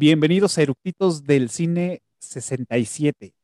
[0.00, 3.34] Bienvenidos a Eructitos del Cine 67.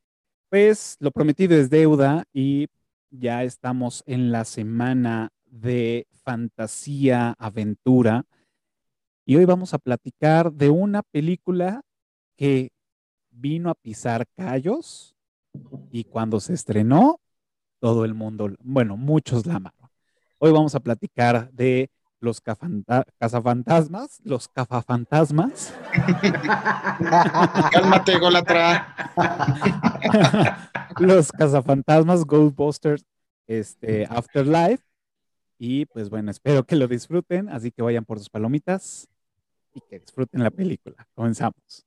[0.49, 2.69] Pues lo prometido es deuda y
[3.11, 8.25] ya estamos en la semana de fantasía, aventura.
[9.27, 11.83] Y hoy vamos a platicar de una película
[12.37, 12.71] que
[13.31, 15.17] vino a pisar callos
[15.91, 17.19] y cuando se estrenó,
[17.81, 19.91] todo el mundo, bueno, muchos la amaron.
[20.39, 21.91] Hoy vamos a platicar de
[22.25, 25.75] los cazafantasmas, los cafafantasmas.
[27.73, 28.95] Cálmate, Golatra.
[30.99, 33.05] los cazafantasmas, Ghostbusters,
[33.47, 34.83] este, Afterlife.
[35.59, 39.09] Y pues bueno, espero que lo disfruten, así que vayan por sus palomitas
[39.73, 41.07] y que disfruten la película.
[41.15, 41.87] Comenzamos.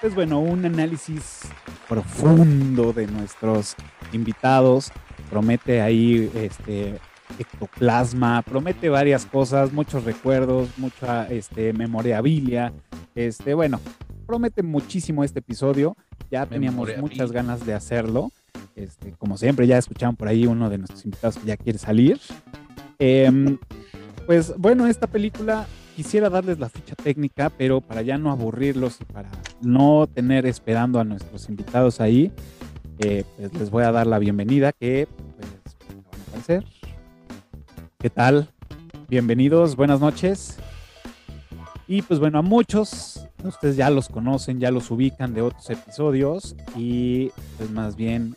[0.00, 1.40] pues bueno, un análisis
[1.88, 3.74] profundo de nuestros
[4.12, 4.92] invitados.
[5.30, 7.00] Promete ahí este
[7.38, 12.72] ectoplasma, promete varias cosas, muchos recuerdos, mucha este, memorabilia.
[13.14, 13.80] Este, bueno,
[14.26, 15.96] promete muchísimo este episodio.
[16.30, 18.30] Ya teníamos muchas ganas de hacerlo.
[18.76, 22.20] Este, como siempre, ya escucharon por ahí uno de nuestros invitados que ya quiere salir.
[22.98, 23.58] Em,
[24.26, 25.66] pues bueno, esta película
[25.98, 29.28] quisiera darles la ficha técnica, pero para ya no aburrirlos y para
[29.60, 32.30] no tener esperando a nuestros invitados ahí,
[33.00, 35.48] eh, pues les voy a dar la bienvenida que pues,
[35.88, 36.64] van a aparecer.
[37.98, 38.48] ¿Qué tal?
[39.08, 40.58] Bienvenidos, buenas noches.
[41.88, 46.54] Y pues bueno, a muchos, ustedes ya los conocen, ya los ubican de otros episodios
[46.76, 48.36] y pues más bien,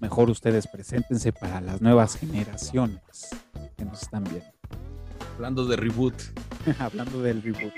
[0.00, 3.30] mejor ustedes preséntense para las nuevas generaciones
[3.78, 4.59] que nos están viendo.
[5.40, 6.14] Hablando de reboot.
[6.78, 7.72] Hablando del reboot.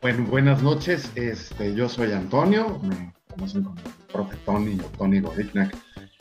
[0.00, 1.12] Bueno, buenas noches.
[1.14, 2.80] Este, yo soy Antonio.
[2.82, 3.76] Me conocen como
[4.10, 5.76] profe Tony o Tony Goriknak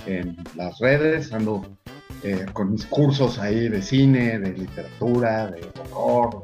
[0.05, 1.31] en las redes.
[1.31, 1.65] Ando
[2.21, 6.43] eh, con mis cursos ahí de cine, de literatura, de horror,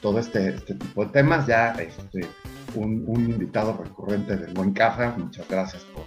[0.00, 1.46] todo este, este tipo de temas.
[1.46, 2.26] Ya este,
[2.74, 5.14] un, invitado recurrente del Buen Caja.
[5.18, 6.04] Muchas gracias por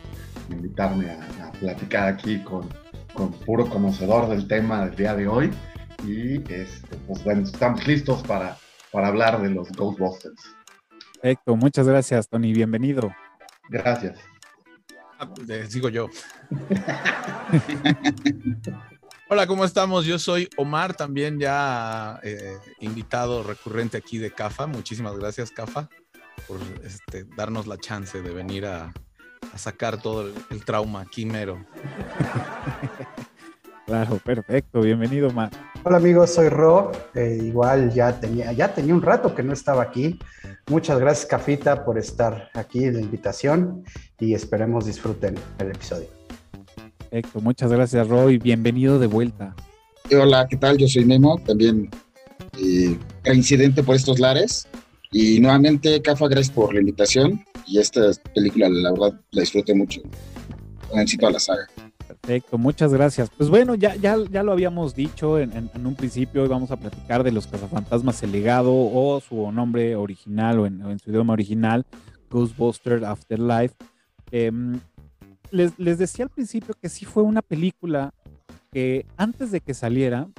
[0.49, 2.67] invitarme a, a platicar aquí con,
[3.13, 5.51] con puro conocedor del tema del día de hoy
[6.03, 8.57] y este, pues bueno, estamos listos para,
[8.91, 10.41] para hablar de los Ghostbusters.
[11.21, 13.13] Perfecto, muchas gracias Tony, bienvenido.
[13.69, 14.19] Gracias.
[15.17, 16.09] Ah, pues, sigo yo.
[19.29, 20.05] Hola, ¿cómo estamos?
[20.05, 24.67] Yo soy Omar, también ya eh, invitado recurrente aquí de CAFA.
[24.67, 25.89] Muchísimas gracias, CAFA,
[26.47, 28.93] por este, darnos la chance de venir a,
[29.55, 31.65] sacar todo el, el trauma aquí mero.
[33.85, 34.81] Claro, perfecto.
[34.81, 35.51] Bienvenido, Mar.
[35.83, 36.91] Hola amigos, soy Ro.
[37.13, 40.17] Eh, igual ya tenía, ya tenía un rato que no estaba aquí.
[40.69, 43.83] Muchas gracias, Cafita, por estar aquí en la invitación
[44.19, 46.07] y esperemos disfruten el episodio.
[46.97, 49.53] Perfecto, muchas gracias, Ro, y bienvenido de vuelta.
[50.11, 50.77] Hola, ¿qué tal?
[50.77, 51.89] Yo soy Memo, también
[52.57, 54.67] eh, reincidente por estos lares.
[55.11, 57.43] Y nuevamente, Cafa, gracias por la invitación.
[57.67, 58.01] Y esta
[58.33, 60.01] película, la verdad, la disfruté mucho.
[60.93, 61.67] Necesito a la saga.
[62.25, 63.29] Perfecto, muchas gracias.
[63.31, 67.21] Pues bueno, ya, ya, ya lo habíamos dicho en, un principio, hoy vamos a platicar
[67.21, 71.85] de los cazafantasmas El legado o su nombre original o en, su idioma original,
[72.29, 73.75] Ghostbusters Afterlife.
[74.31, 74.79] Em,
[75.51, 78.13] les, les decía al principio que sí fue una película
[78.71, 80.29] que antes de que saliera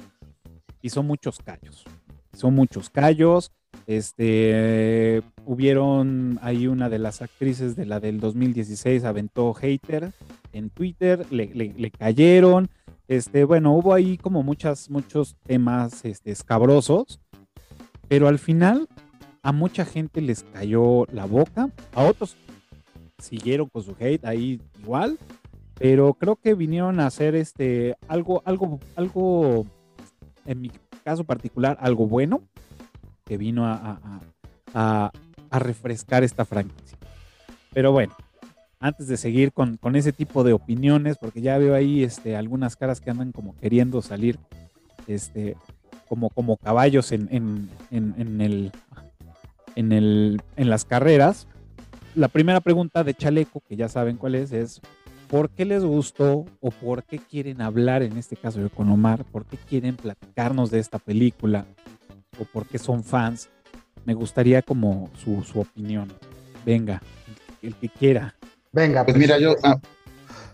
[0.81, 1.85] hizo muchos callos.
[2.33, 3.51] Hizo muchos callos,
[3.87, 10.11] este, hubieron ahí una de las actrices de la del 2016, aventó hater
[10.53, 12.69] en Twitter, le, cayeron.
[13.07, 17.19] Este, bueno, hubo ahí como muchas, muchos temas este, escabrosos,
[18.07, 18.87] pero al final
[19.43, 22.35] a mucha gente les cayó la boca, a otros
[23.19, 25.19] siguieron con su hate ahí igual,
[25.75, 29.67] pero creo que vinieron a hacer este algo, algo, algo,
[30.45, 30.71] en mi
[31.03, 32.41] caso particular, algo bueno
[33.25, 35.11] que vino a,
[35.51, 36.97] refrescar esta franquicia.
[37.73, 38.13] Pero bueno,
[38.79, 42.99] antes de seguir con, ese tipo de opiniones, porque ya veo ahí este, algunas caras
[42.99, 44.37] que andan como queriendo salir
[45.07, 45.55] este,
[46.09, 48.71] como, como caballos en, el,
[49.75, 51.47] en, el, en las carreras.
[52.15, 54.81] La primera pregunta de Chaleco, que ya saben cuál es, es
[55.29, 59.45] ¿por qué les gustó o por qué quieren hablar, en este caso con Omar, por
[59.45, 61.65] qué quieren platicarnos de esta película
[62.39, 63.49] o por qué son fans?
[64.05, 66.11] Me gustaría como su, su opinión.
[66.65, 67.01] Venga,
[67.61, 68.35] el que quiera.
[68.71, 69.03] Venga.
[69.03, 69.55] Pues mira, yo...
[69.63, 69.79] Ah,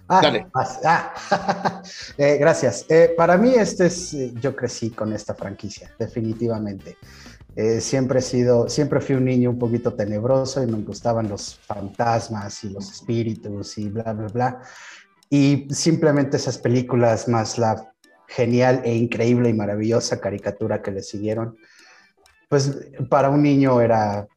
[0.07, 0.47] ah, dale.
[0.53, 1.81] Ah,
[2.17, 2.85] eh, gracias.
[2.89, 6.97] Eh, para mí, este es, eh, yo crecí con esta franquicia, definitivamente.
[7.79, 12.63] siempre he sido, siempre fui un niño un poquito tenebroso y me gustaban los fantasmas
[12.63, 14.61] y los espíritus y bla, bla, bla.
[15.29, 17.93] Y simplemente esas películas más la
[18.27, 21.57] genial e increíble y maravillosa caricatura que le siguieron,
[22.51, 22.69] pues
[23.07, 24.27] para un niño era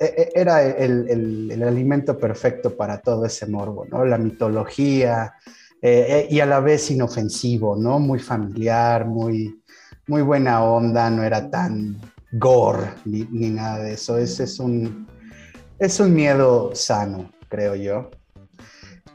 [0.00, 4.02] e, e, era el, el, alimento perfecto para todo ese morbo, ¿no?
[4.06, 5.34] La mitología
[5.82, 7.98] eh, eh, y a la vez inofensivo, ¿no?
[7.98, 9.60] Muy familiar, muy,
[10.06, 12.00] muy buena onda, no era tan
[12.32, 14.16] gore ni, ni nada de eso.
[14.16, 15.06] Ese es un,
[15.78, 18.10] es un miedo sano, creo yo.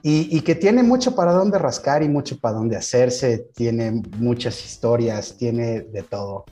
[0.04, 4.64] Y, y, que tiene mucho para dónde rascar y mucho para dónde hacerse, tiene muchas
[4.64, 6.46] historias, tiene de todo.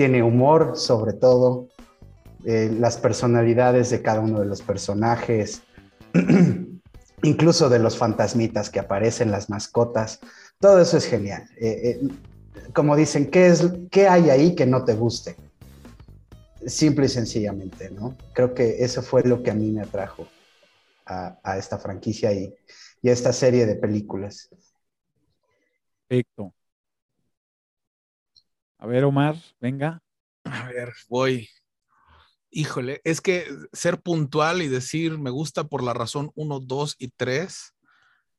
[0.00, 1.68] Tiene humor, sobre todo,
[2.46, 5.62] eh, las personalidades de cada uno de los personajes,
[7.22, 10.18] incluso de los fantasmitas que aparecen, las mascotas,
[10.58, 11.46] todo eso es genial.
[11.60, 12.00] Eh, eh,
[12.72, 15.36] como dicen, ¿qué, es, ¿qué hay ahí que no te guste?
[16.64, 18.16] Simple y sencillamente, ¿no?
[18.32, 20.26] Creo que eso fue lo que a mí me atrajo
[21.04, 22.54] a, esta franquicia y,
[23.02, 24.48] y a esta serie de películas.
[26.08, 26.54] Perfecto.
[28.80, 30.02] A ver, Omar, venga.
[30.44, 31.50] A ver, voy.
[32.50, 37.08] Híjole, es que ser puntual y decir me gusta por la razón 1, 2 y
[37.08, 37.74] 3,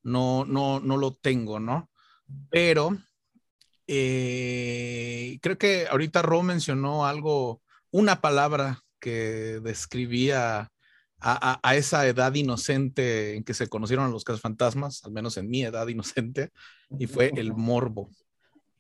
[0.02, 1.92] no, no, no lo tengo, ¿no?
[2.50, 2.98] Pero
[3.86, 7.62] eh, creo que ahorita Ro mencionó algo,
[7.92, 10.72] una palabra que describía
[11.20, 15.88] a, esa edad inocente en que se conocieron los fantasmas, al menos en mi edad
[15.88, 16.50] inocente,
[16.98, 18.10] y fue el morbo.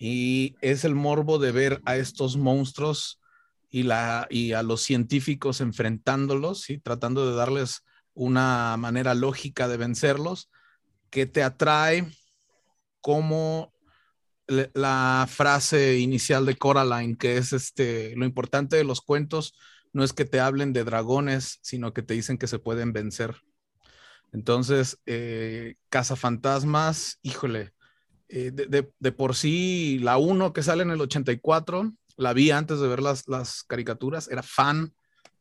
[0.03, 3.21] Y es el morbo de ver a estos monstruos
[3.69, 9.77] y, la, y a los científicos enfrentándolos, y tratando de darles una manera lógica de
[9.77, 10.49] vencerlos,
[11.11, 12.11] que te atrae
[12.99, 13.71] como
[14.47, 19.53] la frase inicial de Coraline, que es este, lo importante de los cuentos
[19.93, 23.35] no es que te hablen de dragones, sino que te dicen que se pueden vencer.
[24.33, 27.73] Entonces, eh, Cazafantasmas, híjole,
[28.33, 32.79] eh, de, de, por sí, la 1 que sale en el 84, la vi antes
[32.79, 34.93] de ver las, las caricaturas, era fan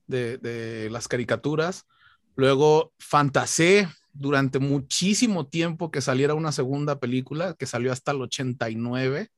[0.09, 1.87] de, las caricaturas.
[2.35, 9.31] Luego fantaseé durante muchísimo tiempo que saliera una segunda película, que salió hasta el 89,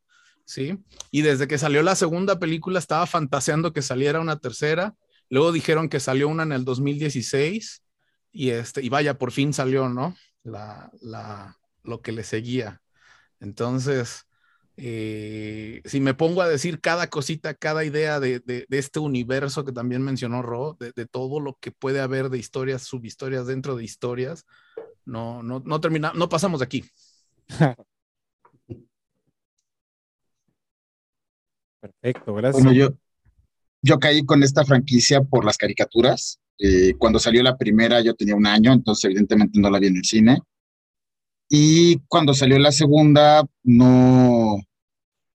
[0.46, 0.78] ¿sí?
[1.10, 4.94] Y desde que salió la segunda película estaba fantaseando que saliera una tercera.
[5.28, 7.82] Luego dijeron que salió una en el 2016
[8.32, 10.16] y, este, y vaya, por fin salió, ¿no?
[10.42, 12.81] La, la, lo que le seguía.
[13.42, 14.26] Entonces,
[14.76, 18.40] eh, si me pongo a decir cada cosita, cada idea de,
[18.70, 23.48] este universo que también mencionó Ro, de, todo lo que puede haber de historias, subhistorias
[23.48, 24.46] dentro de historias,
[25.04, 26.84] no, no, no termina, no pasamos de aquí.
[31.80, 32.62] Perfecto, gracias.
[32.62, 32.90] Bueno, yo,
[33.82, 36.38] yo caí con esta franquicia por las caricaturas.
[36.58, 39.96] Eh, cuando salió la primera yo tenía un año, entonces evidentemente no la vi en
[39.96, 40.38] el cine.
[41.54, 44.58] Y cuando salió la segunda, no,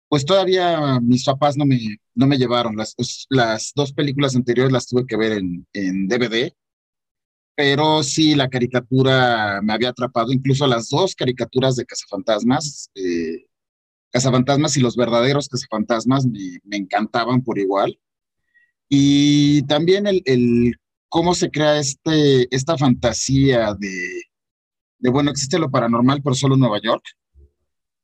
[0.10, 1.80] pues todavía mis papás no me,
[2.16, 2.76] no me llevaron.
[2.76, 2.96] Las,
[3.30, 6.52] las dos películas anteriores las tuve que ver en, en DVD,
[7.56, 13.46] pero sí, la caricatura me había atrapado, incluso las dos caricaturas de Cazafantasmas, eh,
[14.10, 18.00] Cazafantasmas y los verdaderos Cazafantasmas me, me encantaban por igual.
[18.90, 20.78] Y también el, el,
[21.10, 24.24] cómo se crea este, esta fantasía de,
[25.00, 27.04] de, bueno, existe lo paranormal, pero solo en Nueva York.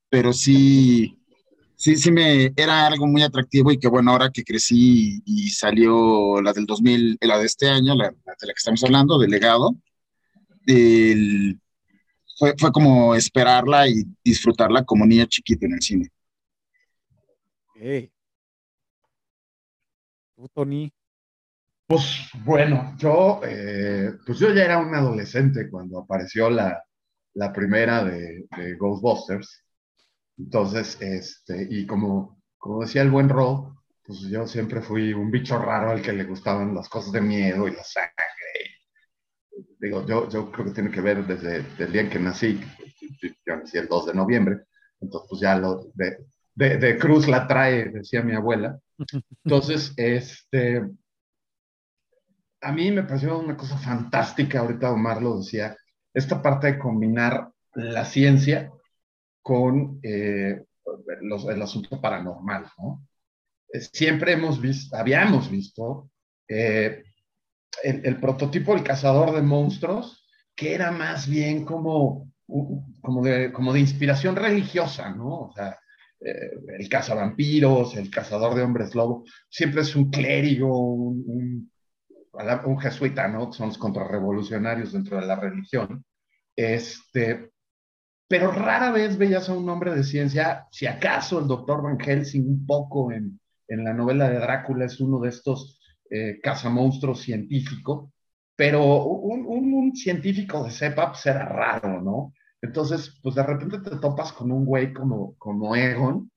[0.10, 1.20] Pero sí,
[1.76, 6.42] sí, sí me era algo muy atractivo y que bueno, ahora que crecí y, salió
[6.42, 9.76] la del 2000, la de este año, la, de la que estamos hablando, del legado,
[12.38, 16.10] fue, fue como esperarla y disfrutarla como niña chiquita en el cine.
[17.76, 18.12] Hey.
[20.54, 20.92] Tony?
[21.88, 26.82] Pues bueno, yo, eh, pues yo ya era un adolescente cuando apareció la,
[27.34, 28.48] la primera de,
[28.78, 29.64] Ghostbusters.
[30.38, 35.58] Entonces, este, y como, como decía el buen Ro, pues yo siempre fui un bicho
[35.58, 38.14] raro al que le gustaban las cosas de miedo y la sangre.
[39.80, 42.60] Digo, yo, yo creo que tiene que ver desde el día en que nací,
[43.46, 44.62] yo nací el 2 de noviembre,
[45.00, 46.18] entonces pues ya lo de,
[46.56, 48.80] de, de Cruz la trae, decía mi abuela.
[49.44, 50.84] Entonces, este,
[52.64, 55.76] a mí me pareció una cosa fantástica, ahorita Omar lo decía,
[56.14, 58.72] esta parte de combinar la ciencia
[59.42, 60.64] con eh,
[61.50, 63.06] el asunto paranormal, ¿no?
[63.72, 66.10] Eh, siempre hemos visto, habíamos visto
[66.48, 67.04] eh,
[67.84, 72.32] el, prototipo del cazador de monstruos, que era más bien como,
[73.24, 75.48] de, inspiración religiosa, ¿no?
[75.48, 75.78] O sea,
[76.22, 81.73] el cazavampiros, el cazador de hombres lobo, siempre es un clérigo, un
[82.82, 83.52] jesuita, ¿no?
[83.54, 86.04] Son los contrarrevolucionarios dentro de la religión.
[86.56, 87.52] Este,
[88.28, 92.48] pero rara vez veías a un hombre de ciencia, si acaso el doctor Van Helsing
[92.48, 98.12] un poco en, en la novela de Drácula es uno de estos eh, cazamonstruos científico,
[98.56, 102.34] pero un, un, científico de cepa pues era raro, ¿no?
[102.62, 106.32] Entonces, pues de repente te topas con un güey como, como Egon,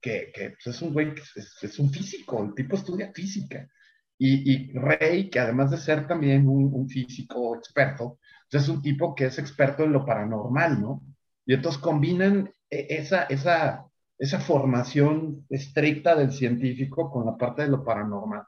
[0.00, 3.68] que, que pues, es un güey que es, es, un físico, el tipo estudia física.
[4.18, 8.18] Y, y Rey, que además de ser también un, un físico experto,
[8.50, 11.02] pues, es un tipo que es experto en lo paranormal, ¿no?
[11.44, 13.86] Y entonces combinan eh, esa, esa,
[14.18, 18.44] esa formación estricta del científico con la parte de lo paranormal.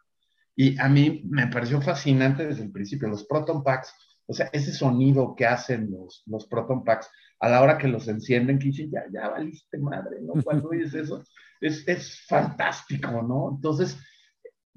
[0.56, 3.94] Y a mí me pareció fascinante desde el principio, los proton packs,
[4.26, 7.08] o sea, ese sonido que hacen los, los proton packs
[7.40, 10.42] a la hora que los encienden, que dicen, ya, ya valiste madre, ¿no?
[10.42, 11.22] Cuando oyes eso,
[11.60, 13.54] es, es fantástico, ¿no?
[13.54, 13.96] Entonces,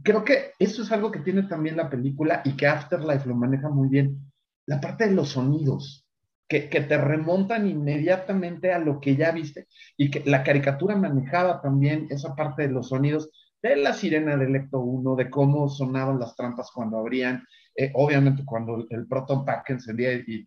[0.04, 3.70] creo que eso es algo que tiene también la película y que Afterlife lo maneja
[3.70, 4.32] muy bien.
[4.66, 6.08] La parte de los sonidos
[6.48, 12.08] que, te remontan inmediatamente a lo que ya viste y que la caricatura manejaba también
[12.10, 13.30] esa parte de los sonidos
[13.62, 18.44] de la sirena del Ecto 1, de cómo sonaban las trampas cuando abrían, eh, obviamente
[18.44, 20.44] cuando el Proton Pack encendía y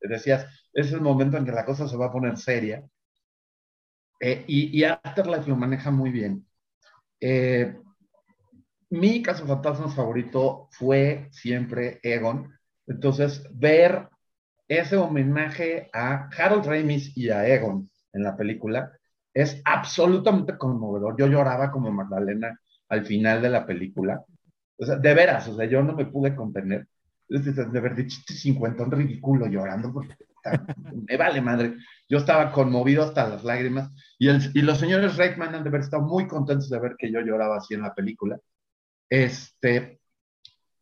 [0.00, 2.82] decías, es el momento en que la cosa se va a poner seria.
[4.20, 6.46] Eh, y, y, Afterlife lo maneja muy bien.
[7.20, 7.76] Eh,
[8.92, 12.52] mi caso fantasmas favorito fue siempre Egon.
[12.86, 14.08] Entonces, ver
[14.68, 18.92] ese homenaje a Harold Ramis y a Egon en la película
[19.32, 21.16] es absolutamente conmovedor.
[21.18, 24.22] Yo lloraba como Magdalena al final de la película.
[24.78, 26.86] O sea, de veras, o sea, yo no me pude contener.
[27.28, 30.16] De ver, de chiste 50, un ridículo llorando, porque
[31.08, 31.76] me vale madre.
[32.10, 33.90] Yo estaba conmovido hasta las lágrimas.
[34.18, 37.10] Y, el, y los señores Reichman han de haber estado muy contentos de ver que
[37.10, 38.38] yo lloraba así en la película.
[39.12, 40.00] Este,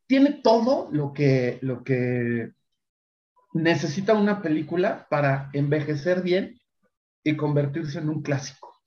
[0.06, 2.52] tiene todo lo que, lo que
[3.54, 6.60] necesita una película para envejecer bien
[7.24, 8.80] y convertirse en un clásico.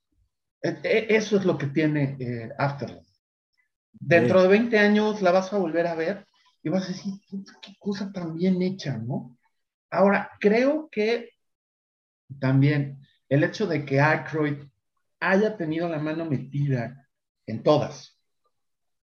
[0.62, 3.12] E, e, eso es lo que tiene eh, Afterlife.
[3.91, 6.25] Dentro de 20 años la vas a volver a ver
[6.62, 7.15] y vas a decir,
[7.62, 9.38] qué cosa tan bien hecha, ¿no?
[9.91, 11.31] Ahora, creo que
[12.39, 12.97] también
[13.27, 14.63] el hecho de que Aykroyd
[15.19, 17.09] haya tenido la mano metida
[17.45, 18.12] en todas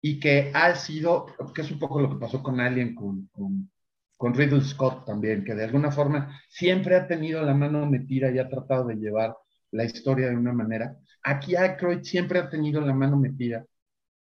[0.05, 3.71] y que ha sido, que es un poco lo que pasó con Alien, con, con
[4.17, 8.39] con Riddle Scott también, que de alguna forma siempre ha tenido la mano metida y
[8.39, 9.37] ha tratado de llevar
[9.71, 10.97] la historia de una manera.
[11.23, 13.65] Aquí Aykroyd siempre ha tenido la mano metida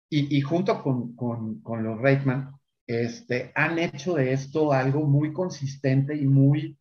[0.09, 2.51] y, y junto con, con, con, los Reitman
[2.87, 6.77] este, han hecho de esto algo muy consistente y muy,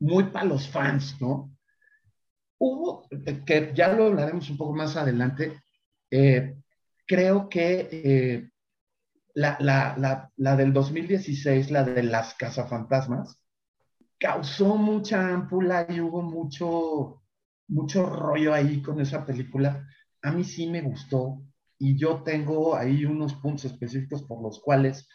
[0.00, 1.52] muy para los fans, ¿no?
[2.58, 3.06] Hubo,
[3.44, 5.60] que ya lo hablaremos un poco más adelante,
[6.10, 6.56] eh,
[7.06, 8.50] creo que eh,
[9.34, 13.40] la, la, la, del 2016, la de las cazafantasmas,
[14.18, 17.22] causó mucha ámpula y hubo mucho,
[17.68, 19.86] mucho rollo ahí con esa película.
[20.22, 21.42] A mí sí me gustó
[21.78, 25.06] y yo tengo ahí unos puntos específicos por los cuales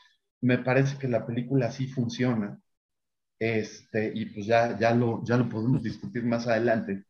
[0.42, 2.60] me parece que la película sí funciona.
[3.40, 7.06] Este, y pues ya, ya, lo, ya lo podemos discutir más adelante.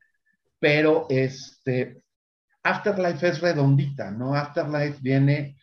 [0.59, 2.03] Pero este,
[2.63, 4.36] Afterlife es redondita, ¿no?
[4.36, 5.58] Afterlife viene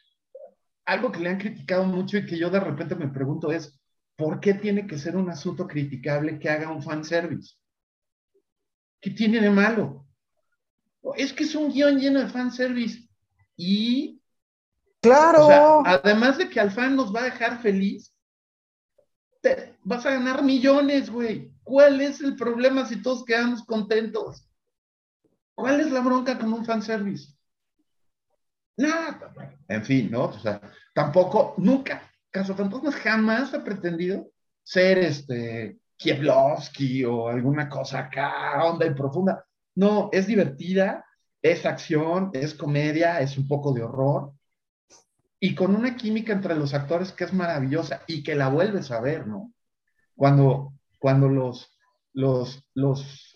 [0.85, 3.79] algo que le han criticado mucho y que yo de repente me pregunto es,
[4.17, 7.55] ¿por qué tiene que ser un asunto criticable que haga un fanservice?
[9.01, 10.07] ¿Qué tiene de malo?
[11.17, 13.09] Es que es un guion lleno de fanservice.
[13.57, 14.21] Y.
[15.01, 15.85] Claro.
[15.87, 18.13] además de que al fan nos va a dejar feliz,
[19.41, 21.53] te, vas a ganar millones, güey.
[21.63, 24.49] ¿Cuál es el problema si todos quedamos contentos?
[25.59, 27.35] ¿Cuál es la bronca con un fanservice?
[28.77, 29.35] Nada,
[29.67, 30.27] en fin, ¿no?
[30.27, 30.61] O sea,
[30.95, 32.01] tampoco, nunca,
[32.31, 34.31] Caso Fantasmas jamás ha pretendido
[34.63, 39.45] ser este Kieblowski o alguna cosa acá, onda y profunda.
[39.75, 41.05] No, es divertida,
[41.43, 44.35] es acción, es comedia, es un poco de horror
[45.41, 49.01] y con una química entre los actores que es maravillosa y que la vuelves a
[49.01, 49.53] ver, ¿no?
[50.15, 51.77] Cuando, cuando los,
[52.13, 53.28] los, los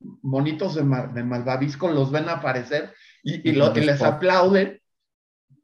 [0.00, 4.80] monitos de, de Malvavisco los ven aparecer y, y, les aplauden.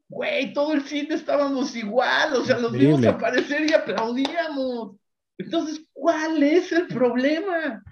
[0.07, 4.97] güey, todo el cine estábamos igual, o sea, los vimos aparecer y aplaudíamos.
[5.37, 7.83] Entonces, ¿cuál es el problema?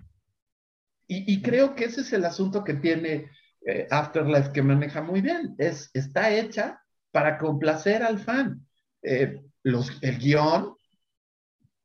[1.07, 3.29] Y, creo que ese es el asunto que tiene
[3.67, 5.53] eh, Afterlife que maneja muy bien.
[5.59, 6.81] Es, está hecha
[7.11, 8.65] para complacer al fan.
[9.03, 10.75] Eh, los, el guion,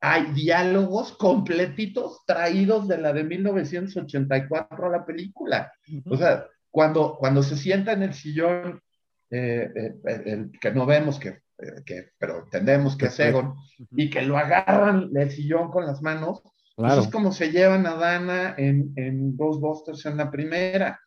[0.01, 5.71] hay diálogos completitos traídos de la de 1984 a la película.
[6.05, 8.81] O sea, cuando, cuando se sienta en el sillón,
[9.29, 9.69] eh,
[10.05, 11.39] el, que no vemos que,
[11.85, 13.55] que pero entendemos que es Egon,
[13.91, 16.41] y que lo agarran del sillón con las manos,
[16.75, 20.97] pues es como se llevan a Dana en, en Ghostbusters en la primera.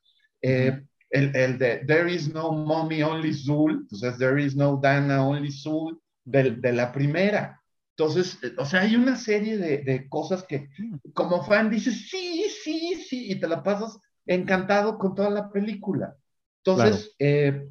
[0.43, 5.27] Eh, el, el, de There is no mommy, only Zul, entonces There is no Dana,
[5.27, 7.62] only Zul, de, de la primera.
[7.97, 10.71] Entonces, eh, o sea, hay una serie de, de, cosas que
[11.13, 16.17] como fan dices, sí, sí, sí, y te la pasas encantado con toda la película.
[16.65, 17.69] Entonces, eh,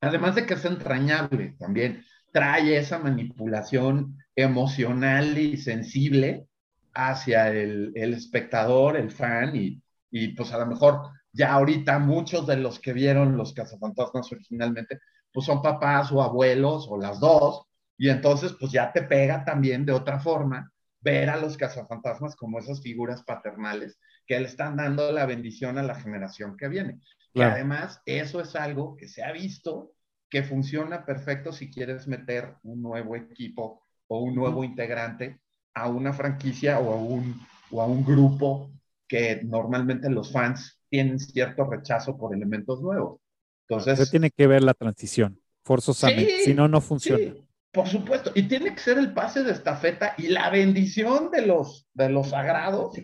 [0.00, 6.46] además de que es entrañable también, trae esa manipulación emocional y sensible
[6.94, 12.46] hacia el, el espectador, el fan, y, y, pues a lo mejor ya ahorita muchos
[12.46, 15.00] de los que vieron los cazafantasmas originalmente,
[15.32, 17.66] pues son papás o abuelos o las dos,
[18.00, 22.58] y entonces pues ya te pega también de otra forma ver a los cazafantasmas como
[22.58, 26.98] esas figuras paternales que le están dando la bendición a la generación que viene.
[27.34, 29.92] Y además eso es algo que se ha visto
[30.30, 35.38] que funciona perfecto si quieres meter un nuevo equipo o un nuevo integrante
[35.74, 37.38] a una franquicia o a un,
[37.70, 38.72] o a un grupo
[39.06, 43.20] que normalmente los fans tienen cierto rechazo por elementos nuevos.
[43.68, 47.34] Entonces, Se tiene que ver la transición, forzosamente, si no, no funciona.
[47.72, 51.88] Por supuesto, y tiene que ser el pase de estafeta y la bendición de los,
[51.94, 52.96] de los sagrados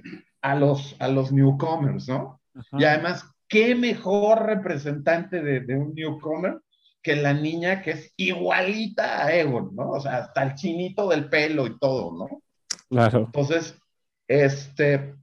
[0.43, 2.41] a los, a los newcomers, ¿no?
[2.73, 6.61] Y además, ¿qué mejor representante de, de un newcomer
[7.03, 9.91] que la niña que es igualita a Egon, ¿no?
[9.91, 12.43] O sea, hasta el chinito del pelo y todo, ¿no?
[12.89, 13.27] Claro.
[13.27, 13.79] Entonces,
[14.27, 15.15] este,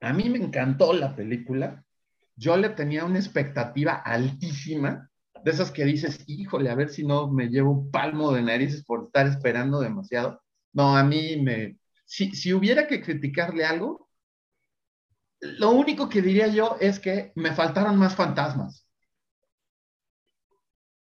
[0.00, 1.84] a mí me encantó la película.
[2.34, 5.08] Yo le tenía una expectativa altísima,
[5.46, 8.84] de esas que dices, híjole, a ver si no me llevo un palmo de narices
[8.84, 10.42] por estar esperando demasiado.
[10.72, 11.78] No, a mí me...
[12.04, 14.10] Si, si hubiera que criticarle algo,
[15.38, 18.88] lo único que diría yo es que me faltaron más fantasmas.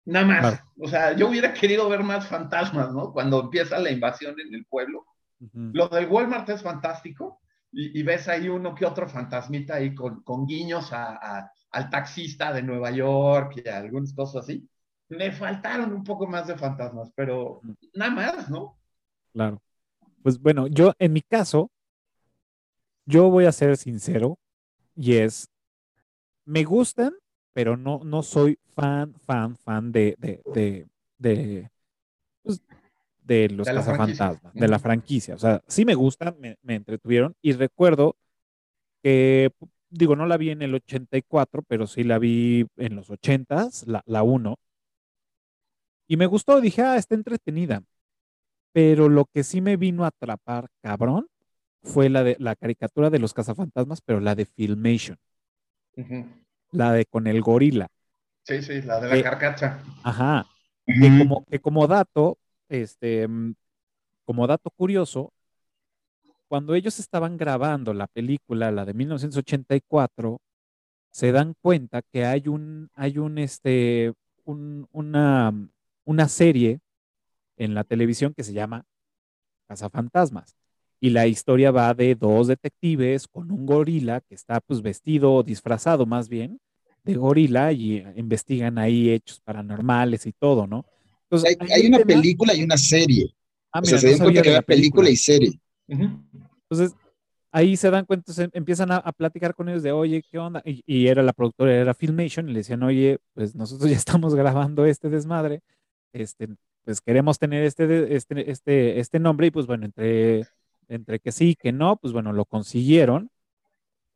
[0.04, 0.63] Nada más.
[0.78, 3.13] O sea, yo hubiera querido ver más fantasmas, ¿no?
[3.13, 5.06] Cuando empieza la invasión en el pueblo
[5.52, 10.48] lo del Walmart es fantástico y, ves ahí uno que otro fantasmita ahí con, con
[10.48, 14.67] guiños a, al taxista de Nueva York y algunas cosas así.
[15.10, 17.62] Me faltaron un poco más de fantasmas, pero
[17.93, 18.77] nada más, ¿no?
[19.32, 19.62] Claro.
[20.21, 21.71] Pues bueno, yo en mi caso,
[23.06, 24.38] yo voy a ser sincero
[24.95, 25.49] y es,
[26.45, 27.13] me gustan,
[27.53, 31.71] pero no, no soy fan, fan, fan de, de, de, de
[32.43, 32.62] pues,
[33.27, 35.36] de los cazafantasmas, de la franquicia.
[35.36, 38.15] O sea, sí me gustan, me, entretuvieron y recuerdo
[39.03, 39.51] que,
[39.89, 44.02] digo, no la vi en el 84, pero sí la vi en los 80s, la,
[44.06, 44.58] la 1.
[46.08, 47.84] Y me gustó, dije, ah, está entretenida.
[48.71, 51.28] Pero lo que sí me vino a atrapar, cabrón,
[51.84, 55.17] fue la de la caricatura de los cazafantasmas, pero la de Filmation.
[56.71, 57.88] La de con el gorila.
[58.43, 59.80] Sí, sí, la de la carcacha.
[60.04, 60.45] Ajá.
[60.86, 62.38] que, como, que como dato,
[62.69, 63.56] este, mm,
[64.26, 65.34] como dato curioso,
[66.47, 70.39] cuando ellos estaban grabando la película, la de 1984,
[71.12, 74.13] se dan cuenta que hay un, hay un, este,
[74.45, 75.53] una,
[76.05, 76.79] una serie
[77.57, 78.86] en la televisión que se llama
[79.91, 80.55] Fantasmas
[80.99, 86.05] Y la historia va de dos detectives con un gorila que está pues vestido, disfrazado
[86.05, 86.60] más bien,
[87.03, 90.86] de gorila y investigan ahí hechos paranormales y todo, ¿no?
[91.69, 93.33] hay, una película y una serie.
[93.71, 95.10] Ah, se dan cuenta que hay película.
[95.10, 95.60] y serie.
[95.88, 96.95] Entonces,
[97.52, 100.62] ahí se dan cuenta, empiezan a, platicar con ellos de, oye, ¿qué onda?
[100.65, 104.86] Y, era la productora, era Filmation, y le decían, oye, pues nosotros ya estamos grabando
[104.86, 105.62] este desmadre,
[106.13, 106.50] este,
[106.84, 110.45] pues queremos tener este, este, este, este nombre, y pues bueno, entre,
[110.88, 113.30] entre que sí, que no, pues bueno, lo consiguieron.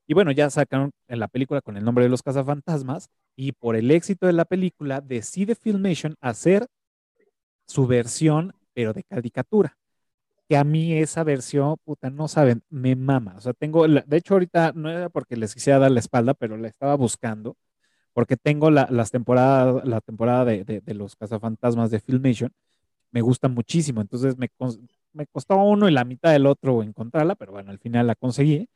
[0.07, 3.75] Y bueno, ya sacaron en la película con el nombre de los cazafantasmas, y por
[3.75, 6.67] el éxito de la película, decide Filmation hacer
[7.65, 9.77] su versión, pero de caricatura.
[10.51, 13.35] Que a mí esa versión, puta, no saben, me mama.
[13.37, 16.57] O sea, tengo, de hecho ahorita no era porque les quisiera dar la espalda, pero
[16.57, 17.55] la estaba buscando,
[18.11, 22.51] porque tengo la, las temporadas, la temporada de, de, los cazafantasmas de Filmation,
[23.11, 24.01] me gusta muchísimo.
[24.01, 24.49] Entonces me,
[25.13, 28.67] me costaba uno y la mitad del otro encontrarla, pero bueno, al final la conseguí.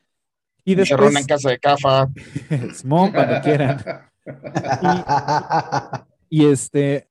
[0.63, 1.13] Y después...
[1.13, 2.09] en casa de Cafa.
[2.73, 3.83] Simón, cuando quieran.
[6.29, 7.09] y, y, este,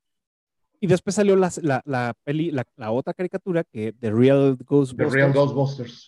[0.85, 1.51] Y después salió la,
[1.83, 5.09] la, peli, la, otra caricatura que The Real Ghostbusters.
[5.09, 6.07] The Real Ghostbusters.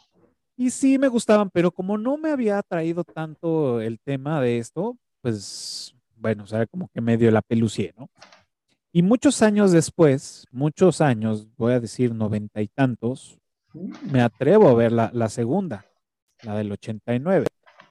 [0.56, 4.96] Y sí me gustaban, pero como no me había atraído tanto el tema de esto,
[5.24, 8.12] pues bueno, o sea, como que medio la pelucié, ¿no?
[8.92, 13.40] Y muchos años después, muchos años, voy a decir noventa y tantos,
[14.12, 15.88] me atrevo a ver la, la segunda,
[16.44, 17.48] la del 89.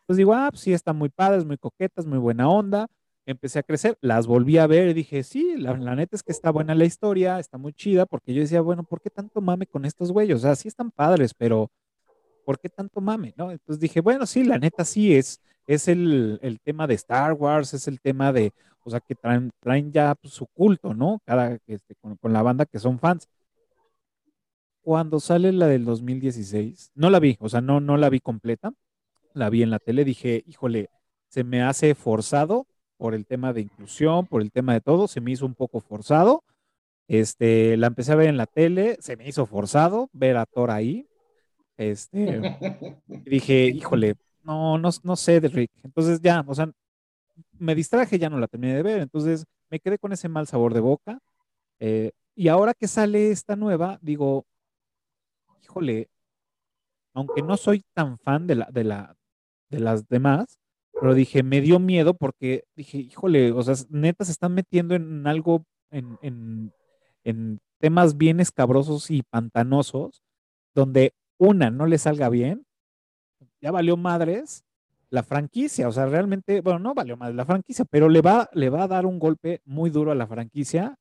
[0.07, 2.87] Pues digo, ah, pues sí, está muy padre, es muy coqueta, es muy buena onda.
[3.27, 6.51] Empecé a crecer, las volví a ver y dije, sí, la, neta es que está
[6.51, 9.85] buena la historia, está muy chida, porque yo decía, bueno, ¿por qué tanto mame con
[9.85, 10.37] estos güeyes?
[10.37, 11.71] O sea, sí están padres, pero
[12.45, 13.35] ¿por qué tanto mame?
[13.37, 13.51] ¿No?
[13.51, 17.75] Entonces dije, bueno, sí, la neta sí es, es el, el tema de Star Wars,
[17.75, 18.53] es el tema de,
[18.85, 21.21] o sea, que traen, traen ya pues, su culto, ¿no?
[21.25, 23.29] Cada, este, con, con la banda que son fans
[24.87, 28.73] cuando sale la del 2016, no la vi, o sea, no, no la vi completa,
[29.35, 30.91] la vi en la tele, dije, híjole,
[31.27, 35.21] se me hace forzado por el tema de inclusión, por el tema de todo, se
[35.21, 36.45] me hizo un poco forzado.
[37.09, 40.71] Este, la empecé a ver en la tele, se me hizo forzado ver a Thor
[40.71, 41.09] ahí.
[41.77, 42.57] Este,
[43.25, 45.69] dije, híjole, no, no, no sé de.
[45.83, 46.71] Entonces ya, o sea,
[47.59, 50.75] me distraje, ya no la terminé de ver, entonces me quedé con ese mal sabor
[50.75, 51.19] de boca.
[51.79, 54.47] Eh, y ahora que sale esta nueva, digo,
[55.63, 56.09] híjole,
[57.15, 59.17] aunque no soy tan fan de la, de la,
[59.71, 60.59] de las demás,
[61.01, 65.27] pero dije, me dio miedo porque dije, híjole, o sea, neta se están metiendo en
[65.27, 70.23] algo, en, en, temas bien escabrosos y pantanosos,
[70.75, 72.65] donde una no le salga bien,
[73.61, 74.65] ya valió madres
[75.11, 78.71] la franquicia, o sea, realmente, bueno, no valió madres la franquicia, pero le va, le
[78.71, 80.97] va a dar un golpe muy duro a la franquicia,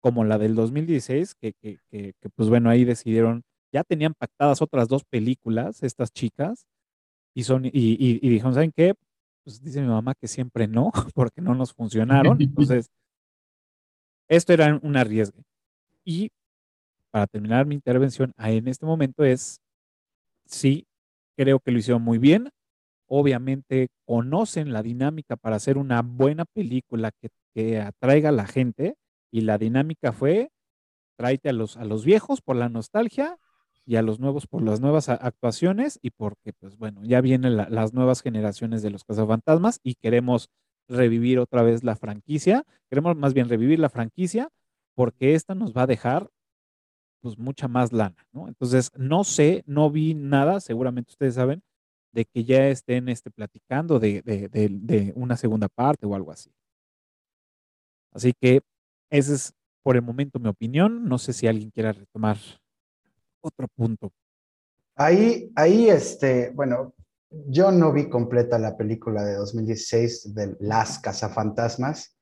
[0.00, 4.88] como la del 2016, que, que, que, pues bueno, ahí decidieron, ya tenían pactadas otras
[4.88, 6.66] dos películas, estas chicas,
[7.34, 8.94] y, son, y, dijeron, ¿saben qué?
[9.44, 12.40] Pues dice mi mamá que siempre no, porque no nos funcionaron.
[12.40, 12.90] Entonces,
[14.28, 15.42] esto era un arriesgue.
[16.04, 16.30] Y
[17.10, 19.60] para terminar mi intervención en este momento es,
[20.46, 20.86] sí,
[21.36, 22.50] creo que lo hicieron muy bien.
[23.08, 28.96] Obviamente conocen la dinámica para hacer una buena película que, que atraiga a la gente
[29.30, 30.50] y la dinámica fue,
[31.18, 33.38] tráete a los, a los viejos por la nostalgia
[33.84, 37.92] y a los nuevos por las nuevas actuaciones y porque, pues bueno, ya vienen las
[37.92, 40.48] nuevas generaciones de los cazafantasmas y queremos
[40.88, 44.48] revivir otra vez la franquicia, queremos más bien revivir la franquicia
[44.94, 46.28] porque esta nos va a dejar
[47.22, 48.48] pues mucha más lana, ¿no?
[48.48, 51.62] Entonces, no sé, no vi nada, seguramente ustedes saben,
[52.12, 56.50] de que ya estén este, platicando de, de, de una segunda parte o algo así.
[58.12, 58.60] Así que
[59.10, 61.04] esa es por el momento mi opinión.
[61.08, 62.36] No sé si alguien quiera retomar
[63.42, 64.10] otro punto.
[64.94, 66.94] Ahí, ahí, este, bueno,
[67.30, 72.16] yo no vi completa la película de 2016 de Las Cazafantasmas.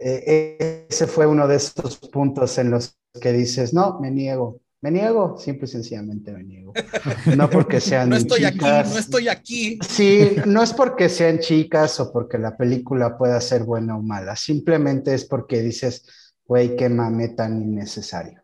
[0.00, 4.90] Eh, ese fue uno de esos puntos en los que dices, no, me niego, me
[4.90, 6.72] niego, simple y sencillamente me niego.
[7.36, 9.78] No porque sean no estoy aquí, no estoy aquí.
[9.86, 14.36] Sí, no es porque sean chicas o porque la película pueda ser buena o mala,
[14.36, 16.06] simplemente es porque dices,
[16.46, 18.43] güey, qué mame tan innecesario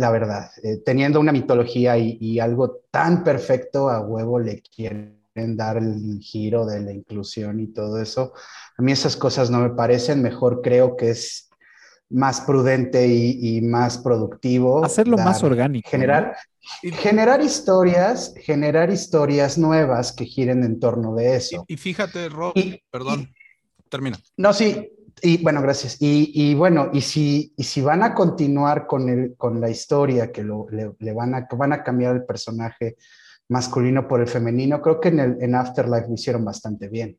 [0.00, 0.50] la verdad.
[0.62, 5.20] Eh, teniendo una mitología y, algo tan perfecto, a huevo le quieren
[5.56, 8.32] dar el giro de la inclusión y todo eso.
[8.78, 11.50] A mí esas cosas no me parecen, mejor creo que es
[12.08, 14.82] más prudente y, más productivo.
[14.82, 15.90] Hacerlo más orgánico.
[15.90, 16.34] Generar,
[16.80, 21.66] generar historias, generar historias nuevas que giren en torno de eso.
[21.68, 22.54] Y, fíjate, Rob,
[22.90, 23.30] perdón,
[23.90, 24.18] termina.
[24.38, 24.90] No, sí,
[25.22, 25.96] y bueno, gracias.
[26.00, 30.42] Y, bueno, y si, y si van a continuar con, el, con la historia, que
[30.42, 32.96] lo, le, van, a, van a cambiar el personaje
[33.48, 37.18] masculino por el femenino, creo que en, el, en Afterlife lo hicieron bastante bien.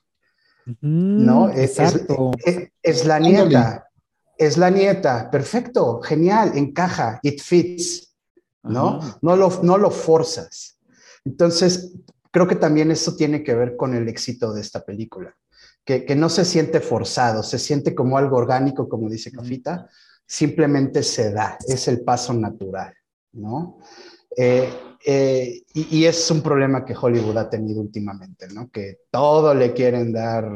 [0.81, 1.49] ¿No?
[1.49, 1.79] Es,
[2.83, 3.87] es, la nieta.
[4.37, 5.29] Es la nieta.
[5.31, 8.15] Perfecto, genial, encaja, it fits.
[8.63, 8.99] ¿No?
[9.21, 10.77] No lo, no lo forzas.
[11.25, 11.93] Entonces,
[12.29, 15.35] creo que también eso tiene que ver con el éxito de esta película
[15.85, 19.87] que, no se siente forzado, se siente como algo orgánico, como dice Cafita,
[20.25, 22.93] simplemente se da, es el paso natural,
[23.33, 23.79] ¿no?
[24.37, 24.69] Eh,
[25.05, 28.69] eh, y, es un problema que Hollywood ha tenido últimamente, ¿no?
[28.69, 30.47] Que todo le quieren dar.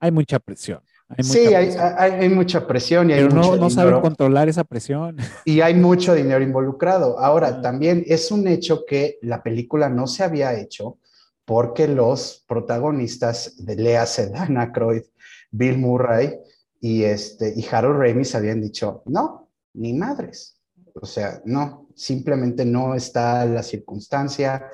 [0.00, 0.80] Hay mucha presión.
[1.20, 3.10] sí, Hay, mucha presión.
[3.10, 5.16] Y Pero no, no saben controlar esa presión.
[5.44, 7.18] Y hay mucho dinero involucrado.
[7.20, 7.62] Ahora, ah.
[7.62, 10.98] también es un hecho que la película no se había hecho
[11.44, 15.02] porque los protagonistas de Lea Sedana, Croyd,
[15.50, 16.38] Bill Murray
[16.80, 20.60] y, este, y Harold Ramis habían dicho, no, ni madres.
[20.94, 24.66] O sea, no, simplemente no está la circunstancia,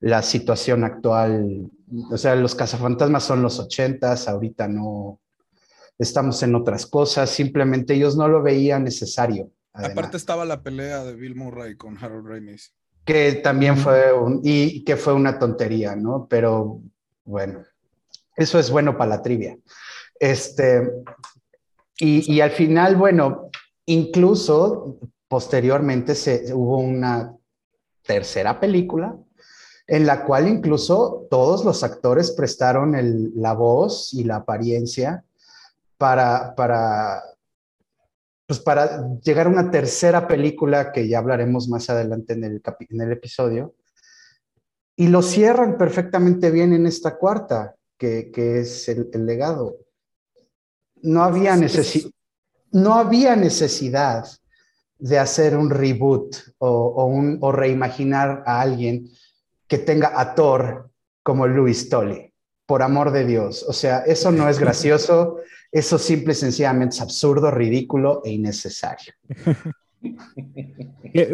[0.00, 1.70] la situación actual.
[2.10, 5.20] O sea, los cazafantasmas son los ochentas, ahorita no,
[5.98, 9.50] estamos en otras cosas, simplemente ellos no lo veían necesario.
[9.72, 12.74] Aparte estaba la pelea de Bill Murray con Harold Ramis.
[13.04, 16.26] Que también fue, un, y que fue una tontería, ¿no?
[16.28, 16.80] Pero
[17.24, 17.64] bueno,
[18.36, 19.56] eso es bueno para la trivia.
[20.18, 20.90] Este,
[21.98, 23.50] y, y al final, bueno,
[23.86, 27.34] incluso posteriormente se, hubo una
[28.02, 29.16] tercera película
[29.90, 35.24] en la cual incluso todos los actores prestaron el, la voz y la apariencia
[35.98, 37.22] para, para,
[38.50, 43.00] pues para llegar a una tercera película que ya hablaremos más adelante en el, en
[43.00, 43.76] el episodio.
[44.96, 49.76] Y lo cierran perfectamente bien en esta cuarta, que, que es el, el, legado.
[51.00, 52.10] No había, necesi
[52.72, 54.26] no había necesidad
[54.98, 59.08] de hacer un reboot o, o, un, o reimaginar a alguien
[59.68, 60.90] que tenga a Thor
[61.22, 62.34] como Louis Tolley.
[62.66, 63.64] Por amor de Dios.
[63.68, 65.36] O sea, eso no es gracioso.
[65.72, 69.14] Eso simple y sencillamente es absurdo, ridículo e innecesario.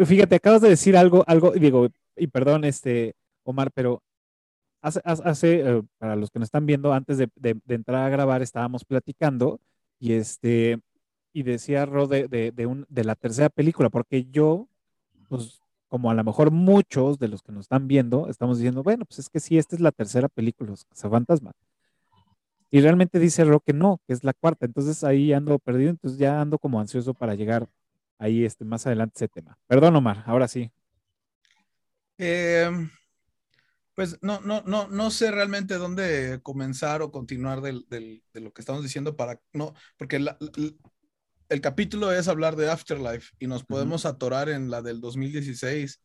[0.05, 4.03] Fíjate, acabas de decir algo, algo, digo, y perdón, este, Omar, pero
[4.81, 7.29] hace, eh, para los que nos están viendo, antes de,
[7.67, 9.59] entrar a grabar, estábamos platicando
[9.99, 10.79] y este,
[11.33, 14.67] y decía Ro de, de, un, de la tercera película, porque yo,
[15.29, 19.05] pues, como a lo mejor muchos de los que nos están viendo, estamos diciendo, bueno,
[19.05, 21.53] pues es que sí, esta es la tercera película, Los Fantasma.
[22.69, 24.65] Y realmente dice Ro que no, que es la cuarta.
[24.65, 27.69] Entonces ahí ando perdido, entonces ya ando como ansioso para llegar
[28.19, 29.57] ahí este, más adelante ese tema.
[29.67, 30.71] Perdón, Omar, ahora sí.
[32.17, 32.69] Eh,
[33.93, 38.51] pues no, no, no, no sé realmente dónde comenzar o continuar del, del, de lo
[38.51, 40.71] que estamos diciendo para, no, porque la, la,
[41.49, 44.11] el capítulo es hablar de Afterlife y nos podemos uh -huh.
[44.11, 46.01] atorar en la del 2016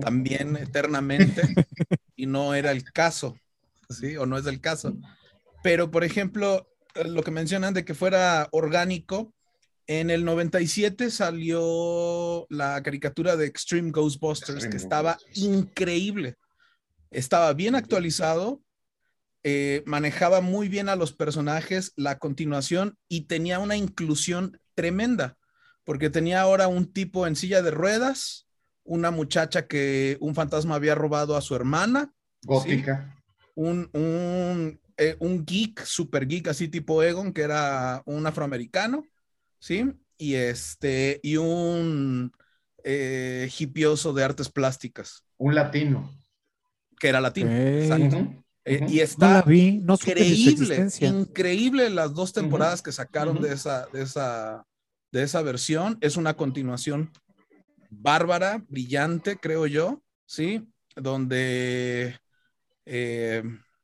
[0.00, 1.42] también eternamente
[2.16, 3.36] y no era el caso,
[3.88, 4.16] ¿sí?
[4.16, 4.96] O no es el caso.
[5.62, 6.68] Pero, por ejemplo,
[7.04, 9.34] lo que mencionan de que fuera orgánico,
[9.86, 15.38] en el 97 salió la caricatura de Extreme Ghostbusters, Extreme que estaba Ghostbusters.
[15.38, 16.36] increíble.
[17.10, 18.60] Estaba bien actualizado,
[19.44, 25.38] eh, manejaba muy bien a los personajes, la continuación y tenía una inclusión tremenda,
[25.84, 28.46] porque tenía ahora un tipo en silla de ruedas,
[28.84, 32.12] una muchacha que un fantasma había robado a su hermana.
[32.42, 33.16] Gótica.
[33.16, 33.52] ¿sí?
[33.54, 39.04] Un, un, eh, un, geek, super geek, así tipo Egon, que era un afroamericano,
[39.58, 39.84] ¿sí?
[40.18, 42.32] Y este, y un
[42.82, 45.24] eh, hipioso de artes plásticas.
[45.36, 46.12] Un latino.
[46.98, 48.16] Que era latino, exacto.
[48.16, 48.44] Uh -huh.
[48.64, 52.84] Eh, y está no la vi, no increíble, increíble las dos temporadas uh -huh.
[52.84, 53.48] que sacaron uh -huh.
[53.48, 54.66] de, esa, de, esa,
[55.12, 55.96] de esa versión.
[56.00, 57.10] Es una continuación
[57.88, 60.68] bárbara, brillante, creo yo, ¿sí?
[60.96, 62.18] Donde,
[62.84, 63.42] eh,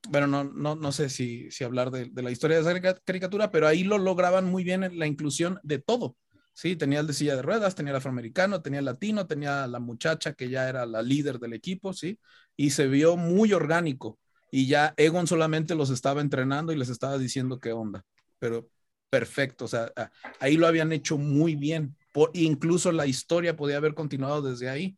[0.09, 3.51] bueno, no, no, no sé si, si hablar de, de, la historia de esa caricatura,
[3.51, 6.17] pero ahí lo lograban muy bien en la inclusión de todo.
[6.53, 9.81] Sí, tenía el de silla de ruedas, tenía el afroamericano, tenía el latino, tenía la
[9.81, 12.21] muchacha que ya era la líder del equipo, ¿sí?
[12.57, 14.21] Y se vio muy orgánico
[14.53, 18.05] y ya Egon solamente los estaba entrenando y les estaba diciendo qué onda,
[18.38, 18.71] pero
[19.11, 19.93] perfecto, o sea,
[20.38, 24.97] ahí lo habían hecho muy bien, Por, incluso la historia podía haber continuado desde ahí.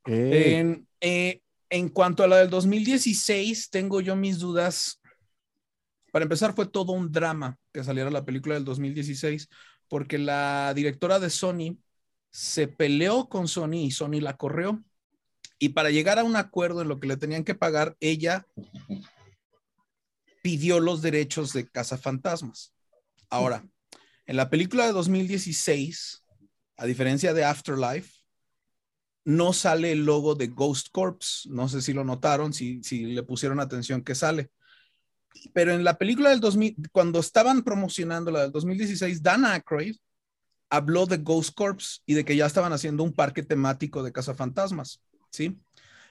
[0.00, 0.54] Okay.
[0.54, 1.41] En, eh,
[1.72, 5.00] en cuanto a la del 2016, tengo yo mis dudas.
[6.12, 9.48] Para empezar, fue todo un drama que saliera la película del 2016,
[9.88, 11.78] porque la directora de Sony
[12.30, 14.84] se peleó con Sony y Sony la corrió
[15.58, 18.46] y para llegar a un acuerdo en lo que le tenían que pagar, ella
[20.42, 22.74] pidió los derechos de Cazafantasmas.
[23.30, 23.64] Ahora,
[24.26, 26.24] en la película de 2016,
[26.76, 28.21] a diferencia de Afterlife,
[29.24, 31.48] no sale el logo de Ghost Corps.
[31.50, 34.50] No sé si lo notaron, si, si le pusieron atención que sale.
[35.52, 39.96] Pero en la película del 2000, cuando estaban promocionando la del 2016, Dan Aykroyd
[40.70, 45.00] habló de Ghost Corps y de que ya estaban haciendo un parque temático de cazafantasmas.
[45.30, 45.58] ¿sí?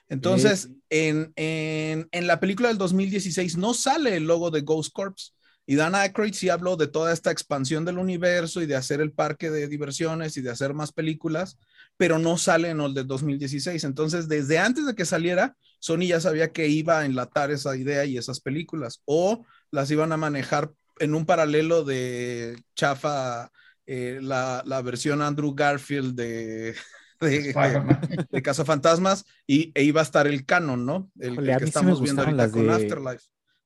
[0.08, 0.82] Entonces, sí.
[0.90, 5.34] En, en, en, la película del 2016 no sale el logo de Ghost Corps.
[5.72, 9.10] Y Dan Aykroyd sí habló de toda esta expansión del universo y de hacer el
[9.10, 11.56] parque de diversiones y de hacer más películas,
[11.96, 13.82] pero no sale en el del 2016.
[13.84, 18.04] Entonces, desde antes de que saliera, Sony ya sabía que iba a enlatar esa idea
[18.04, 23.50] y esas películas, o las iban a manejar en un paralelo de chafa,
[23.86, 26.74] eh, la, la versión Andrew Garfield de,
[27.18, 31.10] de, de, de Cazafantasmas y e iba a estar el canon, ¿no?
[31.18, 33.24] El, Híjole, el que estamos viendo ahorita con de, Afterlife.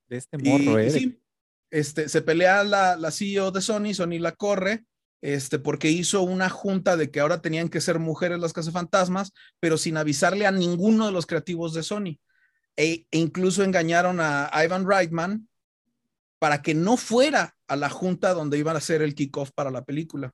[0.09, 0.90] De este morro, y, ¿eh?
[0.92, 1.21] sí,
[1.70, 4.85] este, se pelea la, la CEO de Sony, Sony la corre,
[5.20, 9.76] este, porque hizo una junta de que ahora tenían que ser mujeres las cazafantasmas, pero
[9.79, 12.18] sin avisarle a ninguno de los creativos de Sony.
[12.76, 15.48] E, e incluso engañaron a Ivan Reitman
[16.38, 19.85] para que no fuera a la junta donde iban a hacer el kickoff para la
[19.85, 20.33] película.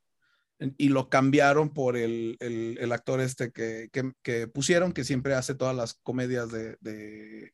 [0.76, 3.90] Y lo cambiaron por el, el, actor este que,
[4.22, 7.52] que, pusieron, que siempre hace todas las comedias de, de,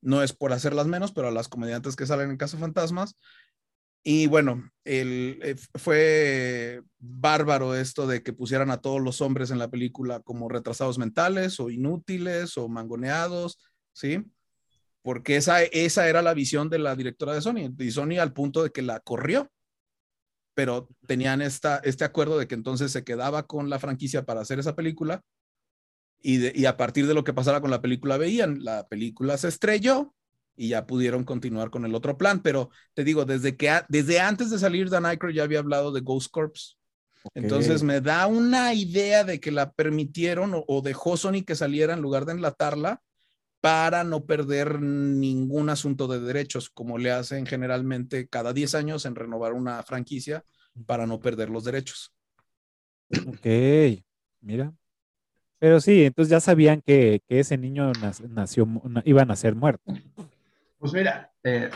[0.00, 3.16] no es por hacerlas menos, pero a las comediantes que salen en Caso Fantasmas.
[4.02, 9.68] Y bueno, eh, fue bárbaro esto de que pusieran a todos los hombres en la
[9.68, 13.58] película como retrasados mentales o inútiles o mangoneados,
[13.92, 14.24] ¿sí?
[15.02, 18.62] Porque esa, esa era la visión de la directora de Sony, y Sony al punto
[18.62, 19.50] de que la corrió,
[20.54, 24.58] pero tenían esta, este acuerdo de que entonces se quedaba con la franquicia para hacer
[24.58, 25.22] esa película
[26.22, 29.48] y, y a partir de lo que pasara con la película veían, la película se
[29.48, 30.14] estrelló,
[30.60, 32.42] y ya pudieron continuar con el otro plan.
[32.42, 36.02] Pero te digo, desde que desde antes de salir Dan Aykroyd ya había hablado de
[36.02, 36.78] Ghost Corps.
[37.32, 42.02] Entonces me da una idea de que la permitieron o, dejó Sony que saliera en
[42.02, 43.02] lugar de enlatarla
[43.62, 49.14] para no perder ningún asunto de derechos, como le hacen generalmente cada 10 años en
[49.14, 50.44] renovar una franquicia
[50.84, 52.14] para no perder los derechos.
[53.26, 53.46] Ok,
[54.40, 54.74] mira.
[55.60, 57.92] Pero sí, entonces ya sabían que, ese niño
[58.30, 58.66] nació,
[59.04, 59.92] iba a nacer muerto.
[60.78, 61.70] Pues mira, eh,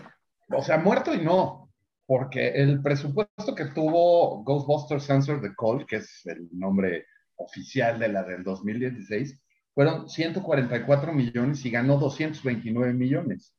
[0.48, 1.70] o sea, muerto y no,
[2.06, 7.04] porque el presupuesto que tuvo Ghostbusters Sensor the Call, que es el nombre
[7.36, 9.38] oficial de la del 2016,
[9.74, 13.54] fueron 144 millones y ganó 229 millones.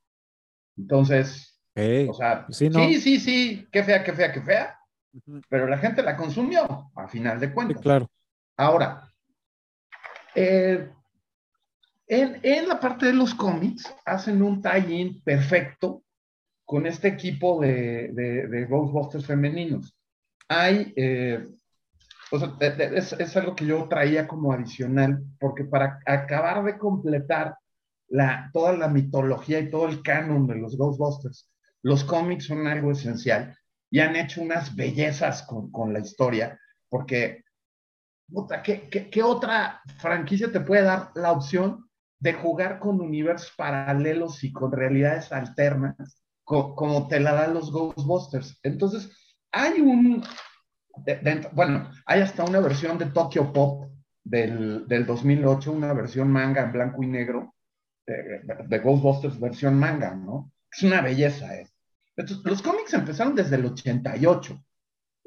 [0.75, 4.79] Entonces, o sea, sí, sí, sí, qué fea, qué fea, qué fea,
[5.49, 7.79] pero la gente la consumió, a final de cuentas.
[7.79, 8.09] claro.
[8.57, 9.13] Ahora,
[10.35, 10.89] eh,
[12.07, 16.03] en, la parte de los cómics hacen un tie-in perfecto
[16.63, 19.95] con este equipo de, Ghostbusters femeninos.
[20.47, 21.47] Hay, eh,
[22.99, 27.55] es, algo que yo traía como adicional, porque para acabar de completar
[28.07, 31.49] la, toda la mitología y todo el canon de los Ghostbusters,
[31.81, 33.55] los cómics son algo esencial
[33.95, 37.44] y han hecho unas bellezas con, la historia, porque,
[38.63, 44.71] ¿qué, otra franquicia te puede dar la opción de jugar con universos paralelos y con
[44.71, 45.95] realidades alternas,
[46.43, 48.59] como te la dan los Ghostbusters.
[48.63, 49.11] Entonces,
[49.51, 50.23] hay un,
[51.53, 53.91] bueno, hay hasta una versión de Tokyo Pop
[54.23, 57.55] del, 2008, una versión manga en blanco y negro,
[58.07, 60.51] de, Ghostbusters versión manga, ¿no?
[60.71, 61.67] Es una belleza, ¿eh?
[62.15, 64.63] Entonces, los cómics empezaron desde el 88.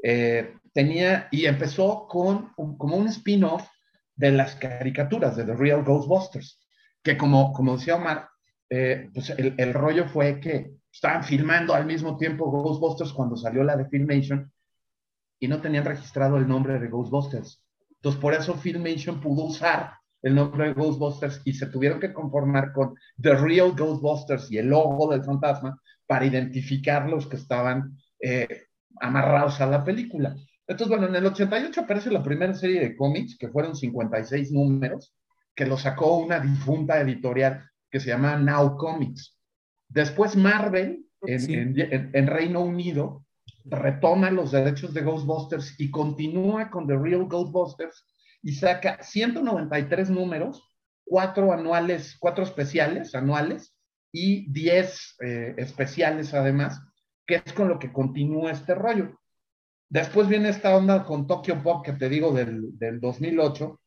[0.03, 3.67] Eh, tenía, y empezó con como un spin-off
[4.15, 6.59] de las caricaturas de The Real Ghostbusters
[7.03, 8.29] que como, como decía Omar,
[8.71, 13.77] eh, pues el, rollo fue que estaban filmando al mismo tiempo Ghostbusters cuando salió la
[13.77, 14.53] de Filmation
[15.41, 17.65] y no tenían registrado el nombre de Ghostbusters.
[17.97, 22.73] Entonces, por eso Filmation pudo usar el nombre de Ghostbusters y se tuvieron que conformar
[22.73, 28.65] con The Real Ghostbusters y el logo del fantasma para identificar los que estaban eh,
[29.01, 30.37] amarrados a la película.
[30.67, 35.15] Entonces, bueno, en el 88 aparece la primera serie de cómics, que fueron 56 números,
[35.55, 39.37] que lo sacó una difunta editorial que se llama Now Comics.
[39.89, 43.25] Después Marvel, en, Reino Unido,
[43.65, 48.07] retoma los derechos de Ghostbusters y continúa con The Real Ghostbusters
[48.43, 50.63] y saca 193 números,
[51.05, 53.75] cuatro anuales, cuatro especiales anuales
[54.13, 56.81] y 10 eh, especiales además,
[57.29, 59.21] que es con lo que continúa este rollo.
[59.91, 63.79] Después viene esta onda con Tokyo Pop que te digo del, del 2008,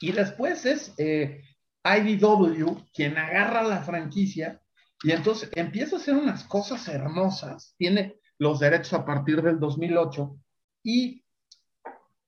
[0.00, 1.42] y después es eh,
[1.84, 4.62] IDW quien agarra la franquicia
[5.02, 7.74] y entonces empieza a hacer unas cosas hermosas.
[7.76, 10.36] Tiene los derechos a partir del 2008
[10.84, 11.24] y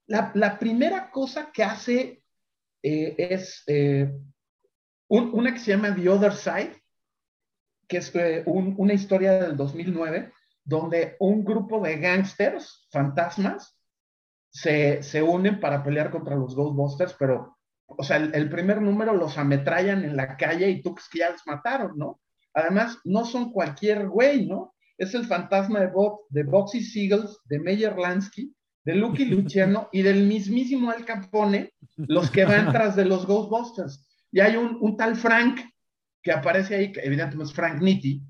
[0.07, 2.25] la, primera cosa que hace
[2.83, 4.12] eh, es eh,
[5.07, 6.79] una que se llama The Other Side,
[7.90, 8.12] que es
[8.46, 10.33] una historia del 2009,
[10.64, 13.76] donde un grupo de gangsters, fantasmas,
[14.48, 19.37] se, se, unen para pelear contra los Ghostbusters, pero o sea, el, primer número los
[19.37, 22.21] ametrallan en la calle y tú que ya los mataron, ¿no?
[22.54, 24.73] Además, no son cualquier güey, ¿no?
[24.96, 28.54] Es el fantasma de, Bo de Boxy Seagulls, de Meyer Lansky,
[28.85, 34.06] de Lucky Luciano y del mismísimo Al Capone, los que van tras de los Ghostbusters.
[34.31, 35.60] Y hay un, tal Frank
[36.23, 38.23] que aparece ahí, que evidentemente es Frank Nitti,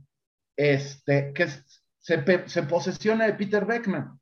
[0.57, 1.49] este, que
[1.99, 4.19] se, se posesiona de Peter Beckman.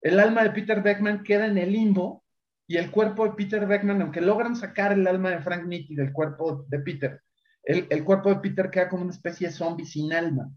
[0.00, 2.24] El alma de Peter Beckman queda en el limbo
[2.66, 6.12] y el cuerpo de Peter Beckman, aunque logran sacar el alma de Frank Nitti del
[6.12, 7.20] cuerpo de Peter,
[7.64, 10.50] el, cuerpo de Peter queda como una especie de zombie sin alma.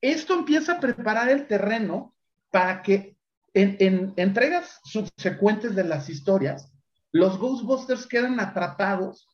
[0.00, 2.14] Esto empieza a preparar el terreno
[2.50, 3.16] para que
[3.54, 6.72] en, entregas subsecuentes de las historias,
[7.12, 9.26] los Ghostbusters quedan atrapados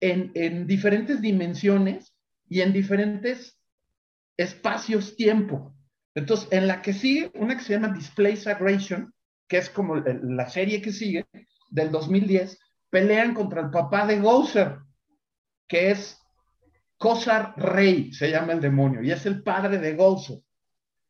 [0.00, 2.14] en, en diferentes dimensiones
[2.48, 3.58] y en diferentes
[4.36, 5.74] espacios-tiempo.
[6.14, 9.12] Entonces, en la que sigue, una que se llama Displace Aggression,
[9.48, 11.26] que es como la serie que sigue,
[11.70, 12.58] del 2010,
[12.90, 14.78] pelean contra el papá de Gozer,
[15.66, 16.20] que es
[16.96, 20.38] Cosar Rey, se llama el demonio, y es el padre de Gozer.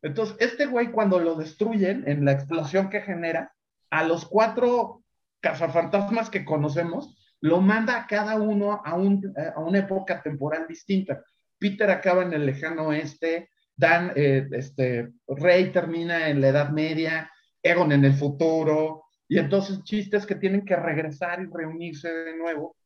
[0.03, 3.55] Entonces, este güey cuando lo destruyen en la explosión que genera,
[3.91, 5.03] a los cuatro
[5.41, 7.14] cazafantasmas que conocemos,
[7.45, 11.22] lo manda a cada uno a, a una época temporal distinta.
[11.59, 17.30] Peter acaba en el lejano oeste, Dan, eh, este, Rey termina en la Edad Media,
[17.62, 22.76] Egon en el futuro, y entonces chistes que tienen que regresar y reunirse de nuevo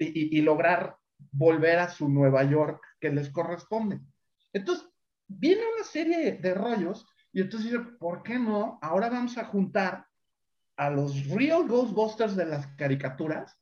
[0.00, 0.96] y, lograr
[1.30, 4.00] volver a su Nueva York que les corresponde.
[4.52, 4.88] Entonces,
[5.28, 8.80] viene una serie de rollos y entonces, ¿por qué no?
[8.82, 10.06] Ahora vamos a juntar
[10.76, 13.56] a los real Ghostbusters de las caricaturas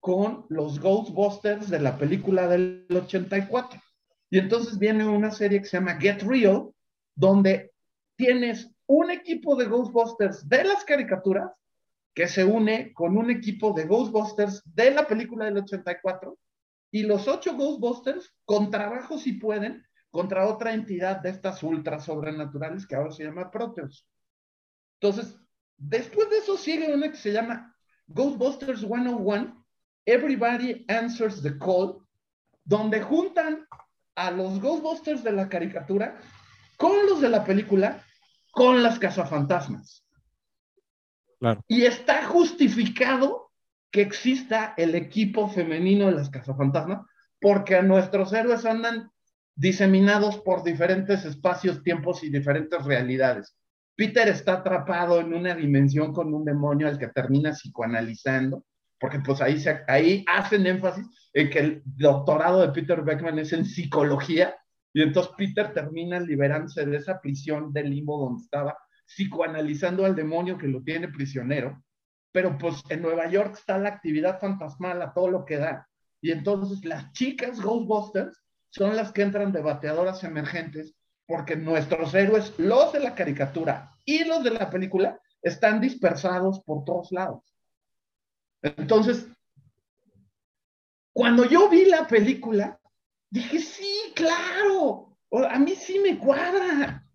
[0.00, 3.80] con los Ghostbusters de la película del 84.
[4.30, 6.70] Y entonces viene una serie que se llama Get Real,
[7.14, 7.72] donde
[8.16, 11.52] tienes un equipo de Ghostbusters de las caricaturas
[12.14, 16.36] que se une con un equipo de Ghostbusters de la película del 84
[16.90, 22.86] y los ocho Ghostbusters con trabajo si pueden contra otra entidad de estas ultra sobrenaturales
[22.86, 24.06] que ahora se llama Proteus.
[25.00, 25.38] Entonces,
[25.76, 27.76] después de eso sigue una que se llama
[28.08, 29.59] Ghostbusters 101,
[30.10, 31.98] Everybody Answers the Call,
[32.64, 33.66] donde juntan
[34.16, 36.20] a los Ghostbusters de la caricatura
[36.76, 38.02] con los de la película,
[38.50, 40.04] con las cazafantasmas.
[41.68, 43.50] Y está justificado
[43.90, 47.06] que exista el equipo femenino de las cazafantasmas,
[47.40, 49.10] porque nuestros héroes andan
[49.54, 53.56] diseminados por diferentes espacios, tiempos y diferentes realidades.
[53.94, 58.64] Peter está atrapado en una dimensión con un demonio al que termina psicoanalizando,
[59.00, 63.52] porque pues ahí, se, ahí hacen énfasis en que el doctorado de Peter Beckman es
[63.52, 64.54] en psicología,
[64.92, 68.76] y entonces Peter termina liberándose de esa prisión del limbo donde estaba
[69.06, 71.82] psicoanalizando al demonio que lo tiene prisionero,
[72.32, 75.88] pero pues en Nueva York está la actividad fantasmal a todo lo que da.
[76.20, 80.94] Y entonces las chicas Ghostbusters son las que entran de bateadoras emergentes
[81.26, 86.84] porque nuestros héroes, los de la caricatura y los de la película, están dispersados por
[86.84, 87.42] todos lados.
[88.62, 89.26] Entonces,
[91.12, 92.80] cuando yo vi la película,
[93.30, 95.16] dije, sí, claro,
[95.48, 97.06] a mí sí me cuadra.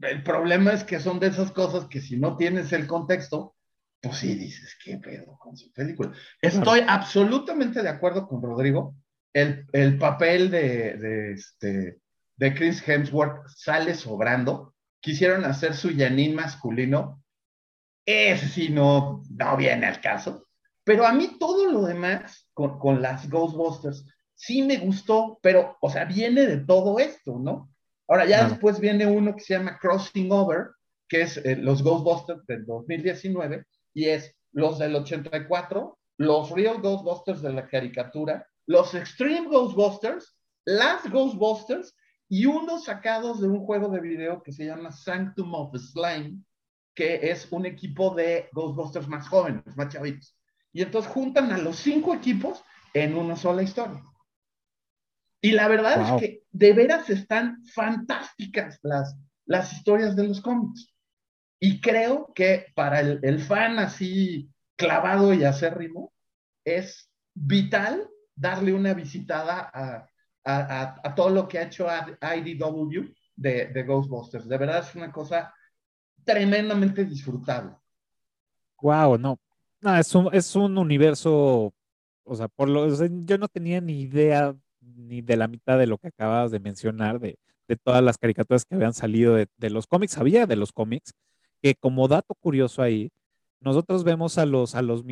[0.00, 3.54] El problema es que son de esas cosas que si no tienes el contexto,
[4.00, 6.12] pues sí dices, ¿qué pedo con su película?
[6.40, 8.96] Estoy absolutamente de acuerdo con Rodrigo.
[9.32, 12.00] El, papel de, de, este,
[12.36, 14.74] de Chris Hemsworth sale sobrando.
[15.00, 17.21] Quisieron hacer su Janine masculino.
[18.04, 20.46] Ese sí no, no viene al caso.
[20.84, 25.88] Pero a mí todo lo demás con, con las Ghostbusters sí me gustó, pero, o
[25.88, 27.70] sea, viene de todo esto, ¿no?
[28.08, 30.72] Ahora ya después viene uno que se llama Crossing Over,
[31.08, 37.40] que es eh, los Ghostbusters del 2019, y es los del 84, los Real Ghostbusters
[37.40, 41.94] de la caricatura, los Extreme Ghostbusters, las Ghostbusters
[42.28, 46.38] y unos sacados de un juego de video que se llama Sanctum of Slime,
[46.94, 50.36] que es un equipo de Ghostbusters más jóvenes, más chavitos.
[50.72, 52.62] Y entonces juntan a los cinco equipos
[52.94, 54.02] en una sola historia.
[55.40, 60.92] Y la verdad es que de veras están fantásticas las, las historias de los cómics.
[61.58, 66.12] Y creo que para el, fan así clavado y acérrimo,
[66.64, 70.08] es vital darle una visitada a,
[70.44, 71.86] a, todo lo que ha hecho
[72.20, 74.48] IDW de, de, Ghostbusters.
[74.48, 75.52] De verdad es una cosa
[76.24, 77.72] tremendamente disfrutable.
[78.80, 79.38] Wow, no.
[79.80, 81.72] No, es un, es un universo,
[82.24, 82.88] o sea, por lo,
[83.24, 87.18] yo no tenía ni idea ni de la mitad de lo que acabas de mencionar,
[87.18, 87.36] de,
[87.84, 90.18] todas las caricaturas que habían salido de, los cómics.
[90.18, 91.14] Había de los cómics,
[91.62, 93.10] que como dato curioso ahí,
[93.60, 95.02] nosotros vemos a los, a los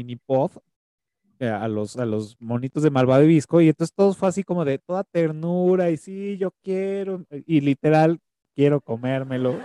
[1.39, 4.43] eh, a los, a los monitos de Malvado y Visco, y entonces todo fue así
[4.45, 8.19] como de toda ternura, y sí, yo quiero, y literal,
[8.55, 9.59] quiero comérmelo.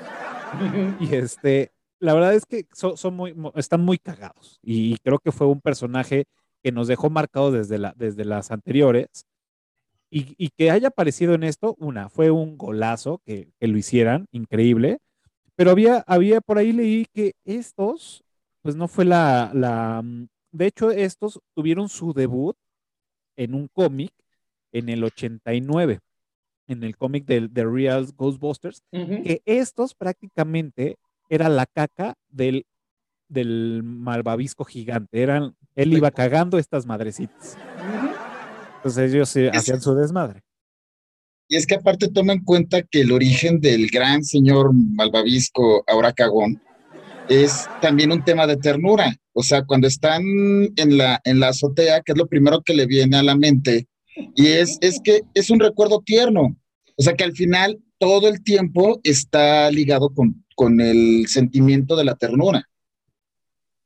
[0.99, 5.47] y este, la verdad es que son, muy, están muy cagados, y creo que fue
[5.47, 6.25] un personaje
[6.63, 9.25] que nos dejó marcado desde, la, desde las anteriores,
[10.09, 14.99] y, que haya aparecido en esto, una, fue un golazo que, lo hicieran, increíble,
[15.55, 18.23] pero había, había por ahí leí que estos,
[18.61, 22.55] pues no fue la, la, mm, de hecho estos tuvieron su debut
[23.35, 24.11] en un cómic
[24.71, 25.99] en el 89,
[26.67, 30.97] en el cómic de, The Real Ghostbusters, que estos prácticamente
[31.29, 32.65] era la caca del,
[33.27, 37.57] del malvavisco gigante, eran, él iba cagando estas madrecitas.
[38.77, 40.43] Entonces ellos hacían su desmadre.
[41.47, 46.11] Y es que aparte toma en cuenta que el origen del gran señor malvavisco Aura
[46.13, 46.61] Cagón
[47.29, 49.15] es también un tema de ternura.
[49.33, 52.85] O sea, cuando están en la, en la azotea, que es lo primero que le
[52.85, 53.87] viene a la mente,
[54.35, 56.55] y es, es que es un recuerdo tierno.
[56.97, 62.05] O sea, que al final todo el tiempo está ligado con, con el sentimiento de
[62.05, 62.67] la ternura.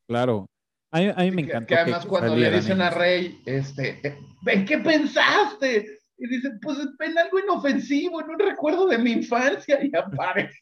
[0.08, 0.48] Claro.
[0.92, 1.68] A mí, me encanta.
[1.68, 4.02] Que, además cuando le dicen a Rey, este,
[4.48, 6.00] ¿en qué pensaste?
[6.18, 10.60] Y dice, pues en algo inofensivo, en un recuerdo de mi infancia, y aparece.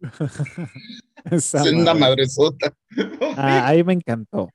[1.30, 2.72] es una madresota.
[3.36, 4.48] Ah, ahí me encantó.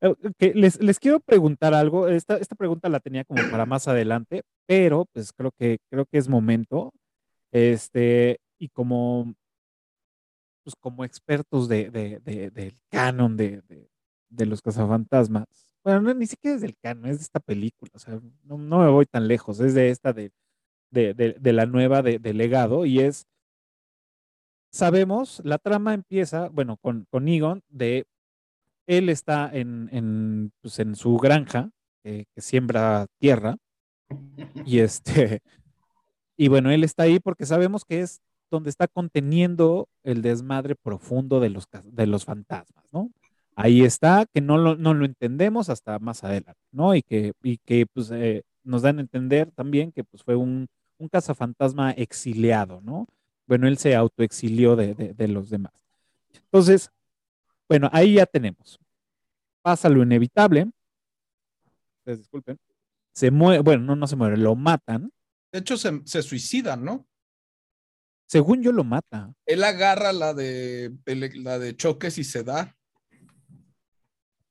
[0.00, 2.08] Eh, les, les, quiero preguntar algo.
[2.08, 6.18] Esta, esta pregunta la tenía como para más adelante, pero pues creo que, creo que
[6.18, 6.92] es momento.
[7.52, 9.34] Este, y como,
[10.64, 13.62] pues como expertos de, de, de del canon de,
[14.28, 15.46] de, los cazafantasmas,
[15.82, 18.90] bueno, ni siquiera es del canon, es de esta película, o sea, no, no me
[18.90, 20.30] voy tan lejos, es de esta de,
[20.90, 23.26] de, la nueva de, legado, y es,
[24.70, 28.06] sabemos, la trama empieza, bueno, con, con Egon, de
[28.88, 31.70] él está en, en, pues en su granja,
[32.02, 33.56] que siembra tierra,
[34.64, 35.42] y este,
[36.36, 38.20] y bueno, él está ahí porque sabemos que es
[38.50, 43.10] donde está conteniendo el desmadre profundo de los, de los fantasmas, ¿no?
[43.54, 46.94] Ahí está, que no lo, no lo entendemos hasta más adelante, ¿no?
[46.94, 50.68] Y que, y que pues, eh, nos dan a entender también que pues, fue un,
[50.98, 53.06] un cazafantasma exiliado, ¿no?
[53.46, 55.72] Bueno, él se autoexilió de, de, los demás.
[56.34, 56.90] Entonces,
[57.68, 58.78] bueno, ahí ya tenemos.
[59.62, 60.70] Pasa lo inevitable.
[61.98, 62.58] Ustedes disculpen.
[63.12, 65.12] Se muere, bueno, no, no se muere, lo matan.
[65.52, 67.06] De hecho, se, se suicidan, ¿no?
[68.26, 69.32] Según yo lo mata.
[69.46, 72.76] Él agarra la de la de choques y se da.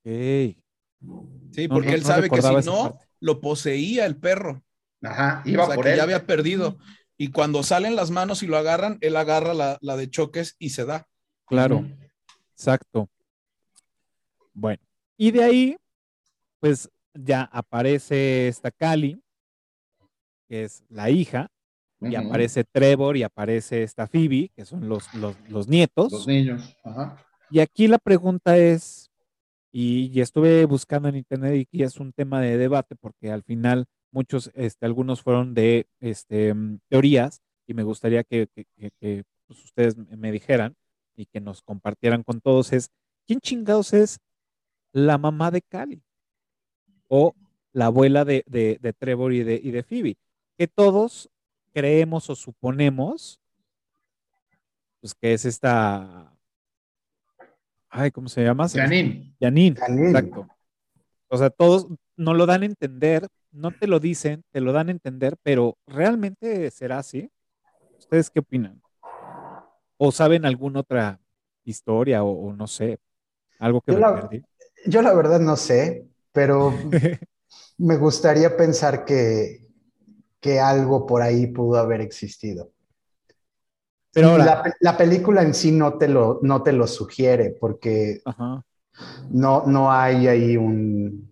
[0.04, 4.62] Sí, porque él sabe que si no, lo poseía el perro.
[5.02, 6.78] Ajá, iba o sea, que ya había perdido.
[7.16, 10.70] Y cuando salen las manos y lo agarran, él agarra la, la de choques y
[10.70, 11.08] se da.
[11.46, 11.86] Claro,
[12.58, 13.08] exacto.
[14.52, 14.82] Bueno,
[15.16, 15.76] y de ahí,
[16.58, 19.22] pues ya aparece esta Cali,
[20.48, 21.48] que es la hija,
[22.00, 26.12] y aparece Trevor y aparece esta Phoebe, que son los, los, nietos.
[26.12, 26.76] Los niños.
[27.50, 29.10] Y aquí la pregunta es,
[29.72, 34.50] y, estuve buscando en internet y, es un tema de debate porque al final muchos,
[34.54, 38.48] este, algunos fueron de este, mm, teorías y me gustaría que,
[39.46, 40.76] pues, ustedes me dijeran
[41.18, 42.90] y que nos compartieran con todos es,
[43.26, 44.20] ¿quién chingados es
[44.92, 46.00] la mamá de Cali?
[47.08, 47.34] O
[47.72, 50.16] la abuela de, de, Trevor y de, y de Phoebe,
[50.56, 51.28] que todos
[51.74, 53.40] creemos o suponemos,
[55.00, 56.32] pues que es esta,
[57.88, 58.68] ay, ¿cómo se llama?
[58.68, 59.34] Janine.
[59.40, 60.48] Janine, exacto.
[61.28, 64.88] O sea, todos no lo dan a entender, no te lo dicen, te lo dan
[64.88, 67.30] a entender, pero ¿realmente será así?
[67.98, 68.80] ¿Ustedes qué opinan?
[69.98, 71.20] ¿O saben alguna otra
[71.64, 72.98] historia o, no sé,
[73.58, 74.44] algo que yo me la, perdí?
[74.86, 76.72] Yo la verdad no sé, pero
[77.78, 79.66] me gustaría pensar que,
[80.40, 82.72] que algo por ahí pudo haber existido.
[84.12, 88.22] Pero la, película en sí no te lo, no te lo sugiere porque
[89.30, 91.30] No, no hay ahí un,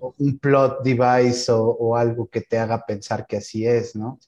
[0.00, 4.18] un plot device o, algo que te haga pensar que así es, ¿no?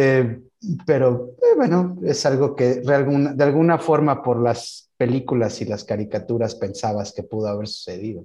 [0.00, 0.40] Eh,
[0.86, 5.64] pero eh, bueno, es algo que de alguna, de alguna forma por las películas y
[5.64, 8.24] las caricaturas pensabas que pudo haber sucedido.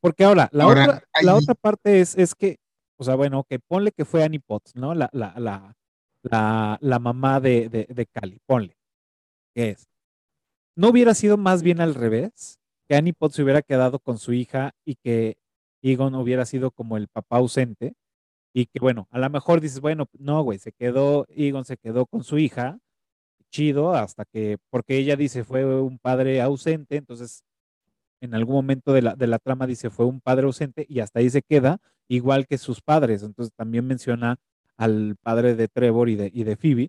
[0.00, 2.58] Porque ahora, la, otra, la otra parte es, es que
[2.98, 4.94] o sea, bueno, que ponle que fue Annie Potts, ¿no?
[4.94, 5.34] La, la,
[6.22, 8.76] la, la, mamá de, de, Cali, ponle.
[9.54, 9.88] ¿Qué es?
[10.74, 12.58] ¿No hubiera sido más bien al revés?
[12.88, 15.36] Que Annie Potts se hubiera quedado con su hija y que
[15.82, 17.94] Egon hubiera sido como el papá ausente.
[18.56, 22.06] Y que, bueno, a lo mejor dices, bueno, no, güey, se quedó, Egon se quedó
[22.06, 22.78] con su hija,
[23.50, 27.42] chido, hasta que, porque ella dice fue un padre ausente, entonces
[28.22, 31.20] en algún momento de la, de la trama dice fue un padre ausente y hasta
[31.20, 33.22] ahí se queda, igual que sus padres.
[33.22, 34.38] Entonces también menciona
[34.78, 36.88] al padre de Trevor y de, y de Phoebe.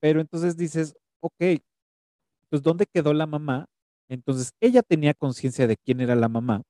[0.00, 1.60] Pero entonces dices, ok,
[2.50, 3.66] pues ¿dónde quedó la mamá?
[4.08, 6.62] Entonces ella tenía conciencia de quién era la mamá,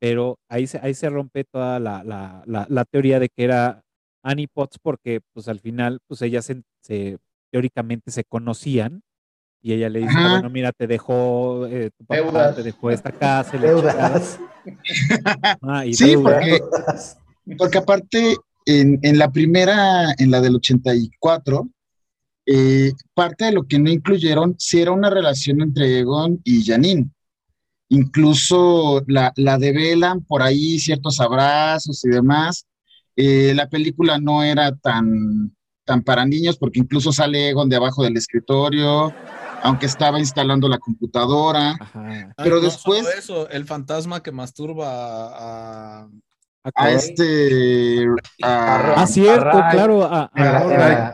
[0.00, 3.84] pero ahí se, ahí se rompe toda la, la, la, teoría de que era
[4.22, 7.18] Annie Potts porque pues al final pues ellas se,
[7.52, 9.02] teóricamente se conocían
[9.62, 13.58] y ella le dice, bueno, mira, te dejó, eh, tu papá te dejó esta casa.
[13.58, 14.40] Deudas.
[15.62, 16.60] Ah, sí, porque,
[17.58, 21.68] porque, aparte, en, en, la primera, en la del 84,
[22.46, 27.10] eh, parte de lo que no incluyeron, sí era una relación entre Egon y Janine.
[27.90, 32.66] Incluso la, la develan por ahí ciertos abrazos y demás.
[33.16, 38.04] eh, la película no era tan, tan para niños, porque incluso sale Egon de abajo
[38.04, 39.12] del escritorio,
[39.62, 41.76] aunque estaba instalando la computadora.
[42.36, 43.06] Pero después.
[43.18, 44.86] eso, el fantasma que masturba
[46.04, 46.08] a.
[46.74, 48.06] A, este.
[48.42, 50.30] ah, cierto, claro.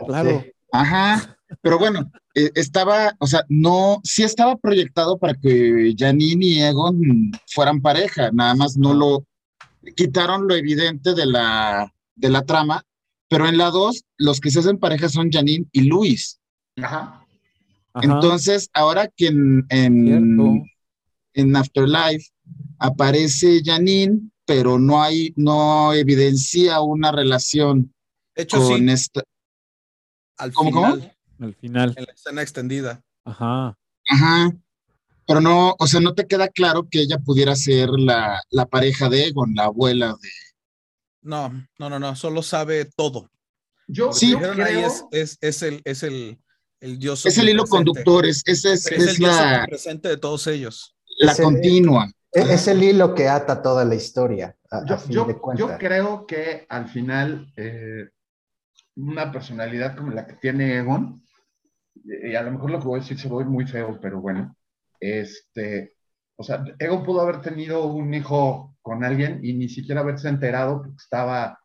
[0.07, 0.45] claro.
[0.73, 1.36] Ajá.
[1.61, 7.31] Pero bueno, eh, estaba, o sea, no, sí estaba proyectado para que Janine y Egon
[7.47, 9.25] fueran pareja, nada más no lo
[9.95, 12.85] quitaron lo evidente de la, de la trama,
[13.29, 16.41] pero en la 2 los que se hacen pareja son Janine y Luis.
[16.77, 17.23] Ajá.
[18.03, 22.31] Entonces, ahora que en, en, Afterlife
[22.79, 27.95] aparece Janine, pero no hay, no evidencia una relación
[28.51, 29.23] con esta.
[30.37, 31.95] Al final, Al final.
[31.97, 33.03] En la escena extendida.
[33.25, 33.77] Ajá.
[34.09, 34.53] Ajá.
[35.27, 39.09] Pero no, o sea, no te queda claro que ella pudiera ser la, la pareja
[39.09, 40.29] de Egon, la abuela de.
[41.23, 43.29] No, no, no, no, solo sabe todo.
[43.89, 44.37] Yo, sí,
[45.11, 46.39] es, es, el, es el,
[46.81, 47.27] el dios.
[47.27, 50.97] Es el hilo conductor, es, es, es, el la, presente de todos ellos.
[51.19, 52.09] La continua.
[52.31, 54.57] Es, el hilo que ata toda la historia.
[55.09, 55.27] yo,
[55.57, 58.11] yo, creo que al final eh,
[58.97, 61.25] una personalidad como la que tiene Egon,
[62.05, 64.57] y a lo mejor lo que voy a decir se ve muy feo, pero bueno,
[65.01, 65.95] este,
[66.37, 70.83] o sea, Egon pudo haber tenido un hijo con alguien y ni siquiera haberse enterado
[70.83, 71.59] porque estaba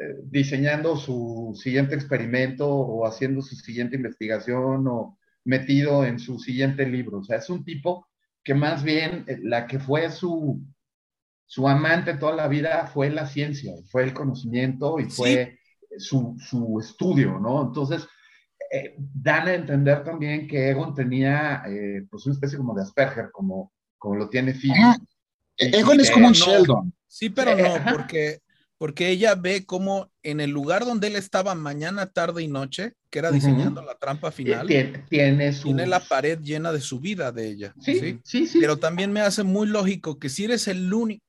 [0.00, 6.86] eh, diseñando su siguiente experimento o haciendo su siguiente investigación o metido en su siguiente
[6.86, 7.18] libro.
[7.18, 8.06] O sea, es un tipo
[8.44, 10.60] que más bien eh, la que fue su,
[11.46, 15.58] su amante toda la vida fue la ciencia, fue el conocimiento y fue
[15.96, 17.62] su, su, estudio, ¿no?
[17.62, 18.06] Entonces,
[18.70, 21.62] eh, dan a entender también que Egon tenía
[22.10, 24.72] pues una especie como de Asperger, como, como lo tiene Phil.
[25.56, 26.92] Egon es como un Sheldon.
[27.06, 28.40] Sí, pero no, porque
[28.78, 33.18] porque ella ve cómo en el lugar donde él estaba mañana, tarde y noche, que
[33.18, 37.74] era diseñando la trampa final, tiene, tiene, la pared llena de su vida de ella.
[37.80, 41.24] Sí, sí, sí, Pero también me hace muy lógico que si eres el único,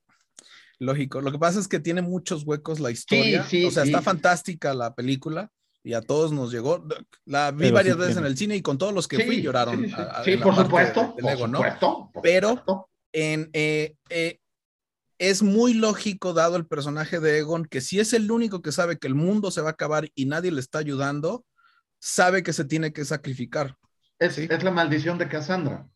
[0.77, 4.75] lógico, lo que pasa es que tiene muchos huecos la historia, o sea, está fantástica
[4.75, 5.49] la película
[5.89, 6.85] y a todos nos llegó.
[7.25, 9.87] La vi varias veces en el cine y con todos los que fui lloraron.
[10.23, 14.37] Sí, por, supuesto, por, supuesto, Pero en, eh, eh,
[15.17, 18.99] es muy lógico, dado el personaje de Egon, que si es el único que sabe
[18.99, 21.43] que el mundo se va a acabar y nadie le está ayudando,
[21.97, 23.75] sabe que se tiene que sacrificar.
[24.19, 25.87] Es, es la maldición de Cassandra.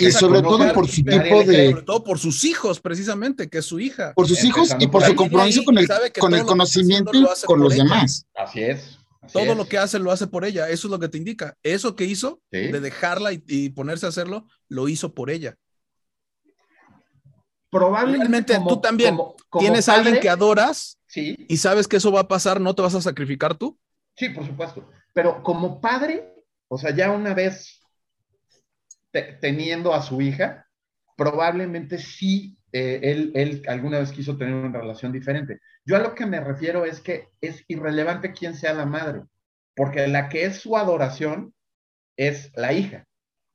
[0.00, 1.70] Y sobre todo por su tipo de...
[1.70, 4.12] Sobre todo por sus hijos, precisamente, que es su hija.
[4.14, 7.76] Por sus hijos y por su compromiso con el, con el conocimiento y con los
[7.76, 8.26] demás.
[8.34, 8.98] Así es.
[9.32, 10.68] todo lo que hace lo hace por ella.
[10.68, 11.56] Eso es lo que te indica.
[11.62, 15.56] Eso que hizo, de dejarla y ponerse a hacerlo, lo hizo por ella
[17.70, 19.18] probablemente tú también
[19.58, 22.94] tienes a alguien que adoras y sabes que eso va a pasar, ¿no te vas
[22.94, 23.78] a sacrificar tú?
[24.16, 24.88] Sí, por supuesto.
[25.12, 26.32] Pero como padre,
[26.68, 27.77] o sea, ya una vez
[29.22, 30.66] teniendo a su hija,
[31.16, 35.60] probablemente sí eh, él, él, alguna vez quiso tener una relación diferente.
[35.84, 39.22] Yo a lo que me refiero es que es irrelevante quién sea la madre,
[39.74, 41.54] porque la que es su adoración
[42.16, 43.06] es la hija,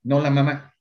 [0.02, 0.76] no la mamá.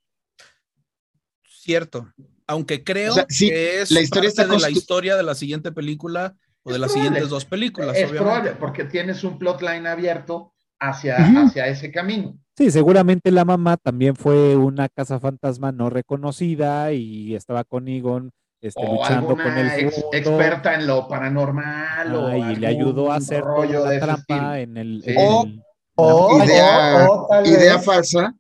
[1.47, 2.11] Cierto,
[2.47, 6.73] aunque creo que es la historia parte de la historia de la siguiente película o
[6.73, 7.97] de las siguientes dos películas.
[7.97, 12.39] Es probable, porque tienes un plotline abierto hacia, hacia ese camino.
[12.57, 18.31] Sí, seguramente la mamá también fue una casa fantasma no reconocida y estaba con Egon
[18.61, 23.85] este, luchando con el experta en lo paranormal o y le ayudó a hacer rollo
[23.85, 25.03] la trampa en el,
[25.97, 27.09] o, idea,
[27.45, 28.35] idea falsa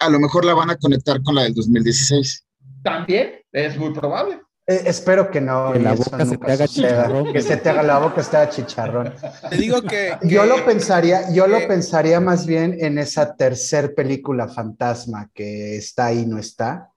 [0.00, 2.48] a lo mejor la van a conectar con la del 2016
[2.82, 4.40] también es muy probable.
[4.68, 5.72] Eh, espero que no.
[5.72, 7.32] Que la boca se te haga chicharrón.
[7.32, 9.14] Que se te haga la boca, se te haga chicharrón.
[9.48, 10.18] Te digo que.
[10.24, 16.06] yo lo pensaría, yo lo pensaría más bien en esa tercer película fantasma que está
[16.06, 16.90] ahí, no está.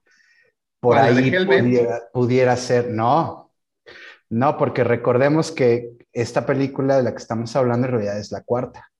[0.81, 1.31] Por ahí
[2.11, 2.89] pudiera, ser.
[2.89, 3.51] No,
[4.29, 8.41] no, porque recordemos que esta película de la que estamos hablando en realidad es la
[8.41, 8.91] cuarta.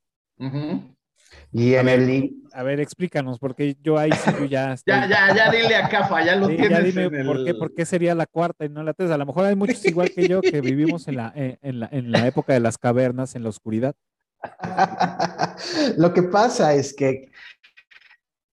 [1.51, 2.07] Y en el
[2.53, 4.75] a ver, explícanos, porque yo ahí sí yo ya.
[4.85, 6.69] ya, ya, ya dile a Cafa, ya lo tienes.
[6.69, 9.15] Ya dime por, qué, por qué sería la cuarta y no la tercera.
[9.15, 11.89] A lo mejor hay muchos igual que yo que vivimos en la, eh, en, la,
[11.91, 13.95] en la época de las cavernas, en la oscuridad.
[15.97, 17.31] lo que pasa es que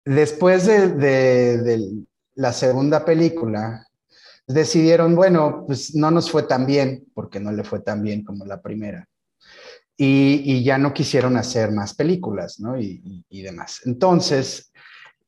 [0.05, 1.89] después de, de, de
[2.35, 3.87] la segunda película,
[4.47, 8.45] decidieron, bueno, pues no nos fue tan bien, porque no le fue tan bien como
[8.47, 9.08] la primera
[10.01, 12.79] y, ya no quisieron hacer más películas, ¿no?
[12.81, 13.81] Y, demás.
[13.85, 14.73] Entonces,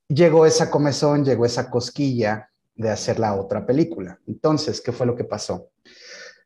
[0.08, 4.18] llegó esa comezón, llegó esa cosquilla de hacer la otra película.
[4.28, 5.70] Entonces, ¿qué fue lo que pasó?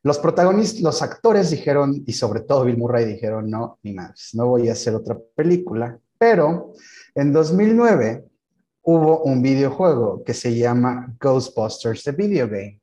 [0.01, 4.45] los protagonistas, los actores dijeron, y sobre todo Bill Murray dijeron, no, ni más, no
[4.45, 5.99] voy a hacer otra película.
[6.19, 6.73] Pero
[7.15, 8.23] en 2009
[8.83, 12.79] hubo un videojuego que se llama Ghostbusters, the Video Game.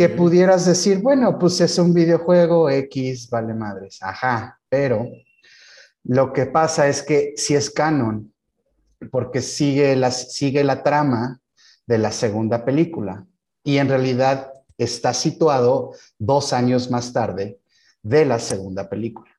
[0.00, 3.98] Que pudieras decir, bueno, pues es un videojuego X, vale madres.
[4.00, 5.06] Ajá, pero
[6.04, 8.32] lo que pasa es que si es canon,
[9.10, 11.42] porque sigue la, sigue la trama
[11.86, 13.26] de la segunda película.
[13.62, 17.60] Y en realidad está situado dos años más tarde
[18.02, 19.30] de la segunda película.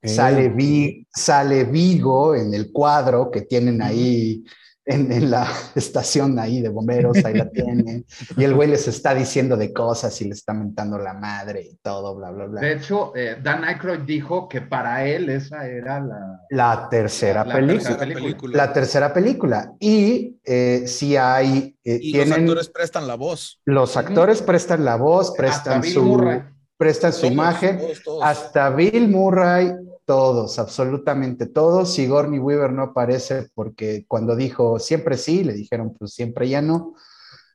[0.00, 4.44] Sale, sale Vigo en el cuadro que tienen ahí
[4.86, 8.06] en, la estación ahí de bomberos, ahí la tienen,
[8.36, 11.76] y el güey les está diciendo de cosas y le está mentando la madre y
[11.82, 12.60] todo, bla, bla, bla.
[12.60, 16.40] De hecho, eh, Dan Aykroyd dijo que para él esa era la...
[16.50, 19.72] La tercera, película, La tercera película.
[19.80, 21.76] Y eh, si hay...
[21.84, 23.60] Eh, y los actores prestan la voz.
[23.64, 26.42] Los actores prestan la voz, prestan su...
[26.78, 27.80] Prestan su imagen.
[28.22, 29.72] Hasta Bill Murray
[30.06, 31.92] todos, absolutamente todos.
[31.92, 36.94] Sigourney Weaver no aparece porque cuando dijo siempre sí, le dijeron pues siempre ya no.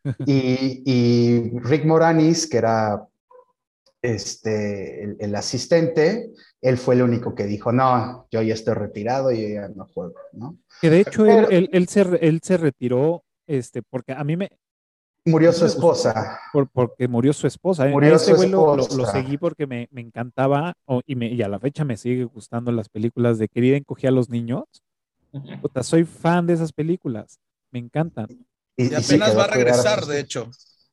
[0.26, 3.08] Y, Rick Moranis, que era
[4.02, 9.54] este, el, asistente, él fue el único que dijo, no, yo ya estoy retirado y
[9.54, 10.58] ya no juego, ¿no?
[10.82, 14.49] Que de hecho él, él, se, él se retiró, este, porque a mí me,
[15.26, 16.39] Murió su esposa.
[16.74, 17.88] porque murió su esposa.
[17.88, 17.91] ¿eh?
[17.91, 20.74] Murió su Lo, lo, seguí porque me, me encantaba
[21.05, 24.13] y, me, y a la fecha me sigue gustando las películas de Querida encogía a
[24.13, 24.63] los niños.
[25.84, 27.39] soy fan de esas películas.
[27.72, 28.28] Me encantan.
[28.76, 30.49] Y, apenas va a regresar, de hecho.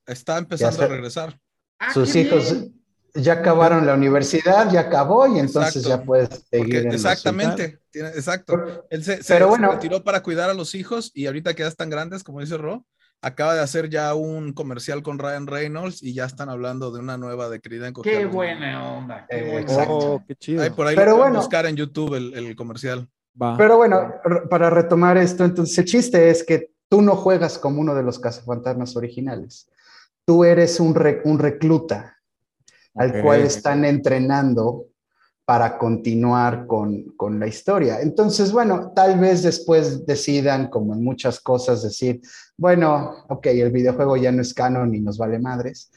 [0.06, 1.40] Está empezando a regresar.
[1.78, 2.66] Ah, Sus hijos
[3.14, 6.86] ya acabaron la universidad, ya acabó y entonces ya puedes seguir.
[6.88, 8.86] exactamente, exacto.
[8.90, 12.22] Él se, se, retiró para cuidar a los hijos y ahorita que ya están grandes,
[12.22, 12.84] como dice Ro,
[13.20, 17.16] acaba de hacer ya un comercial con Ryan Reynolds y ya están hablando de una
[17.16, 19.26] nueva de querida en Qué buena onda.
[19.28, 20.74] Qué, oh, qué chido.
[20.74, 23.08] por ahí Pero bueno, buscar en YouTube el, comercial.
[23.56, 24.14] Pero bueno,
[24.50, 28.18] para retomar esto, entonces el chiste es que tú no juegas como uno de los
[28.18, 29.68] cazafantasmas originales.
[30.24, 32.16] Tú eres un, un recluta
[32.94, 34.86] al cual están entrenando
[35.44, 38.00] para continuar con, con, la historia.
[38.02, 42.20] Entonces, bueno, tal vez después decidan, como en muchas cosas, decir,
[42.58, 45.92] bueno, ok, el videojuego ya no es canon y nos vale madres,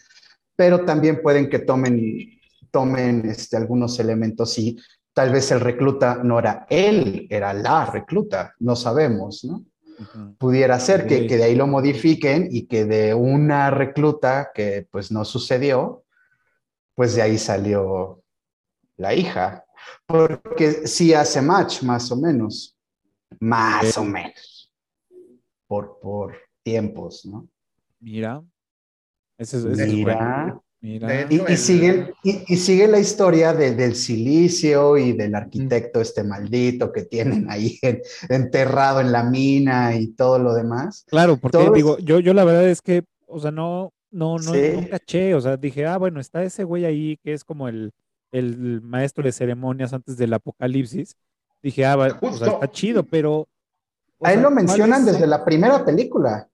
[0.55, 2.39] pero también pueden que tomen,
[2.69, 4.77] tomen este, algunos elementos y
[5.11, 9.65] tal vez el recluta no era él, era la recluta, no sabemos, ¿no?
[10.39, 15.11] Pudiera ser que, que de ahí lo modifiquen y que de una recluta que pues
[15.11, 16.05] no sucedió,
[16.95, 18.23] pues de ahí salió
[18.97, 19.65] la hija,
[20.07, 22.75] porque sí hace match, más o menos,
[23.39, 24.71] más o menos,
[25.67, 27.47] por, por tiempos, ¿no?
[27.99, 28.43] Mira,
[29.37, 30.61] ese es, Mira.
[30.83, 31.27] Mira.
[31.29, 37.51] Y, sigue, y, sigue la historia del silicio y del arquitecto este maldito que tienen
[37.51, 37.79] ahí
[38.29, 41.05] enterrado en la mina y todo lo demás.
[41.07, 44.89] Claro, porque digo, yo, yo la verdad es que, o sea, no, no, no, no
[44.89, 47.91] caché, o sea, dije, ah, bueno, está ese güey ahí que es como el,
[48.31, 51.15] el maestro de ceremonias antes del apocalipsis,
[51.61, 53.47] dije, ah, está chido, pero...
[54.23, 56.47] Ahí lo mencionan desde la primera película.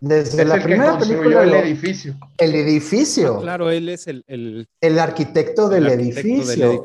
[0.00, 1.42] Desde la primera película.
[1.42, 2.16] El edificio.
[2.36, 3.36] El edificio.
[3.38, 4.24] Ah, claro, él es el...
[4.80, 6.84] El, arquitecto, del, edificio.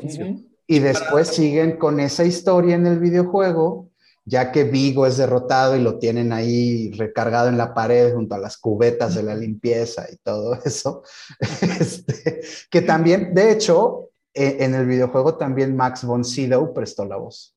[0.66, 3.90] Y después siguen con esa historia en el videojuego,
[4.24, 8.38] ya que Vigo es derrotado y lo tienen ahí recargado en la pared junto a
[8.38, 11.02] las cubetas de la limpieza y todo eso.
[11.60, 12.40] Este,
[12.70, 17.54] que también, de hecho, e, en el videojuego también Max von Sydow prestó la voz.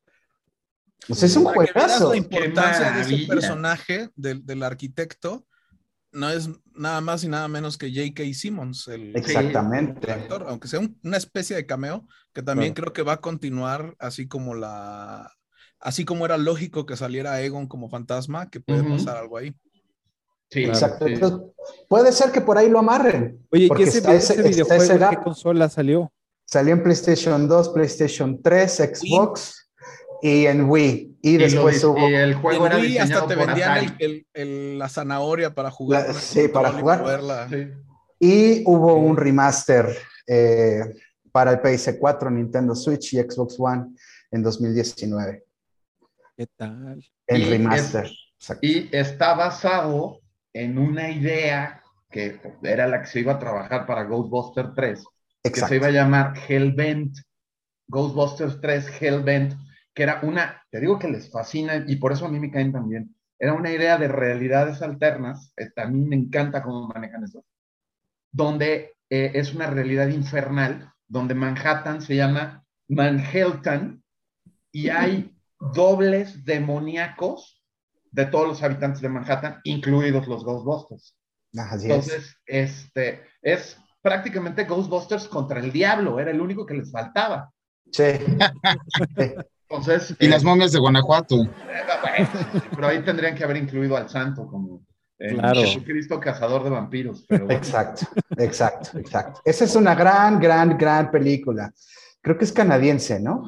[1.07, 2.11] Pues es un juegazo.
[2.11, 5.45] La importancia de ese personaje del, arquitecto
[6.11, 8.23] no es nada más y nada menos que J.K.
[8.33, 10.11] Simmons, el, Exactamente.
[10.11, 14.27] actor, aunque sea una especie de cameo, que también creo que va a continuar así
[14.27, 15.31] como la
[15.79, 19.55] así como era lógico que saliera Egon como fantasma, que puede pasar algo ahí.
[20.49, 21.53] Sí, exacto.
[21.89, 23.45] puede ser que por ahí lo amarren.
[23.51, 26.11] Oye, ¿y ese, ese, videojuego qué consola salió?
[26.45, 29.64] Salió en PlayStation 2, PlayStation 3, Xbox
[30.25, 31.19] y en Wii.
[31.21, 32.07] Y, después hubo.
[32.07, 33.95] el juego era Wii hasta te vendían
[34.33, 36.11] el, la zanahoria para jugar.
[36.15, 37.03] sí, para jugar.
[38.19, 39.95] Y hubo un remaster
[40.25, 40.79] eh,
[41.31, 43.95] para el PS4, Nintendo Switch y Xbox One
[44.31, 45.43] en 2019.
[46.35, 47.05] ¿Qué tal?
[47.27, 48.09] El remaster.
[48.61, 50.21] y está basado
[50.53, 55.03] en una idea que era la que se iba a trabajar para Ghostbusters 3,
[55.43, 57.15] que se iba a llamar Hellbent,
[57.87, 59.53] Ghostbusters 3 Hellbent,
[59.95, 62.73] que era una, te digo que les fascina y por eso a mí me caen
[62.73, 67.45] también, era una idea de realidades alternas, a mí me encanta cómo manejan eso,
[68.31, 74.03] donde eh, es una realidad infernal donde Manhattan se llama Manhattan
[74.71, 75.33] y hay
[75.73, 77.63] dobles demoníacos
[78.11, 81.15] de todos los habitantes de Manhattan, incluidos los Ghostbusters.
[81.53, 87.49] Entonces, este es prácticamente Ghostbusters contra el diablo, era el único que les faltaba.
[87.91, 88.03] Sí.
[89.69, 91.43] Entonces, y las eh, momias de Guanajuato.
[91.43, 92.27] Eh,
[92.75, 94.85] pero ahí tendrían que haber incluido al santo como
[95.17, 97.25] Jesucristo cazador de vampiros.
[97.29, 98.05] Exacto,
[98.37, 99.41] exacto, exacto.
[99.43, 101.71] Esa es una gran, gran, gran película.
[102.21, 103.43] Creo que es canadiense, ¿no?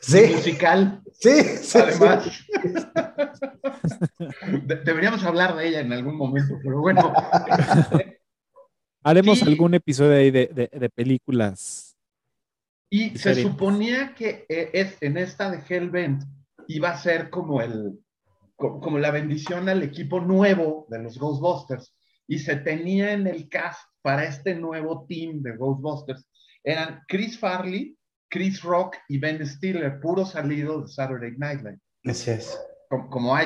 [0.00, 0.32] Sí.
[0.34, 1.02] Musical.
[1.12, 2.28] Sí, sí Además.
[4.84, 7.12] deberíamos hablar de ella en algún momento, pero bueno.
[9.02, 11.83] Haremos algún episodio ahí de, de películas
[12.90, 16.22] y se suponía que eh, es, en esta de Hellbent
[16.68, 17.98] iba a ser como, el,
[18.56, 21.94] como la bendición al equipo nuevo de los Ghostbusters.
[22.26, 26.26] Y se tenía en el cast para este nuevo team de Ghostbusters.
[26.62, 27.96] Eran Chris Farley,
[28.30, 31.80] Chris Rock y Ben Stiller, puro salido de Saturday Night Live.
[32.04, 32.58] Así es.
[32.88, 33.36] Como, como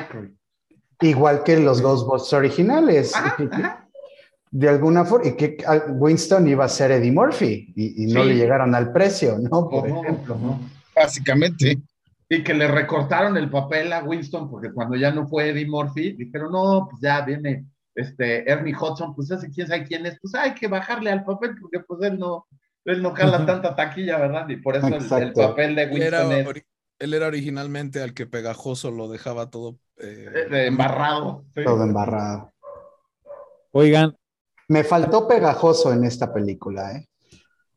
[1.01, 3.13] Igual que los Ghostbusters originales
[4.51, 5.57] de alguna forma, y que
[5.89, 9.69] Winston iba a ser Eddie Murphy y, no le llegaron al precio, ¿no?
[9.69, 10.59] Por ejemplo, ¿no?
[10.95, 11.77] Básicamente.
[12.27, 16.13] Y que le recortaron el papel a Winston porque cuando ya no fue Eddie Murphy,
[16.13, 20.33] dijeron, no, pues ya viene este Ernie Hudson, pues ese quién sabe quién es, pues
[20.35, 22.47] hay que bajarle al papel porque pues él no,
[22.85, 24.47] él no cala tanta taquilla, ¿verdad?
[24.49, 26.61] Y por eso el, papel de Winston él era,
[26.99, 29.79] él era originalmente al que Pegajoso lo dejaba todo...
[29.97, 31.45] Eh, eh, embarrado.
[31.53, 32.51] Todo embarrado.
[33.71, 34.15] Oigan,
[34.69, 37.09] me faltó pegajoso en esta película, ¿eh?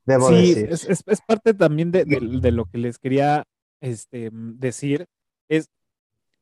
[0.05, 0.69] Debo sí, decir.
[0.71, 3.45] Es, es, parte también de, de, lo que les quería
[3.81, 5.07] este, decir.
[5.49, 5.69] Es,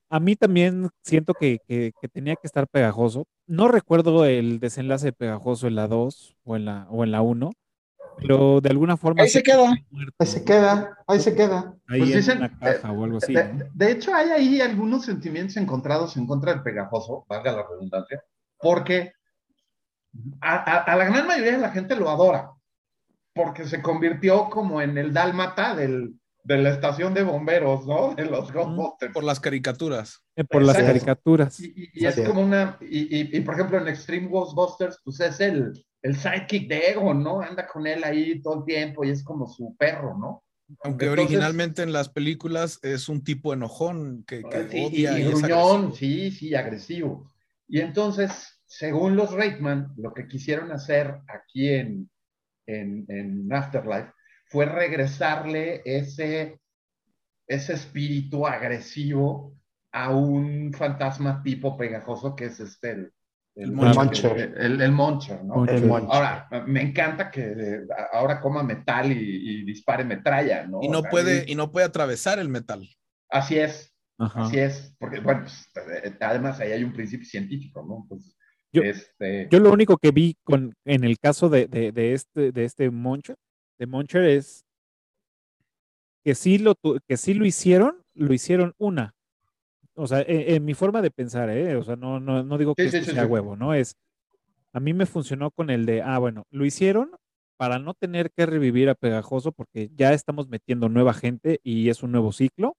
[0.09, 3.27] a mí también siento que, que, tenía que estar pegajoso.
[3.47, 7.23] No recuerdo el desenlace de pegajoso en la 2 o en la, o en la
[7.23, 7.53] 1,
[8.19, 9.23] pero de alguna forma...
[9.23, 9.73] Ahí se queda,
[10.19, 11.77] ahí se queda, ahí se queda.
[11.87, 13.35] Ahí pues en una caja o algo así.
[13.35, 18.25] De, de, hecho, hay ahí algunos sentimientos encontrados en contra del pegajoso, valga la redundancia,
[18.59, 19.13] porque
[20.41, 22.53] a, la gran mayoría de la gente lo adora,
[23.35, 28.15] porque se convirtió como en el dálmata del, de la estación de bomberos, ¿no?
[28.15, 29.13] De los Ghostbusters.
[29.13, 30.23] Por las caricaturas.
[30.37, 31.61] Eh, por las caricaturas.
[31.61, 36.69] Y, es como una, y, por ejemplo en Extreme Ghostbusters, pues es el, el sidekick
[36.69, 37.41] de Ego, ¿no?
[37.41, 40.45] Anda con él ahí todo el tiempo y es como su perro, ¿no?
[40.85, 46.31] Aunque originalmente en las películas es un tipo enojón que, que odia y, gruñón, sí,
[46.31, 47.29] sí, agresivo.
[47.67, 52.09] Y entonces según los Reitman, lo que quisieron hacer aquí en,
[52.67, 54.13] en, Afterlife
[54.47, 56.61] fue regresarle ese,
[57.49, 59.57] ese espíritu agresivo
[59.91, 63.13] a un fantasma tipo pegajoso que es este, el,
[63.57, 64.55] el, Moncher.
[64.57, 65.67] El, el, Moncher, ¿no?
[66.09, 67.81] Ahora, me encanta que
[68.13, 70.79] ahora coma metal y, dispare metralla, ¿no?
[70.81, 72.89] Y no, puede, y no puede atravesar el metal.
[73.29, 75.69] Así es, así es, porque, bueno, pues,
[76.21, 78.07] además ahí hay un principio científico, ¿no?
[78.09, 78.37] Pues,
[78.73, 79.49] yo, este...
[79.51, 83.37] yo lo único que vi con, en el caso de, de, este, de este Moncher,
[83.79, 84.65] de Moncher es
[86.25, 86.75] que sí, lo,
[87.09, 89.15] que sí lo hicieron, lo hicieron una.
[89.95, 91.77] O sea, e, en, mi forma de pensar, ¿eh?
[91.77, 93.75] O sea, no, no, no digo que sea huevo, ¿no?
[93.75, 93.97] Es,
[94.73, 97.11] a mí me funcionó con el de, ah, bueno, lo hicieron
[97.57, 102.03] para no tener que revivir a Pegajoso porque ya estamos metiendo nueva gente y es
[102.03, 102.77] un nuevo ciclo.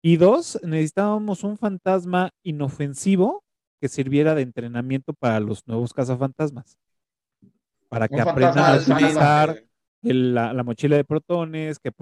[0.00, 3.42] Y dos, necesitábamos un fantasma inofensivo
[3.80, 6.78] que sirviera de entrenamiento para los nuevos cazafantasmas.
[7.88, 9.62] Para que aprendan a utilizar
[10.02, 11.92] la, mochila de protones, que,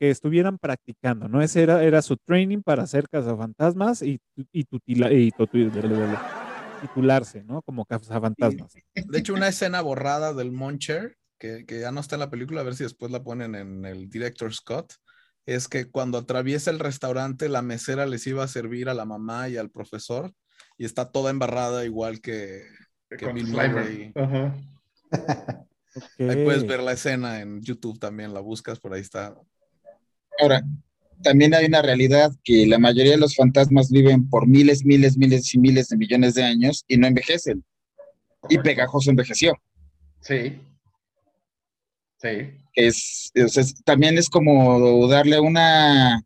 [0.00, 1.40] estuvieran practicando, ¿no?
[1.42, 5.32] Ese era, era su training para hacer cazafantasmas y, y, y
[6.80, 7.62] titularse, ¿no?
[7.62, 8.74] Como cazafantasmas.
[8.94, 12.60] De hecho, una escena borrada del Moncher, que, que ya no está en la película,
[12.60, 14.94] a ver si después la ponen en el director Scott,
[15.46, 19.48] es que cuando atraviesa el restaurante, la mesera les iba a servir a la mamá
[19.48, 20.32] y al profesor
[20.76, 22.62] y está toda embarrada igual que,
[23.16, 24.12] que Bill Murray.
[26.18, 29.36] Ahí puedes ver la escena en YouTube también, la buscas, por ahí está.
[30.40, 30.62] Ahora,
[31.22, 35.54] también hay una realidad que la mayoría de los fantasmas viven por miles, miles, miles
[35.54, 37.64] y miles de millones de años y no envejecen.
[38.48, 39.54] Y Pegajoso envejeció.
[40.20, 40.60] Sí.
[42.18, 42.60] Sí.
[42.74, 43.32] Es,
[43.84, 46.22] también es como darle una,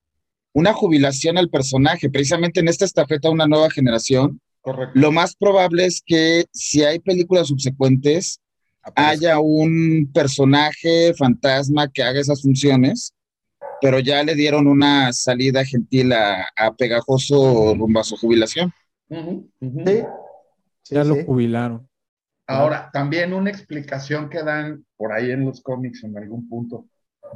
[0.59, 4.41] una jubilación al personaje, precisamente en esta estafeta una nueva generación.
[4.61, 4.99] Correcto.
[4.99, 8.41] Lo más probable es que si hay películas subsecuentes,
[8.97, 13.15] haya un personaje fantasma que haga esas funciones,
[13.81, 18.73] pero ya le dieron una salida gentil a, Pegajoso rumbo a su jubilación.
[20.91, 21.89] Ya lo jubilaron.
[22.49, 26.87] Ahora, también una explicación que dan por ahí en los cómics en algún punto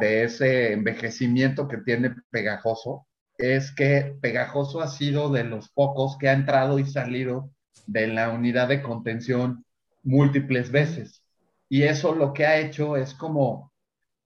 [0.00, 3.06] de ese envejecimiento que tiene Pegajoso
[3.42, 7.50] es que Pegajoso ha sido de los pocos que ha entrado y salido
[7.86, 9.64] de la unidad de contención
[10.04, 11.24] múltiples veces.
[11.68, 13.72] Y eso lo que ha hecho es como,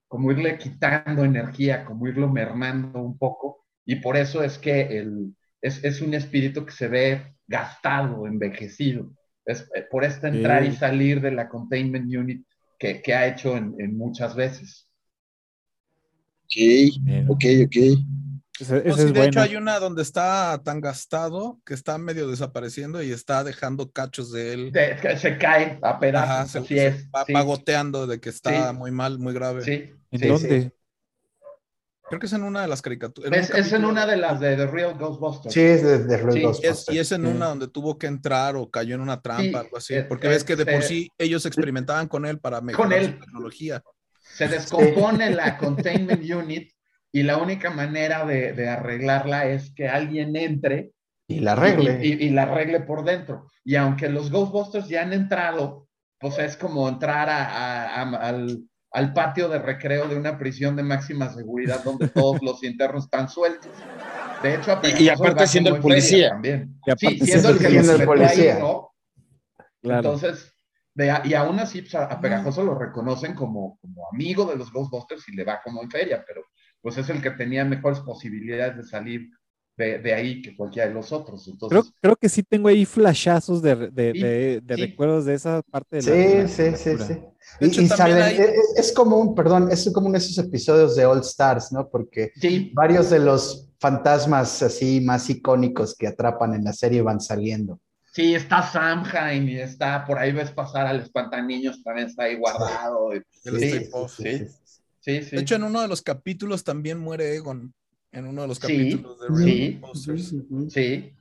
[0.07, 3.64] como irle quitando energía, como irlo mermando un poco.
[3.87, 9.12] Y por eso es que el, es, es un espíritu que se ve gastado, envejecido.
[9.47, 12.45] Es eh, por este entrar y salir de la containment unit
[12.79, 14.91] que, que ha hecho en, en, muchas veces.
[16.45, 18.26] Ok, ok, ok.
[18.59, 19.25] Ese, ese no, sí, de bueno.
[19.25, 24.33] hecho hay una donde está tan gastado que está medio desapareciendo y está dejando cachos
[24.33, 24.73] de él.
[24.73, 26.31] Se, se cae a pedazos.
[26.31, 27.33] Ajá, se, se es, va, sí.
[27.33, 28.77] va, goteando de que está sí.
[28.77, 29.63] muy mal, muy grave.
[29.63, 29.93] Sí.
[30.11, 30.73] ¿En dónde?
[32.09, 33.33] Creo que es en una de las caricaturas.
[33.33, 35.53] Es, es, en una de las de The Real Ghostbusters.
[35.53, 36.89] Sí, es de The Real sí, Ghostbusters.
[36.89, 39.77] Es, y es en una donde tuvo que entrar o cayó en una trampa, algo
[39.77, 39.97] así.
[40.09, 43.13] Porque ves que de por sí ellos experimentaban con él para mejorar con él.
[43.13, 43.83] su tecnología.
[44.23, 46.76] Se descompone la containment unit
[47.13, 50.93] y la única manera de, de, arreglarla es que alguien entre
[51.29, 51.99] y la arregle.
[52.03, 53.51] Y, y, y, la arregle por dentro.
[53.65, 55.89] Y aunque los Ghostbusters ya han entrado,
[56.21, 60.77] pues es como entrar a, a, a, al, al, patio de recreo de una prisión
[60.77, 63.73] de máxima seguridad donde todos los internos están sueltos.
[64.43, 66.31] De hecho, y, y aparte siendo el policía.
[66.31, 66.79] También.
[66.97, 68.55] Sí, siendo el que siendo el policía.
[68.55, 68.93] Ahí, ¿no?
[69.83, 69.99] claro.
[69.99, 70.53] Entonces,
[70.95, 75.29] de, y aún así pues, a Pegajoso lo reconocen como, como amigo de los Ghostbusters
[75.29, 76.43] y le va como en feria, pero
[76.83, 79.31] pues es el que tenía mejores posibilidades de salir
[79.77, 81.47] de, de ahí que cualquiera de los otros.
[81.49, 84.81] Entonces, creo, creo que sí tengo ahí flashazos de, de, sí, de, de sí.
[84.81, 87.18] recuerdos de esa parte de sí, la Sí, sí, sí,
[87.61, 88.39] y, y salen, hay...
[88.77, 91.89] es, como un, perdón, es como uno de esos episodios de All Stars, ¿no?
[91.89, 92.33] Porque
[92.72, 97.79] varios de los fantasmas así más icónicos que atrapan en la serie van saliendo.
[98.12, 103.11] Sí, está Samhain y está, por ahí ves pasar al espantaniños, también está ahí guardado.
[103.12, 104.47] Sí, sí, Sí,
[105.07, 105.37] sí.
[105.37, 107.75] De hecho, en uno de los capítulos también muere Egon.
[108.13, 110.35] En uno de los capítulos de Real Monsters.
[110.69, 111.13] Sí.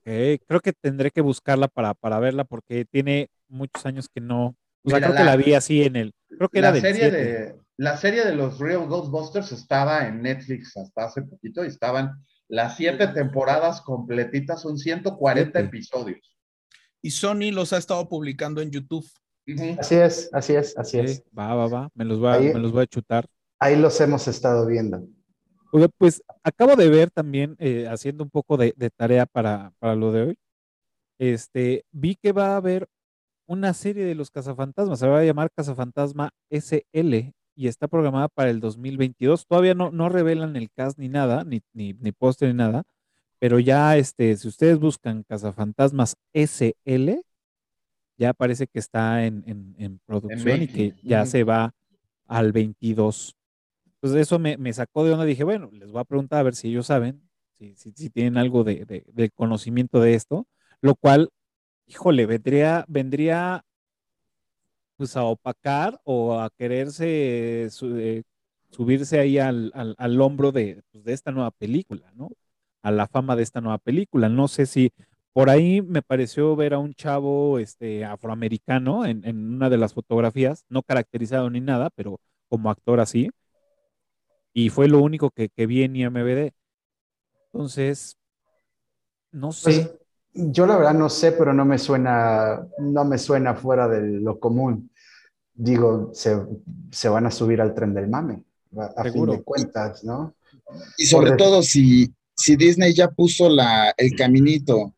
[0.00, 0.38] Okay.
[0.38, 4.56] Creo que tendré que buscarla para, para verla porque tiene muchos años que no.
[4.82, 6.14] O sea, Mira, creo la, que la vi así en el.
[6.28, 10.22] Creo que la era del serie de La serie de los Real Ghostbusters estaba en
[10.22, 15.66] Netflix hasta hace poquito y estaban las siete temporadas completitas, son 140 okay.
[15.66, 16.38] episodios.
[17.02, 19.06] Y Sony los ha estado publicando en YouTube.
[19.78, 21.16] Así es, así es, así es.
[21.16, 23.26] Sí, va, va, va, me los, va, ahí, me los voy a chutar.
[23.58, 25.02] Ahí los hemos estado viendo.
[25.98, 30.12] Pues acabo de ver también, eh, haciendo un poco de, de tarea para, para, lo
[30.12, 30.38] de hoy,
[31.18, 32.88] este, vi que va a haber
[33.46, 38.50] una serie de los cazafantasmas, se va a llamar Cazafantasma SL y está programada para
[38.50, 39.46] el 2022.
[39.46, 42.84] Todavía no, no revelan el cast ni nada, ni, ni, ni póster ni nada,
[43.38, 47.22] pero ya, este, si ustedes buscan Cazafantasmas SL,
[48.18, 51.26] ya parece que está en, en, en producción en y que ya uh -huh.
[51.26, 51.74] se va
[52.26, 53.36] al 22.
[53.94, 56.54] Entonces eso me, me, sacó de onda, dije, bueno, les voy a preguntar a ver
[56.54, 57.22] si ellos saben,
[57.58, 60.46] si, si, si tienen algo de, de, de, conocimiento de esto,
[60.80, 61.30] lo cual,
[61.86, 63.64] híjole, vendría, vendría
[64.96, 68.24] pues a opacar o a quererse su, eh,
[68.70, 72.30] subirse ahí al, al, al hombro de, pues, de esta nueva película, ¿no?
[72.82, 74.28] A la fama de esta nueva película.
[74.28, 74.92] No sé si
[75.32, 79.94] por ahí me pareció ver a un chavo este, afroamericano en, en, una de las
[79.94, 83.30] fotografías, no caracterizado ni nada, pero como actor así.
[84.52, 86.52] Y fue lo único que, que vi en IMBD.
[87.52, 88.16] Entonces,
[89.30, 89.70] no sé.
[89.70, 89.98] Pues,
[90.52, 94.38] yo la verdad no sé, pero no me suena, no me suena fuera de lo
[94.38, 94.90] común.
[95.54, 96.36] Digo, se,
[96.90, 98.44] se van a subir al tren del mame,
[98.76, 99.32] a Seguro.
[99.32, 100.34] fin de cuentas, ¿no?
[100.96, 104.94] Y sobre Por todo si, si Disney ya puso la, el caminito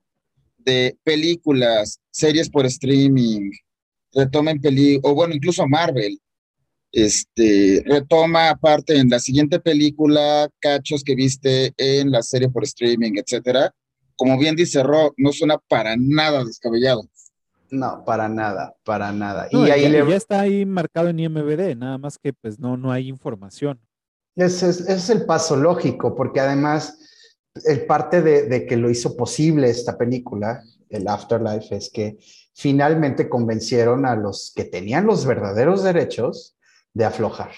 [0.64, 3.50] de películas, series por streaming,
[4.12, 6.18] retomen peli o bueno, incluso Marvel,
[6.92, 13.12] este, retoma aparte en la siguiente película cachos que viste en la serie por streaming,
[13.16, 13.72] etcétera.
[14.16, 17.08] Como bien dice Ro, no suena para nada descabellado.
[17.70, 19.48] No, para nada, para nada.
[19.52, 20.10] No, y ahí ya, le...
[20.10, 23.80] ya, está ahí marcado en IMBD, nada más que pues no, no hay información.
[24.34, 26.99] Ese es, ese es el paso lógico, porque además
[27.64, 32.18] el parte de, de, que lo hizo posible esta película, el Afterlife, es que
[32.54, 36.56] finalmente convencieron a los que tenían los verdaderos derechos
[36.92, 37.52] de aflojar.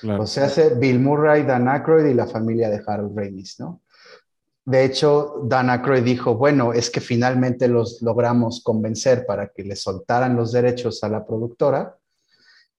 [0.00, 0.24] Claro.
[0.24, 3.80] O sea, Bill Murray, Dan Aykroyd y la familia de Harold Ramis, ¿no?
[4.66, 9.76] De hecho, Dan Aykroyd dijo, bueno, es que finalmente los logramos convencer para que le
[9.76, 11.96] soltaran los derechos a la productora.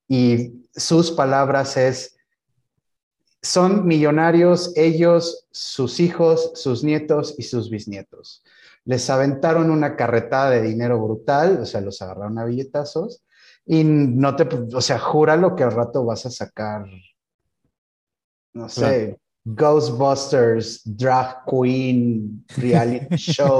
[0.07, 2.14] Y sus palabras es,
[3.45, 8.43] son millonarios ellos, sus hijos, sus nietos y sus bisnietos.
[8.85, 13.23] Les aventaron una carretada de dinero brutal, o sea, los agarraron a billetazos
[13.65, 16.85] y no te, o sea, júralo que al rato vas a sacar,
[18.53, 23.59] no sé, Ghostbusters, Drag Queen, Reality Show.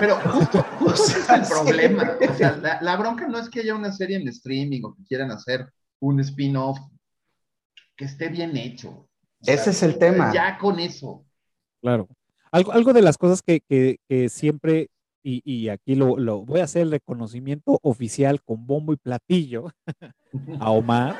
[0.00, 0.64] Pero justo,
[0.96, 2.16] es el problema.
[2.28, 5.04] O sea, la, la, bronca no es que haya una serie en streaming o que
[5.04, 6.78] quieran hacer un spin-off
[8.00, 9.06] que esté bien hecho.
[9.42, 10.32] Ese es el tema.
[10.32, 11.22] Ya con eso.
[11.82, 12.08] Claro.
[12.50, 14.88] Algo, algo de las cosas que, que, siempre,
[15.22, 19.70] y, y aquí lo, lo, voy a hacer el reconocimiento oficial con bombo y platillo
[20.60, 21.14] a Omar,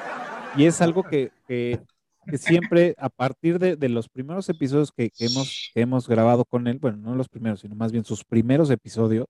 [0.56, 1.82] y es algo que, que
[2.26, 6.44] que siempre a partir de, de los primeros episodios que, que, hemos, que hemos grabado
[6.44, 9.26] con él, bueno, no los primeros, sino más bien sus primeros episodios,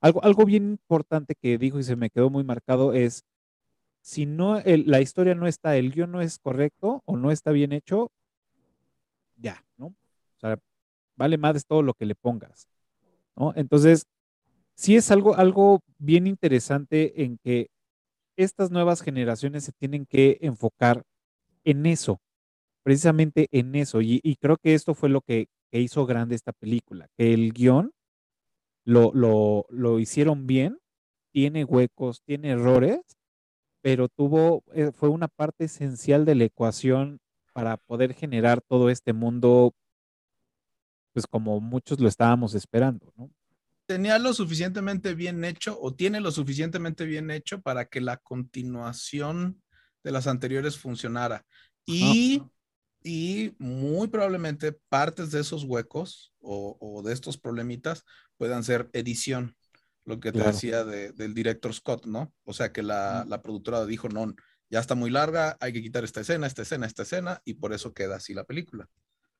[0.00, 3.24] algo, algo bien importante que dijo y se me quedó muy marcado es,
[4.08, 7.72] si no, la historia no está, el guion no es correcto o no está bien
[7.72, 8.10] hecho,
[9.36, 9.88] ya, ¿no?
[9.88, 10.58] O sea,
[11.14, 12.66] vale más todo lo que le pongas,
[13.36, 13.52] ¿no?
[13.54, 14.06] Entonces,
[14.74, 17.68] sí es algo, algo bien interesante en que
[18.36, 21.02] estas nuevas generaciones se tienen que enfocar
[21.64, 22.18] en eso,
[22.82, 24.00] precisamente en eso.
[24.00, 27.92] Y, creo que esto fue lo que, hizo grande esta película, que el guion
[28.86, 30.78] lo, lo, hicieron bien,
[31.30, 33.17] tiene huecos, tiene errores,
[33.88, 37.20] pero tuvo, eh, fue una parte esencial de la ecuación
[37.54, 39.74] para poder generar todo este mundo,
[41.14, 43.30] pues como muchos lo estábamos esperando, ¿no?
[43.86, 49.62] tenía lo suficientemente bien hecho o tiene lo suficientemente bien hecho para que la continuación
[50.04, 51.46] de las anteriores funcionara.
[51.86, 52.42] Y,
[53.02, 58.04] y muy probablemente partes de esos huecos o, de estos problemitas
[58.36, 59.56] puedan ser edición,
[60.08, 62.32] lo que te decía del director Scott, ¿no?
[62.44, 64.34] O sea que la, la productora dijo, no,
[64.70, 67.74] ya está muy larga, hay que quitar esta escena, esta escena, esta escena, y por
[67.74, 68.88] eso queda así la película.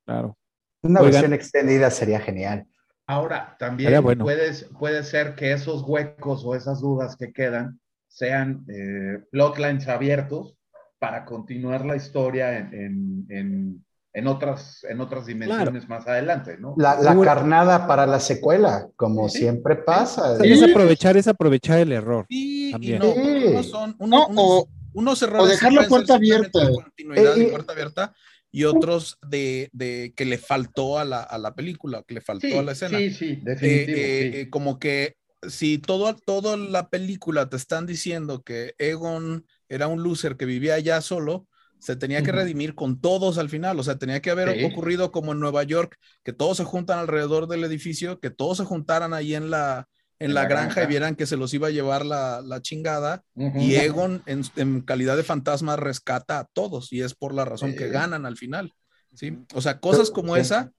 [0.05, 0.39] Claro.
[0.83, 2.67] Una versión extendida sería genial.
[3.07, 9.25] Ahora, también puedes, puede ser que esos huecos o esas dudas que quedan sean eh,
[9.31, 10.55] plotlines abiertos
[10.99, 13.87] para continuar la historia en, en, en,
[14.27, 16.75] otras, en otras dimensiones más adelante, ¿no?
[16.77, 20.37] La, la, carnada para la secuela, como siempre pasa.
[20.43, 22.27] Es aprovechar, es aprovechar el error.
[22.29, 23.03] Sí, también.
[23.03, 25.45] Y no, son uno, o, unos errores.
[25.45, 26.69] O dejar la puerta abierta.
[26.69, 28.15] Continuidad y puerta abierta
[28.51, 32.59] y otros de, de, que le faltó a la, a la película, que le faltó
[32.59, 32.99] a la escena.
[32.99, 33.99] Sí, sí, definitivo.
[33.99, 39.87] Eh, eh, como que si todo, toda la película te están diciendo que Egon era
[39.87, 41.47] un loser que vivía allá solo,
[41.79, 45.33] se tenía que redimir con todos al final, o sea, tenía que haber ocurrido como
[45.33, 49.35] en Nueva York, que todos se juntan alrededor del edificio, que todos se juntaran ahí
[49.35, 52.61] en la, en, la, granja, y vieran que se los iba a llevar la, la
[52.61, 57.75] chingada, y Egon en, calidad de fantasma rescata a todos, y es por la razón
[57.75, 58.73] que ganan al final,
[59.15, 59.39] ¿sí?
[59.55, 60.73] O sea, cosas como esa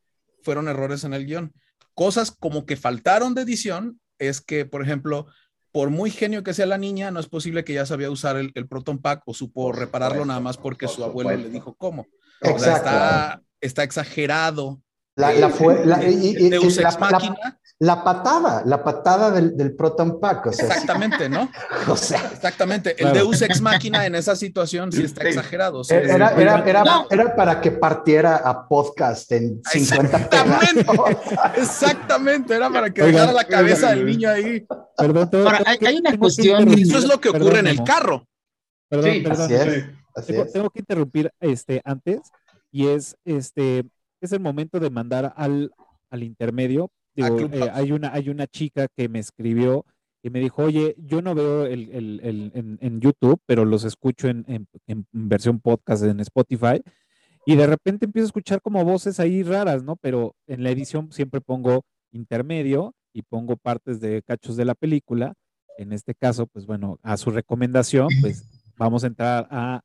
[0.43, 1.53] fueron errores en el guion.
[1.93, 5.27] Cosas como que faltaron de edición es que, por ejemplo,
[5.71, 8.67] por muy genio que sea la niña, no es posible que ya sabía usar el,
[8.67, 12.07] Proton Pack o supo repararlo nada más porque su abuelo le dijo cómo.
[12.41, 14.81] O sea, está, está exagerado.
[15.19, 16.49] La, la, fue, la, y,
[17.79, 20.47] la, patada, la patada del, del Proton Pack.
[20.47, 21.51] O sea, Exactamente, ¿no?
[21.89, 22.95] o sea, Exactamente.
[22.97, 25.81] El Deus Ex Máquina en esa situación sí está exagerado.
[25.89, 30.85] era, era, era, era, para que partiera a podcast en 50 Exactamente.
[31.57, 32.55] Exactamente.
[32.55, 34.65] Era para que dejara la cabeza del niño ahí.
[34.95, 35.29] Perdón,
[35.65, 36.65] hay, una cuestión.
[36.69, 38.25] Eso es lo que ocurre en el carro.
[38.87, 39.51] Perdón, sí, perdón.
[40.15, 42.21] Así es, tengo, que interrumpir este, antes
[42.71, 43.85] y es este
[44.25, 45.71] es el momento de mandar al,
[46.09, 46.91] al intermedio
[47.27, 49.85] eh, hay, una, hay una chica que me escribió
[50.21, 54.27] y me dijo, oye, yo no veo el, el, en, en, YouTube, pero los escucho
[54.27, 56.81] en, en, versión podcast en Spotify.
[57.45, 59.95] Y de repente empiezo a escuchar como voces ahí raras, ¿no?
[59.95, 65.33] Pero en la edición siempre pongo intermedio y pongo partes de cachos de la película.
[65.77, 68.45] En este caso, pues bueno, a su recomendación, pues
[68.77, 69.81] vamos a entrar a,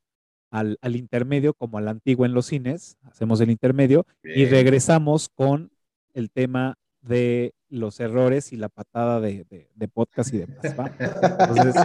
[0.51, 2.97] al, al intermedio como al antiguo en los cines.
[3.03, 5.71] Hacemos el intermedio y regresamos con
[6.13, 10.57] el tema de los errores y la patada de, de, podcast y demás.
[10.99, 11.75] Entonces,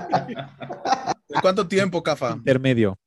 [1.42, 2.32] ¿Cuánto tiempo, Cafa?
[2.32, 2.98] Intermedio.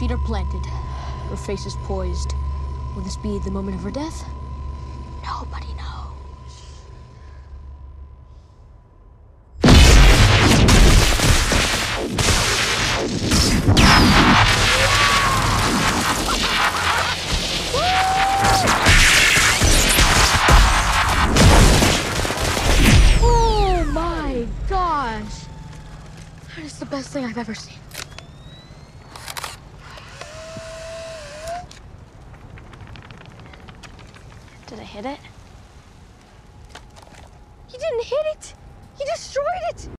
[0.00, 2.32] feet are planted, her face is poised.
[2.96, 4.24] Will this be the moment of her death?
[5.22, 6.78] Nobody knows.
[23.22, 25.44] Oh my gosh!
[26.56, 27.76] That is the best thing I've ever seen.
[34.70, 35.18] Did I hit it?
[37.68, 38.54] He didn't hit it.
[38.98, 39.90] He destroyed it.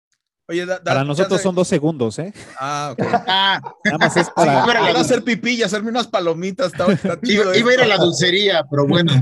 [0.49, 2.33] Oye, da- da- Para nosotros son dos segundos, ¿eh?
[2.59, 2.99] Ah, ok.
[3.27, 4.99] Ah, Nada más es Sí, para.
[4.99, 6.71] hacer pipí y hacerme unas palomitas.
[6.73, 9.13] Está, está chido iba, iba a ir a la dulcería, pero bueno.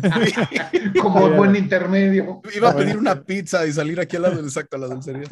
[1.01, 2.41] Como un buen intermedio.
[2.55, 5.27] Iba a pedir una pizza y salir aquí a la, exacto, a la dulcería.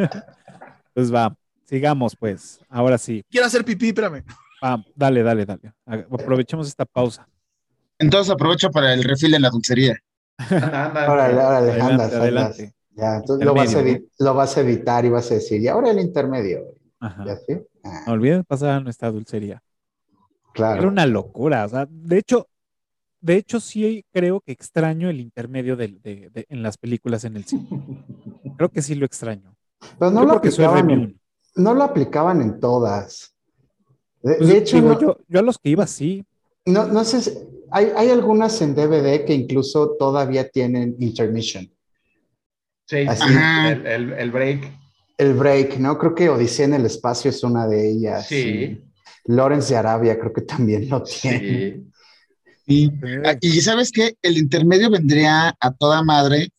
[0.93, 1.35] Pues va,
[1.65, 2.59] sigamos pues.
[2.69, 3.23] Ahora sí.
[3.29, 4.23] Quiero hacer pipí, espérame.
[4.63, 5.73] Va, dale, dale, dale.
[5.85, 7.27] Aprovechemos esta pausa.
[7.99, 9.97] Entonces aprovecho para el refil en la dulcería.
[10.37, 11.11] Anda.
[11.11, 12.13] Órale, órale, Adelante, andas, andas.
[12.21, 12.73] adelante.
[12.95, 13.83] Ya, tú lo vas, a
[14.19, 16.63] lo vas a evitar y vas a decir, y ahora el intermedio.
[16.99, 17.25] Ajá.
[17.25, 17.57] ¿Ya sí?
[17.83, 19.61] Ah, No olviden pasar a nuestra dulcería.
[20.53, 20.79] claro.
[20.79, 21.65] Era una locura.
[21.65, 22.47] O sea, de hecho,
[23.21, 27.45] de hecho, sí creo que extraño el intermedio de, de- en las películas en el
[27.45, 27.67] cine.
[28.57, 29.55] Creo que sí lo extraño.
[29.99, 31.19] Pero no Yo lo, aplicaban en,
[31.55, 33.35] no lo aplicaban en todas.
[34.23, 36.25] De, Pues, de hecho, digo, no, yo, yo a los que iba sí.
[36.65, 37.37] no, no sé, si-
[37.71, 41.69] hay, hay algunas en DVD que incluso todavía tienen intermission.
[42.85, 43.23] Sí, Así.
[43.23, 43.71] Ajá.
[43.71, 44.71] el, el, el break.
[45.17, 45.97] El break, ¿no?
[45.97, 48.27] Creo que Odisea en el espacio es una de ellas.
[48.27, 48.83] Sí,
[49.25, 51.39] Lawrence de Arabia creo que también lo tiene.
[51.39, 51.83] sí.
[52.69, 52.91] Y,
[53.25, 56.49] ah, y sabes qué, el intermedio vendría a toda madre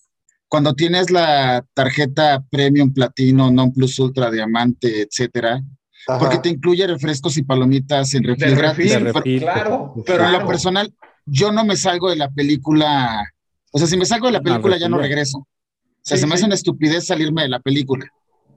[0.49, 5.63] cuando tienes la tarjeta Premium Platino, Non Plus Ultra, Diamante, etcétera,
[6.09, 6.19] Ajá.
[6.19, 8.93] porque te incluye refrescos y palomitas en refil De gratis.
[8.95, 9.41] refil, refil.
[9.43, 9.93] claro.
[10.07, 10.41] Pero en claro.
[10.45, 10.95] lo personal,
[11.27, 13.31] yo no me salgo de la película.
[13.73, 15.11] O sea, si me salgo de la No, película, ya no refil.
[15.11, 15.39] regreso.
[15.39, 15.47] O
[16.03, 16.35] sea, Sí, se me sí.
[16.37, 18.07] hace una estupidez salirme de la película.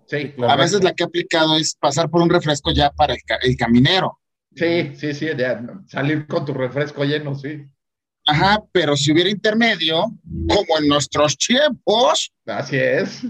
[0.06, 3.20] Sí, A veces la que he aplicado es pasar por un refresco ya para el,
[3.24, 4.20] ca- el caminero.
[4.56, 7.66] Sí, sí, sí, ya, salir con tu refresco lleno, sí.
[8.26, 10.06] Ajá, pero si hubiera intermedio,
[10.48, 13.22] como en nuestros tiempos, Así es.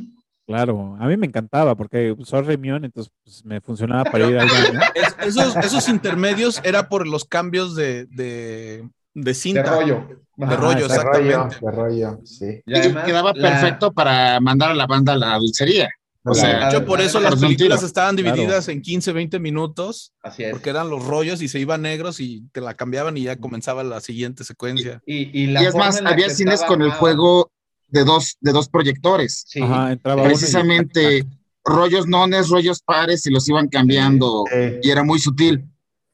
[0.52, 4.48] Claro, a mí me encantaba porque soy Remión, entonces pues, me funcionaba para ir al
[4.48, 4.80] baño.
[4.95, 9.64] Es- esos, esos intermedios era por los cambios de, de, de cinta.
[9.64, 10.07] De rollo.
[10.36, 11.57] De rollo, de rollo, exactamente.
[11.61, 12.61] de rollo, sí.
[12.65, 15.90] Y además, quedaba la- perfecto para mandar a la banda a la dulcería.
[16.23, 18.36] O sea, De hecho, por eso las películas estaban Claro.
[18.36, 20.52] divididas en 15, 20 minutos, Así es.
[20.52, 23.84] porque eran los rollos y se iban negros y te la cambiaban y ya comenzaba
[23.84, 25.02] la siguiente secuencia.
[25.07, 27.52] Y, y la y es más, había cines con el juego
[27.91, 29.43] de dos, de dos proyectores.
[29.47, 31.26] Sí, Ajá, entraba uno y- Precisamente
[31.63, 34.43] rollos nones, rollos pares y los iban cambiando.
[34.81, 35.68] Y era muy sutil.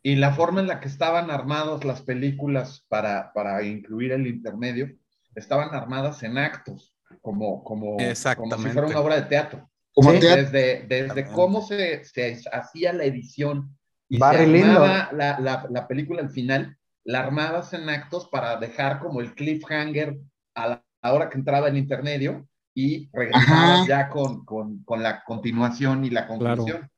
[0.04, 4.90] y la forma en la que estaban armadas las películas para, para incluir el intermedio,
[5.36, 8.72] estaban armadas en actos, como, como, como si Exactamente.
[8.74, 9.70] fuera una obra de teatro.
[9.94, 10.20] Como Sí.
[10.20, 13.78] te- Desde, desde cómo se, se hacía la edición
[14.08, 18.56] y Barry se armaba la, la, la película al final, la armabas en actos para
[18.58, 20.18] dejar como el cliffhanger
[20.56, 23.48] a la, a la hora que entraba el intermedio y regresabas
[23.82, 23.88] Ajá.
[23.88, 26.58] ya con, con, con la continuación y la Claro.
[26.58, 26.90] conclusión.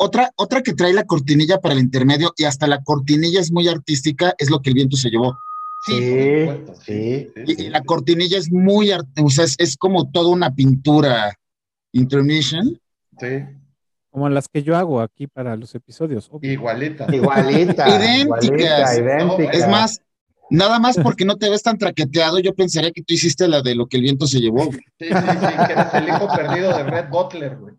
[0.00, 3.66] Otra, otra que trae la cortinilla para el intermedio y hasta la cortinilla es muy
[3.68, 5.36] artística, es lo que el viento se llevó.
[5.86, 7.28] Sí, Sí, supuesto, sí.
[7.34, 10.28] sí, Y, sí, y la cortinilla es muy, art- o sea, es, es como toda
[10.30, 11.34] una pintura
[11.92, 12.80] intermission.
[13.18, 13.44] Sí,
[14.10, 16.28] como las que yo hago aquí para los episodios.
[16.32, 16.50] obvio.
[16.52, 17.06] igualita.
[17.14, 17.88] Igualita.
[17.96, 18.44] Idénticas.
[18.44, 19.50] igualita, idéntica.
[19.52, 20.00] Es más,
[20.50, 23.74] nada más porque no te ves tan traqueteado, yo pensaría que tú hiciste la de
[23.74, 24.64] lo que el viento se llevó.
[24.64, 27.74] Sí, sí, sí, que eres el hijo perdido de Red Butler, güey.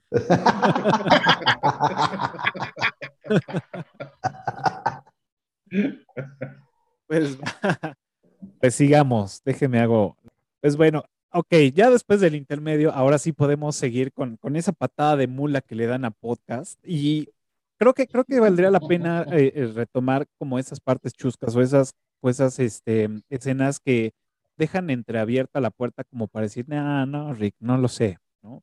[7.07, 7.37] Pues,
[8.59, 10.15] pues sigamos, déjeme hago.
[10.61, 15.15] Pues bueno, ok, ya después del intermedio, ahora sí podemos seguir con, con esa patada
[15.15, 16.79] de mula que le dan a podcast.
[16.85, 17.29] Y
[17.77, 21.61] creo que, creo que valdría la pena eh, eh, retomar como esas partes chuscas o
[21.61, 24.13] esas, o esas este, escenas que
[24.57, 28.61] dejan entreabierta la puerta como para decir, no, no, Rick, no lo sé, ¿no?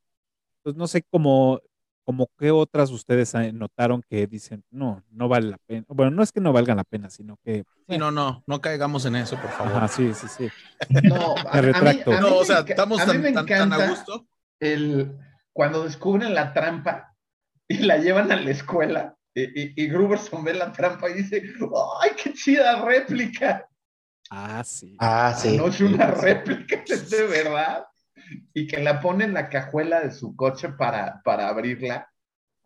[0.62, 1.60] Pues no sé cómo,
[2.04, 5.84] como qué otras ustedes notaron que dicen, no, no vale la pena.
[5.88, 9.06] Bueno, no es que no valgan la pena, sino que Sí, no, no, no caigamos
[9.06, 9.72] en eso, por favor.
[9.76, 10.48] Ajá, sí, sí, sí.
[11.04, 12.12] No, a- a mí- retracto.
[12.12, 14.26] a mí No, me o sea, estamos a tan, me tan- tan a encanta gusto.
[14.60, 15.16] el,
[15.52, 17.14] cuando descubren la trampa
[17.68, 21.42] y la llevan a la escuela y, y, y Gruberson ve la trampa y dice,
[22.02, 23.68] ¡ay, qué chida réplica!
[24.30, 24.96] Ah, sí.
[24.98, 25.56] Ah, sí.
[25.56, 27.84] No es una réplica, es de verdad.
[28.54, 32.10] Y que la pone en la cajuela de su coche para, para abrirla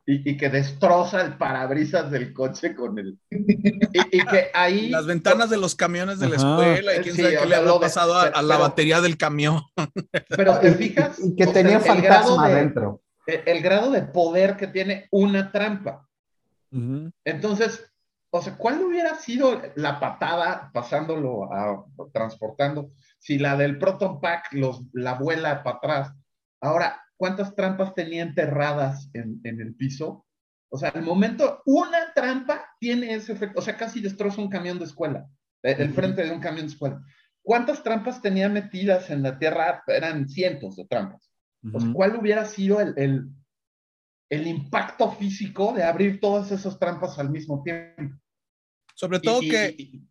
[0.06, 3.18] y, y que destroza el parabrisas del coche con el...
[3.30, 4.88] Y, y que ahí...
[4.90, 6.48] Las ventanas de los camiones de la Ajá.
[6.50, 9.60] escuela y quién Sí, sabe qué le habrá pasado a, a la batería del camión.
[10.28, 11.18] Pero te fijas...
[11.18, 13.02] Y que o sea, tenía fantasma de- adentro.
[13.26, 16.06] el, el grado de poder que tiene una trampa.
[17.24, 17.90] Entonces,
[18.30, 24.52] o sea, ¿cuál hubiera sido la patada pasándolo a transportando si la del Proton Pack
[24.52, 26.14] los, la vuela para atrás?
[26.60, 30.26] Ahora, ¿cuántas trampas tenía enterradas en, en el piso
[30.68, 33.58] O sea, el momento, una trampa tiene ese efecto.
[33.58, 35.26] O sea, casi destroza un camión de escuela,
[35.64, 37.02] eh, el frente de un camión de escuela.
[37.42, 39.82] ¿Cuántas trampas tenía metidas en la Tierra?
[39.88, 41.32] Eran cientos de trampas.
[41.92, 43.28] ¿Cuál hubiera sido el, el,
[44.30, 48.16] impacto físico de abrir todas esas trampas al mismo tiempo?
[48.94, 50.02] Sobre todo que,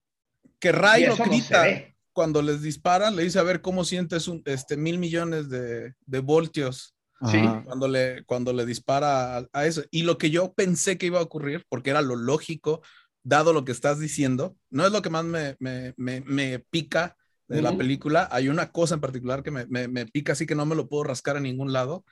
[0.59, 1.65] que Ray lo grita
[2.11, 6.19] cuando les disparan, le dice a ver cómo sientes un, este, mil millones de, de
[6.19, 6.95] voltios.
[7.31, 7.39] Sí.
[7.65, 9.83] Cuando le, cuando le dispara a, eso.
[9.91, 12.81] Y lo que yo pensé que iba a ocurrir, porque era lo lógico,
[13.23, 17.15] dado lo que estás diciendo, no es lo que más me, me, me, pica
[17.49, 18.29] de la película.
[18.31, 21.35] Hay una cosa en particular que me, pica, así que no me lo puedo rascar
[21.35, 22.05] a ningún lado.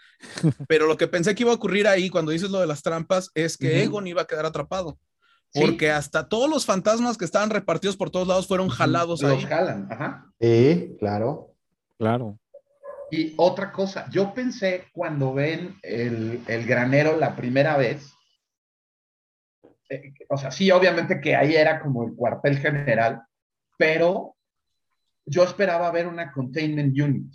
[0.68, 3.32] Pero lo que pensé que iba a ocurrir ahí cuando dices lo de las trampas
[3.36, 4.98] es que Egon iba a quedar atrapado.
[5.54, 9.36] Porque hasta todos los fantasmas que estaban repartidos por todos lados fueron jalados ahí.
[9.36, 10.26] Los jalan, ajá.
[10.40, 11.56] Sí, claro.
[11.98, 12.38] Claro.
[13.10, 18.12] Y otra cosa, yo pensé cuando ven el, granero la primera vez,
[19.90, 23.24] eh, o sea, sí, obviamente que ahí era como el cuartel general,
[23.78, 24.37] pero
[25.28, 27.32] yo esperaba ver una containment unit.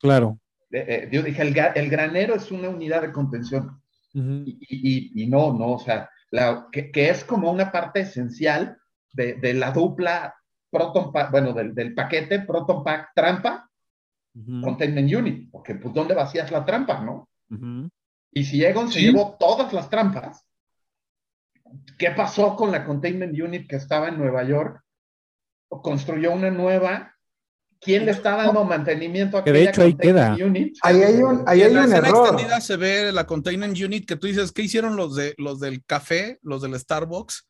[0.00, 0.38] Claro.
[0.70, 3.82] Eh, eh, yo dije, el, granero es una unidad de contención.
[4.14, 6.08] y, no, no, o sea,
[6.72, 8.78] que, es como una parte esencial
[9.12, 10.34] de, la dupla
[10.70, 13.68] Proton Pack, bueno, del, del paquete Proton Pack trampa
[14.62, 17.28] containment unit, porque pues ¿dónde vacías la trampa, no?
[18.32, 20.46] Y si Egon se llevó todas las trampas,
[21.98, 24.82] ¿qué pasó con la containment unit que estaba en Nueva York?
[25.68, 27.14] Construyó una nueva.
[27.80, 30.34] ¿Quién le está dando mantenimiento a que de hecho ahí queda.
[30.34, 30.76] Unit?
[30.82, 32.28] Ahí hay un, ahí hay un error.
[32.28, 35.84] extendida se ve la containment unit que tú dices, ¿qué hicieron los de los del
[35.84, 37.48] café, los del Starbucks?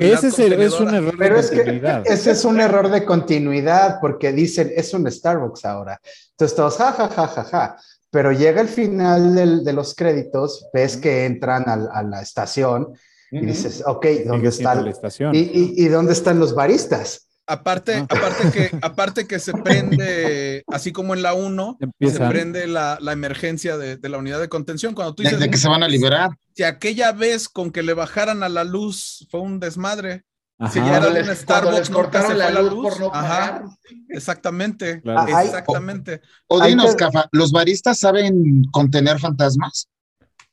[0.00, 0.38] Ese es,
[0.78, 2.02] un error de continuidad.
[2.06, 6.00] ese es un error de continuidad porque dicen es un Starbucks ahora.
[6.30, 7.76] Entonces todos, ja, ja, ja, ja, ja.
[8.10, 12.94] Pero llega el final de los créditos, ves que entran a, la estación
[13.40, 15.32] y dices, ok, ¿dónde está la estación?
[15.34, 17.28] y, dónde están los baristas?
[17.46, 22.98] Aparte, aparte, que, aparte que se prende, así como en la 1, se prende la,
[23.10, 24.94] emergencia de, la unidad de contención.
[24.94, 25.38] Cuando tú dices.
[25.38, 26.30] De que se van a liberar.
[26.56, 30.24] Si aquella vez con que le bajaran a la luz fue un desmadre.
[30.70, 33.64] Si ya era un Starbucks, cortaron la, luz, por no Ajá,
[34.08, 35.02] exactamente.
[35.04, 36.22] Exactamente.
[36.46, 39.88] O, dinos, Cafa, ¿los baristas saben contener fantasmas?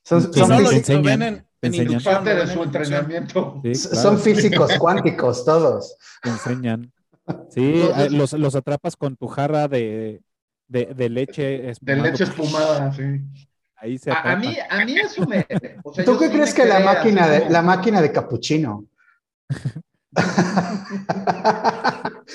[0.04, 1.46] Son, son, lo, ven en,
[2.02, 3.62] parte de su entrenamiento.
[3.74, 5.96] Son físicos cuánticos todos.
[6.22, 6.92] Te enseñan.
[7.50, 10.20] Sí, eh, los, los, atrapas con tu jarra de,
[10.66, 12.02] de, de leche espumada.
[12.02, 13.02] De leche espumada, sí.
[13.76, 15.46] Ahí se a, a, mí, a mí eso me...
[16.04, 18.86] ¿Tú qué crees que la máquina, de, la máquina de capuchino?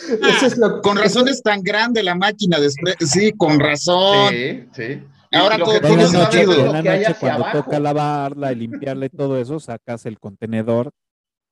[0.09, 4.29] eso es lo, con razón es tan grande la máquina de Sí, con razón.
[4.29, 5.03] Sí, sí.
[5.31, 6.53] Ahora todo tiene sentido.
[6.53, 10.91] En la noche, cuando toca lavarla y limpiarla y todo eso, sacas el contenedor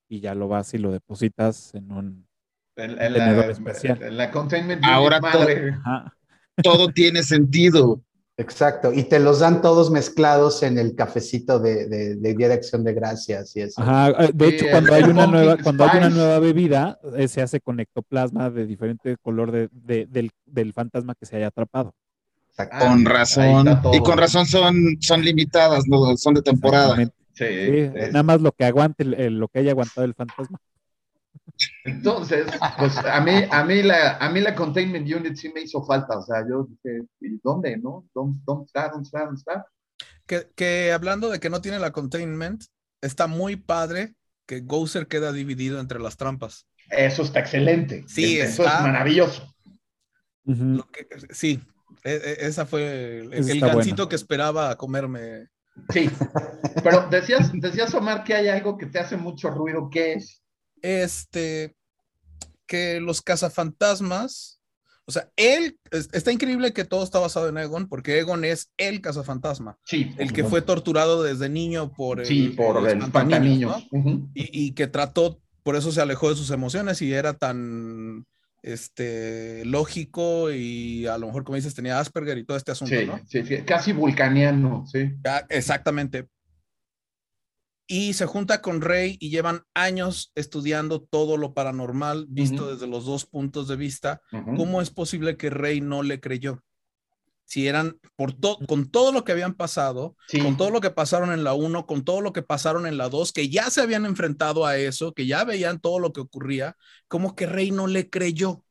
[0.09, 2.27] y ya lo vas y lo depositas en un
[2.75, 4.01] contenedor especial.
[4.01, 5.47] En la containment Ahora todo,
[6.63, 8.01] todo tiene sentido.
[8.37, 12.55] Exacto, y te los dan todos mezclados en el cafecito de, de, de Día de
[12.55, 13.81] Acción de Gracias y eso.
[13.81, 17.41] Ajá, eh, de hecho, cuando hay una nueva, cuando hay una nueva bebida, eh, se
[17.41, 21.93] hace con ectoplasma de diferente color de, del, del fantasma que se haya atrapado.
[22.79, 23.81] Con razón.
[23.93, 26.95] Y con razón son, son limitadas, no son de temporada.
[27.33, 30.57] Sí, nada más lo que aguante, lo que haya aguantado el fantasma.
[31.83, 35.83] Entonces, pues a mí, a mí la, a mí la containment unit sí me hizo
[35.83, 36.17] falta.
[36.17, 37.05] O sea, yo dije,
[37.43, 38.07] ¿dónde, no?
[38.13, 38.89] ¿Dónde, está?
[38.89, 39.25] ¿Dónde está?
[39.25, 39.65] ¿Dónde está?
[40.25, 42.63] Que, que, hablando de que no tiene la containment,
[43.01, 44.15] está muy padre
[44.45, 46.67] que Gozer queda dividido entre las trampas.
[46.89, 48.03] Eso está excelente.
[48.07, 49.53] Sí, eso es maravilloso.
[51.31, 51.61] sí,
[52.05, 55.47] e, e, esa fue el, el gancito que esperaba comerme.
[55.89, 56.09] Sí,
[56.83, 59.89] pero decías, decías, Omar, que hay algo que te hace mucho ruido.
[59.89, 60.43] ¿Qué es?
[60.83, 61.75] Este,
[62.67, 64.61] que los cazafantasmas,
[65.05, 69.01] o sea, él, está increíble que todo está basado en Egon, porque Egon es el
[69.01, 69.79] cazafantasma.
[69.83, 70.13] Sí.
[70.19, 73.03] El que fue torturado desde niño por el, sí, por el,
[74.35, 78.25] y, y que trató, por eso se alejó de sus emociones y era tan
[78.65, 83.05] este, lógico y a lo mejor, como dices, tenía Asperger y todo este asunto, sí,
[83.05, 83.19] ¿no?
[83.27, 85.13] Sí, sí, casi vulcaniano, sí.
[85.49, 86.27] exactamente.
[87.87, 93.05] Y se junta con Rey y llevan años estudiando todo lo paranormal visto desde los
[93.05, 94.21] dos puntos de vista.
[94.31, 96.63] ¿Cómo es posible que Rey no le creyó?
[97.47, 101.31] Si eran por todo, con todo lo que habían pasado, con todo lo que pasaron
[101.31, 104.05] en la 1, con todo lo que pasaron en la 2, que ya se habían
[104.05, 106.75] enfrentado a eso, que ya veían todo lo que ocurría,
[107.07, 108.63] como que Rey no le creyó.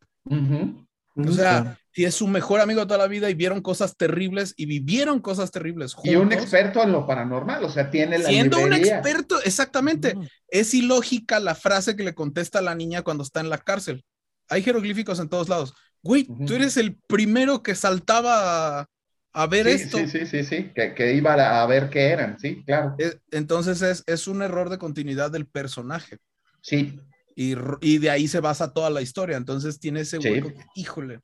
[1.17, 4.53] O sea, Si es su mejor amigo de toda la vida y vieron cosas terribles
[4.57, 6.13] y vivieron cosas terribles juntos.
[6.13, 10.17] Y un experto en lo paranormal, o sea, tiene la Siendo un experto, exactamente.
[10.49, 14.05] Es ilógica la frase que le contesta a la niña cuando está en la cárcel.
[14.49, 15.73] Hay jeroglíficos en todos lados.
[16.05, 18.89] Güey, tú eres el primero que saltaba a,
[19.33, 19.99] a ver Sí, esto.
[19.99, 22.95] sí, sí, sí, sí, que, que iba a, a ver qué eran, sí, claro.
[22.99, 26.19] Eh, Entonces es, es un error de continuidad del personaje.
[26.61, 27.01] Sí,
[27.35, 29.39] Y, de ahí se basa toda la historia.
[29.39, 30.29] Entonces tiene ese Sí.
[30.29, 31.21] hueco que, híjole,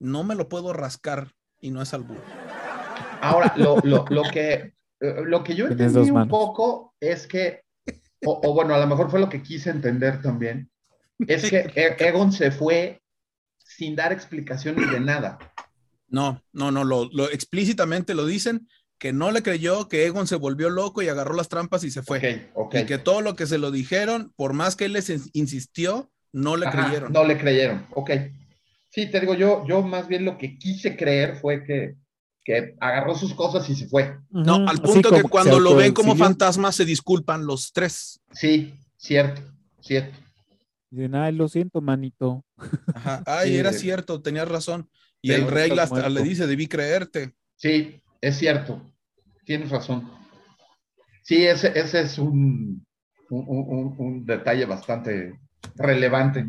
[0.00, 1.28] no me lo puedo rascar
[1.60, 2.16] y no es albur.
[3.20, 7.62] Ahora, lo, lo, lo que, eh, lo que yo entendí un poco es que,
[8.24, 10.70] o, o bueno, a lo mejor fue lo que quise entender también,
[11.18, 13.01] es que E- Egon se fue
[13.76, 15.38] sin dar explicaciones de nada.
[16.08, 18.68] No, no, no, lo, lo explícitamente lo dicen
[18.98, 22.02] que no le creyó, que Egon se volvió loco y agarró las trampas y se
[22.02, 22.18] fue.
[22.18, 22.74] Ok, ok.
[22.76, 26.12] Y que todo lo que se lo dijeron, por más que él les in- insistió,
[26.32, 27.12] no le Ajá, creyeron.
[27.12, 28.10] No le creyeron, ok.
[28.90, 31.96] Sí, te digo, yo, yo más bien lo que quise creer fue que,
[32.44, 34.18] que agarró sus cosas y se fue.
[34.30, 38.20] No, al así punto que cuando lo ven como fantasma se disculpan los tres.
[38.32, 39.40] Sí, cierto,
[39.80, 40.16] cierto.
[40.92, 42.44] Dicen, ay, lo siento, manito.
[42.94, 43.22] Ajá.
[43.26, 44.90] Ay, Sí, era de- cierto, tenías razón.
[45.22, 47.34] Y el rey hasta le dice, debí creerte.
[47.56, 48.92] Sí, es cierto.
[49.46, 50.10] Tienes razón.
[51.22, 52.84] Sí, ese, ese es un,
[53.30, 55.40] un, un- un detalle bastante
[55.76, 56.44] relevante.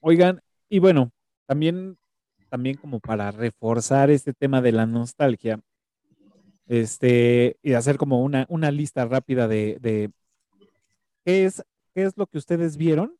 [0.00, 1.12] Oigan, y bueno,
[1.46, 1.96] también,
[2.48, 5.60] también como para reforzar este tema de la nostalgia,
[6.66, 10.10] este, y hacer como una, una lista rápida de, de
[11.24, 11.62] qué es,
[11.94, 13.16] qué es lo que ustedes vieron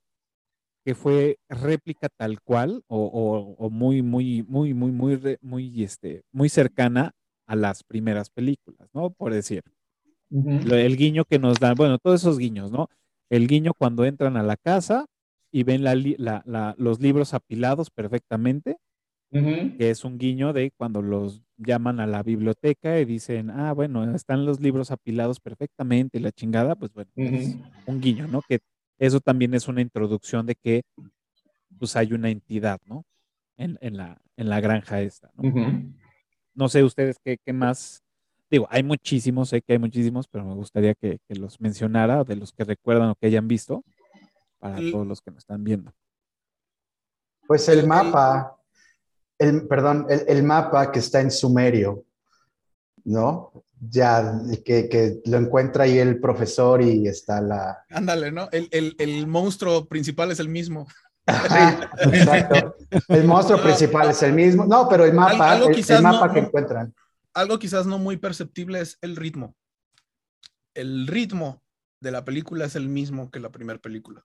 [0.85, 6.23] que fue réplica tal cual o, o- o muy, muy, muy, muy, muy, muy, este,
[6.33, 7.13] muy cercana
[7.47, 9.11] a las primeras películas, ¿no?
[9.11, 9.63] Por decir,
[10.75, 12.89] el guiño que nos dan, bueno, todos esos guiños, ¿no?
[13.31, 15.07] El guiño cuando entran a la casa
[15.53, 18.77] y ven la li- la- la- los libros apilados perfectamente,
[19.79, 24.15] que es un guiño de cuando los llaman a la biblioteca y dicen, ah, bueno,
[24.15, 27.65] están los libros apilados perfectamente y la chingada, pues bueno, es Ujú.
[27.87, 28.43] un guiño, ¿no?
[28.43, 28.61] Que
[28.99, 30.83] eso también es una introducción de que
[31.79, 33.05] pues hay una entidad, ¿no?
[33.57, 35.85] En, en la, en la granja esta, ¿no?
[36.55, 38.03] No sé ustedes qué, qué más.
[38.51, 42.37] Digo, hay muchísimos, sé que hay muchísimos, pero me gustaría que, que los mencionara, de
[42.37, 43.83] los que recuerdan o que hayan visto,
[44.59, 45.93] para todos los que nos están viendo.
[47.47, 48.57] Pues el mapa,
[49.43, 52.05] el, perdón, el, el mapa que está en Sumerio,
[53.05, 53.53] ¿no?
[53.81, 57.85] Ya que, que lo encuentra ahí el profesor y está la...
[57.91, 58.49] Ándale, ¿no?
[58.53, 60.87] El, el- el monstruo principal es el mismo.
[61.27, 62.77] Ajá, exacto.
[63.09, 64.67] El monstruo No, principal es el mismo.
[64.67, 66.95] No, pero el mapa, algo el, quizás el mapa no- que encuentran.
[67.35, 69.57] Algo quizás no muy perceptible es el ritmo.
[70.75, 71.63] El ritmo
[72.01, 74.25] de la película es el mismo que la primera película.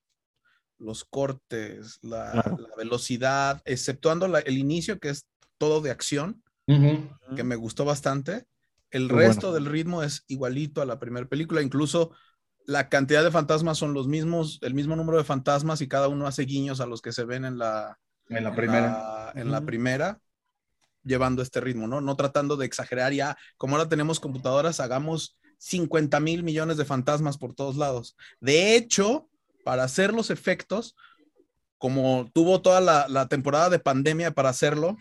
[0.79, 2.57] Los cortes, la, Claro.
[2.57, 5.27] la velocidad, exceptuando la- el inicio, que es
[5.57, 6.43] todo de acción,
[7.35, 8.45] que me gustó bastante.
[8.91, 9.65] El Muy resto bueno.
[9.65, 12.11] del ritmo es igualito a la primera película, incluso
[12.65, 16.27] la cantidad de fantasmas son los mismos, el mismo número de fantasmas y cada uno
[16.27, 17.97] hace guiños a los que se ven en la,
[18.29, 18.87] En la en primera.
[18.89, 20.19] la- en la primera,
[21.03, 22.01] llevando este ritmo, ¿no?
[22.01, 27.37] No tratando de exagerar ya, como ahora tenemos computadoras, hagamos 50 mil millones de fantasmas
[27.37, 28.15] por todos lados.
[28.41, 29.26] De hecho,
[29.67, 30.95] para hacer los efectos,
[31.77, 34.95] como tuvo toda la, la temporada de pandemia para hacerlo,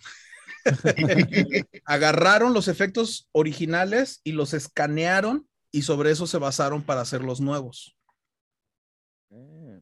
[1.84, 7.40] agarraron los efectos originales y los escanearon y sobre eso se basaron para hacer los
[7.40, 7.96] nuevos.
[9.30, 9.80] Eh,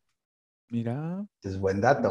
[0.69, 2.11] Mira, Es buen dato.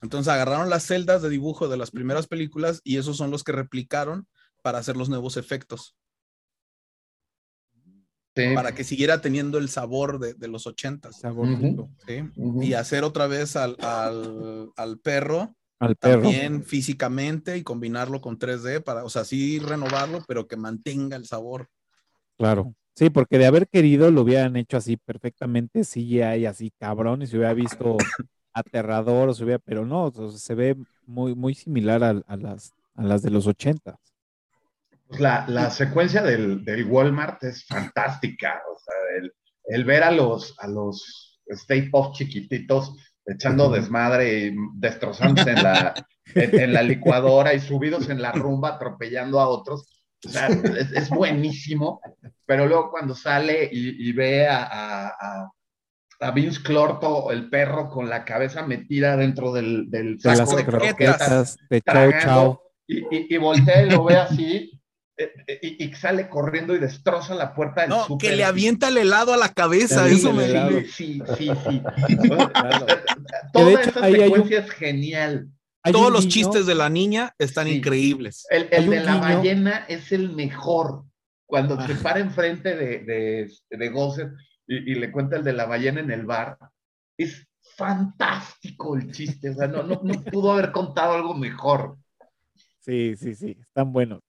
[0.00, 3.50] Entonces agarraron las celdas de dibujo de las primeras películas y esos son los que
[3.50, 4.28] replicaron
[4.62, 5.96] para hacer los nuevos efectos,
[8.36, 8.54] Sí.
[8.54, 11.16] para que siguiera teniendo el sabor de, de los ochentas.
[11.16, 11.26] ¿sí?
[12.36, 12.62] Ujú.
[12.62, 16.22] Y hacer otra vez al, al- al perro Al perro.
[16.22, 21.26] también físicamente y combinarlo con 3D para, o sea, sí renovarlo, pero que mantenga el
[21.26, 21.68] sabor.
[22.38, 22.74] Claro.
[22.94, 27.36] Sí, porque de haber querido lo hubieran hecho así perfectamente, CGI así cabrón, y se
[27.36, 27.96] hubiera visto
[28.52, 30.76] aterrador, o se hubiera, pero no, o sea, se ve
[31.06, 33.98] muy, muy similar a, a las, a las de los 80.
[35.10, 38.62] Pues la, la secuencia del, del Walmart es fantástica.
[38.72, 39.32] O sea, el,
[39.64, 42.96] el ver a los, a los Stay Puft chiquititos
[43.26, 45.94] echando desmadre y destrozándose en la,
[46.34, 50.04] en, en la licuadora y subidos en la rumba atropellando a otros.
[50.24, 52.00] O sea, es, es buenísimo.
[52.46, 55.12] Pero luego cuando sale y, y ve a,
[56.20, 60.56] a, Vince Clorto, el perro, con la cabeza metida dentro del, del De las saco
[60.56, 60.96] de croquetas.
[61.16, 62.60] croquetas, de Chau Chau.
[62.86, 64.79] y, y, y voltea y lo ve así,
[65.62, 68.30] y, y sale corriendo y destroza la puerta del No, súper.
[68.30, 70.46] que le avienta el helado a la cabeza, eso me...
[70.46, 70.80] helado.
[70.92, 71.82] Sí, sí, sí.
[72.52, 72.86] Claro.
[73.52, 75.48] Toda hecho, esa un- secuencia es genial.
[75.90, 78.46] todos los chistes de la niña están increíbles.
[78.50, 81.04] El, de la ballena es el mejor.
[81.46, 84.30] Cuando se para enfrente de, de, de Gossett
[84.68, 86.56] y, le cuenta el de la ballena en el bar,
[87.18, 87.44] es
[87.76, 89.50] fantástico el chiste.
[89.50, 91.96] O sea, no, no, no pudo haber contado algo mejor.
[92.78, 94.20] Sí, sí, sí, están buenos.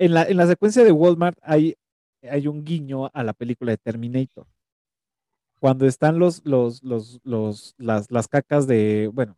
[0.00, 1.76] En la, en la secuencia de Walmart hay,
[2.22, 4.46] hay un guiño a la película de Terminator.
[5.60, 9.36] Cuando están los, los, los, los, las, las cacas de, bueno,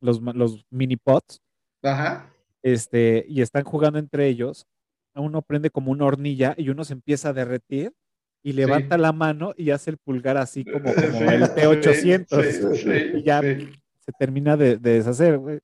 [0.00, 1.42] los, los mini pots.
[1.82, 2.32] Ajá.
[2.62, 4.68] Este, y están jugando entre ellos.
[5.16, 7.92] Uno prende como una hornilla y uno se empieza a derretir
[8.44, 10.94] y levanta la mano y hace el pulgar así como, como
[11.28, 15.60] el T800 y ya se termina de, de deshacer.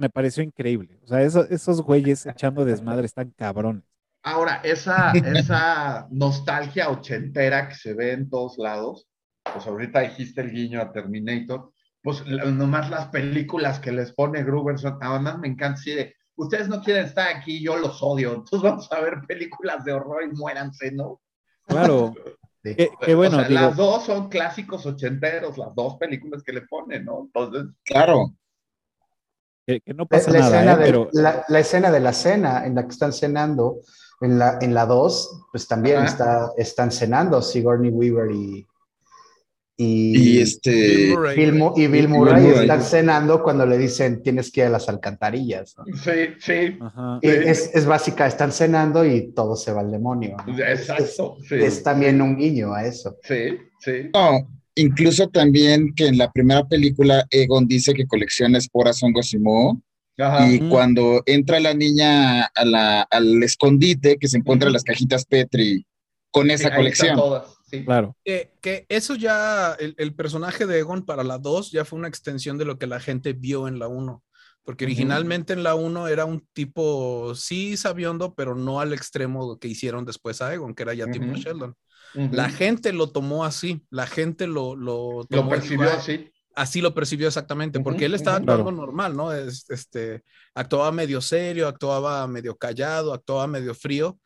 [0.00, 0.98] Me pareció increíble.
[1.04, 3.84] O sea, esos güeyes echando desmadre están cabrones.
[4.22, 9.06] Ahora, esa, esa nostalgia ochentera que se ve en todos lados,
[9.52, 11.70] pues ahorita dijiste el guiño a Terminator,
[12.02, 16.68] pues nomás las películas que les pone Gruber son, además me encanta así de, ustedes
[16.68, 20.34] no quieren estar aquí, yo los odio, entonces vamos a ver películas de horror y
[20.34, 21.20] muéranse, ¿no?
[21.66, 22.14] Claro.
[22.62, 23.46] Qué, bueno.
[23.50, 27.20] las dos son clásicos ochenteros, las dos películas que le ponen, ¿no?
[27.26, 27.66] Entonces.
[27.84, 28.34] Claro.
[29.78, 30.76] Que, no pasa nada, ¿eh?
[30.78, 31.08] pero...
[31.12, 33.80] la, la, escena de la cena en la que están cenando,
[34.20, 38.66] en la, en la 2, pues también está, están cenando Sigourney Weaver y,
[39.82, 44.66] y, este Bill Murray, y Bill Murray, están cenando cuando le dicen tienes que ir
[44.66, 45.74] a las alcantarillas.
[46.04, 46.78] Sí, sí.
[47.22, 50.36] Es, es, básica, están cenando y todo se va al demonio.
[50.46, 51.38] Exacto.
[51.50, 53.16] Es, también un guiño a eso.
[53.22, 54.10] Sí, sí.
[54.12, 59.38] No, incluso también que en la primera película Egon dice que colecciona esporas hongos y
[59.38, 59.80] moho.
[60.46, 65.24] Y cuando entra la niña a la, al escondite que se encuentra en las cajitas
[65.24, 65.86] Petri
[66.30, 67.18] con esa colección.
[67.84, 68.16] Claro.
[68.24, 72.64] Que, eso ya, el, personaje de Egon para la 2 ya fue una extensión de
[72.64, 74.22] lo que la gente vio en la 1.
[74.62, 79.68] Porque originalmente en la 1 era un tipo, sí sabiondo, pero no al extremo que
[79.68, 81.74] hicieron después a Egon, que era ya tipo Sheldon.
[82.14, 86.30] La gente lo tomó así, la gente lo, lo, lo percibió así.
[86.54, 89.32] Así lo percibió exactamente, porque él estaba actuando normal, ¿no?
[89.32, 90.24] este,
[90.54, 94.18] actuaba medio serio, actuaba medio callado, actuaba medio frío,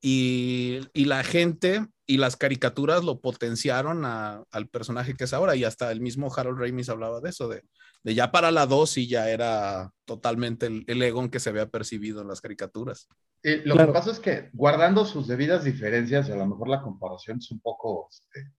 [0.00, 5.64] y, y la gente y las caricaturas lo potenciaron al personaje que es ahora y
[5.64, 7.62] hasta el mismo Harold Ramis hablaba de eso, de,
[8.04, 11.68] de ya para la 2 y ya era totalmente el, el, Egon que se había
[11.68, 13.08] percibido en las caricaturas.
[13.42, 17.50] lo que pasa es que guardando sus debidas diferencias, a lo mejor la comparación es
[17.50, 18.52] un poco este,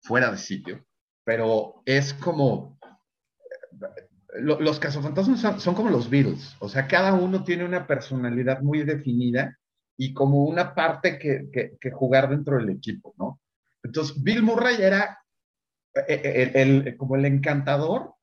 [0.00, 0.84] fuera de sitio,
[1.24, 2.78] pero es como...
[4.38, 8.84] los cazafantasmas son, son como los Beatles, o sea, cada uno tiene una personalidad muy
[8.84, 9.58] definida
[9.96, 11.48] y como una parte que,
[11.80, 13.40] que, jugar dentro del equipo, ¿no?
[13.82, 15.18] Entonces, Bill Murray era
[15.94, 18.14] eh, eh, el, como el encantador,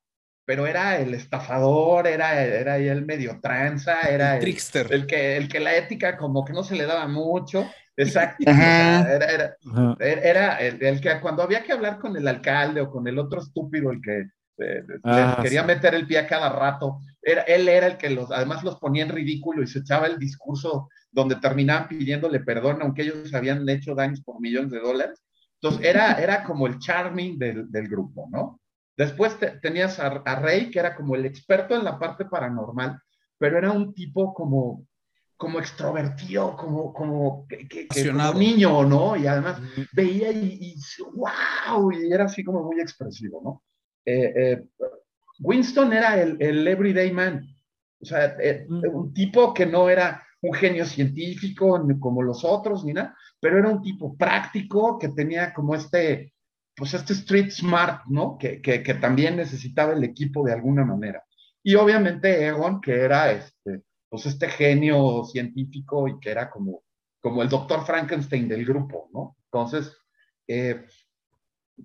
[0.44, 4.92] pero era el estafador, era, era el medio tranza, era el, trickster.
[4.92, 7.68] El, que, el que la ética como que no se le daba mucho.
[7.96, 8.44] Exacto.
[8.46, 9.56] era,
[9.98, 13.40] era, era el, que cuando había que hablar con el alcalde o con el otro
[13.40, 14.28] estúpido, el que
[14.58, 18.30] eh, ah, quería meter el pie a cada rato, era, él era el que los,
[18.30, 23.02] además los ponía en ridículo y se echaba el discurso donde terminaban pidiéndole perdón, aunque
[23.02, 25.24] ellos habían hecho daños por millones de dólares.
[25.60, 28.60] Entonces, era, era como el charming del, del grupo, ¿no?
[28.96, 33.00] Después tenías a, Rey, que era como el experto en la parte paranormal,
[33.38, 34.86] pero era un tipo como,
[35.36, 39.16] como extrovertido, como, como, que, que, como niño, ¿no?
[39.16, 39.60] Y además
[39.92, 40.76] veía y, y,
[41.12, 43.62] wow, y era así como muy expresivo, ¿no?
[44.04, 44.64] Eh, eh,
[45.40, 47.44] Winston era el, el everyday man,
[48.00, 52.92] o sea, eh, un tipo que no era un genio científico como los otros, ni
[52.92, 56.34] nada, pero era un tipo práctico que tenía como este,
[56.76, 58.36] pues este street smart, ¿no?
[58.38, 61.24] Que, que, también necesitaba el equipo de alguna manera.
[61.62, 66.82] Y obviamente Egon, que era este, pues este genio científico y que era como,
[67.20, 69.38] como el doctor Frankenstein del grupo, ¿no?
[69.50, 69.96] Entonces,
[70.46, 70.84] eh,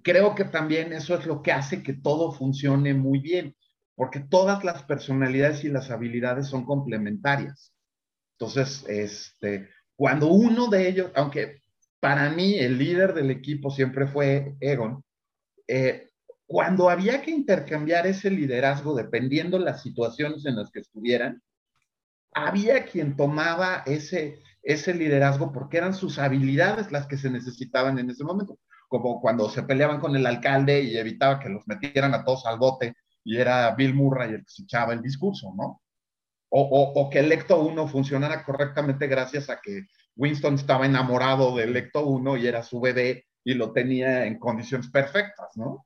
[0.04, 3.56] creo que también eso es lo que hace que todo funcione muy bien,
[3.96, 7.74] porque todas las personalidades y las habilidades son complementarias.
[8.40, 9.68] Entonces, este,
[9.98, 11.62] cuando uno de ellos, aunque
[12.00, 15.04] para mí el líder del equipo siempre fue Egon,
[15.68, 16.10] eh,
[16.46, 21.44] cuando había que intercambiar ese liderazgo dependiendo las situaciones en las que estuvieran,
[22.34, 28.10] había quien tomaba ese, ese liderazgo porque eran sus habilidades las que se necesitaban en
[28.10, 28.58] ese momento,
[28.88, 32.58] como cuando se peleaban con el alcalde y evitaba que los metieran a todos al
[32.58, 32.96] bote
[33.26, 35.82] y era Bill Murray el que se echaba el discurso, ¿no?
[36.50, 39.84] O, que el Lecto 1 funcionara correctamente gracias a que
[40.16, 44.90] Winston estaba enamorado del Lecto 1 y era su bebé y lo tenía en condiciones
[44.90, 45.86] perfectas, ¿no?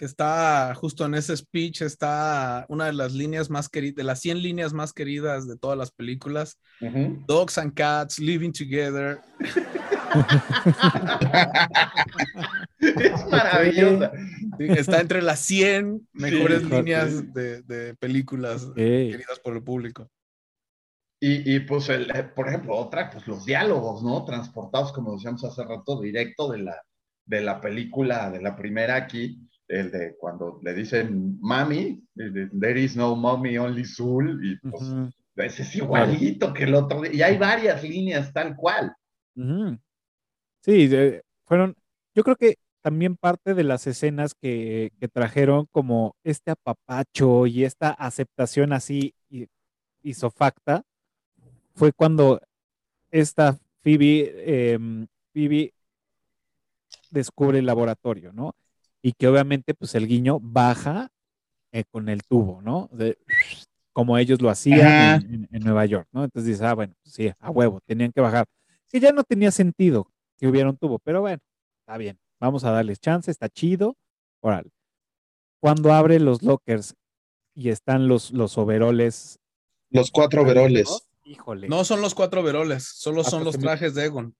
[0.00, 4.18] Que está justo en ese speech, está una de las líneas más queridas, de las
[4.20, 6.58] 100 líneas más queridas de todas las películas.
[7.26, 9.20] Dogs and Cats, Living Together.
[12.80, 14.10] es maravillosa.
[14.58, 20.08] está entre las 100 mejores líneas de, películas queridas por el público.
[21.20, 24.24] Y, y pues, el, eh, por ejemplo, otra, pues los diálogos, ¿no?
[24.24, 26.82] Transportados, como decíamos hace rato, directo de la,
[27.26, 32.96] de la película, de la primera aquí, el de cuando le dicen mami, there is
[32.96, 34.82] no mommy, only Zul, y pues
[35.36, 38.94] ese es igualito que el otro, y hay varias líneas tal cual.
[40.62, 40.90] Sí,
[41.44, 41.76] fueron,
[42.14, 47.64] yo creo que también parte de las escenas que, que, trajeron como este apapacho y
[47.64, 49.14] esta aceptación así
[50.02, 50.82] isofacta
[51.74, 52.40] fue cuando
[53.10, 55.72] esta Phoebe, em, Phoebe
[57.10, 58.54] descubre el laboratorio, ¿no?
[59.02, 61.10] Y que obviamente pues el guiño baja
[61.72, 62.88] eh, con el tubo, ¿no?
[62.92, 63.18] De,
[63.92, 66.24] como ellos lo hacían en, Nueva York, ¿no?
[66.24, 68.46] Entonces dices, ah, bueno, pues, sí, a huevo, tenían que bajar.
[68.88, 71.40] Que ya no tenía sentido que hubiera un tubo, pero bueno,
[71.80, 73.96] está bien, vamos a darles chance, está chido,
[74.40, 74.70] órale.
[75.60, 76.94] Cuando abre los lockers
[77.54, 79.38] y están los, los overoles.
[79.90, 81.06] Los cuatro overoles.
[81.24, 81.68] Híjole.
[81.68, 84.34] No son los cuatro overoles, solo ah, son pues los trajes de Egon.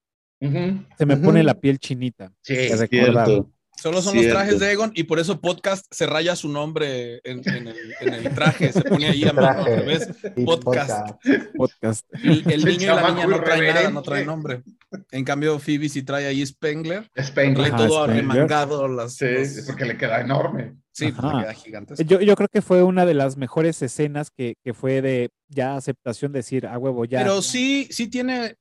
[0.97, 2.33] Se me pone la piel chinita.
[2.41, 3.51] Sí, es cierto.
[3.81, 7.43] Solo son los trajes de Egon y por eso podcast se raya su nombre en,
[7.47, 10.09] el, traje, se pone ahí a mano al revés.
[10.45, 11.15] Podcast.
[11.57, 12.07] Podcast.
[12.23, 14.63] El, niño y la niña no traen nada, no traen nombre.
[15.11, 17.11] En cambio, Phoebe sí trae ahí Spengler.
[17.19, 17.69] Spengler.
[17.71, 18.87] Trae todo arremangado.
[18.87, 19.27] Las, sí,
[19.67, 20.77] porque le queda enorme.
[20.93, 22.05] Sí, porque queda gigante.
[22.05, 25.77] Yo, yo, creo que fue una de las mejores escenas que, que fue de ya
[25.77, 27.21] aceptación, decir, a huevo, ya.
[27.21, 28.57] Pero sí, sí tiene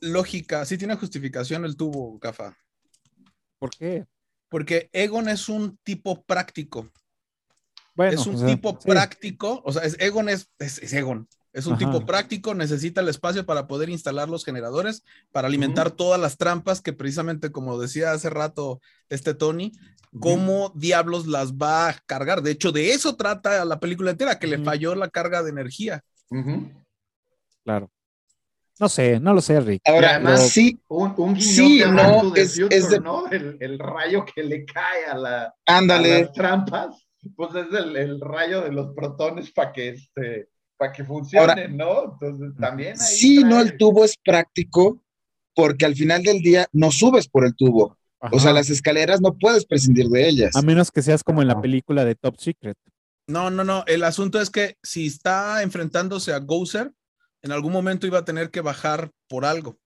[0.00, 2.58] lógica, sí tiene justificación el tubo, Cafa.
[3.58, 4.04] ¿Por qué?
[4.48, 6.90] Porque Egon es un tipo práctico.
[7.94, 10.48] Bueno, es un tipo práctico, o sea, Egon es,
[10.92, 15.92] Egon, es un tipo práctico, necesita el espacio para poder instalar los generadores, para alimentar
[15.92, 19.70] todas las trampas que precisamente, como decía hace rato este Tony,
[20.18, 22.42] cómo diablos las va a cargar.
[22.42, 26.02] De hecho, de eso trata la película entera, que le falló la carga de energía.
[27.62, 27.90] Claro.
[28.80, 29.82] No sé, no lo sé, Rick.
[29.84, 33.00] Ahora, además, sí, un, un sí, no, es, de...
[33.00, 33.28] ¿no?
[33.30, 37.06] El, rayo que le cae a, la, las trampas,
[37.36, 42.12] pues es el, rayo de los protones para que este, para que funcione, ¿no?
[42.12, 45.00] Entonces también ahí Sí, no, el tubo es práctico
[45.54, 47.96] porque al final del día no subes por el tubo.
[48.32, 50.56] O sea, las escaleras no puedes prescindir de ellas.
[50.56, 52.76] A menos que seas como en la película de Top Secret.
[53.26, 53.84] No, no, no.
[53.86, 56.90] El asunto es que si está enfrentándose a Gozer,
[57.44, 59.76] en algún momento iba a tener que bajar por algo.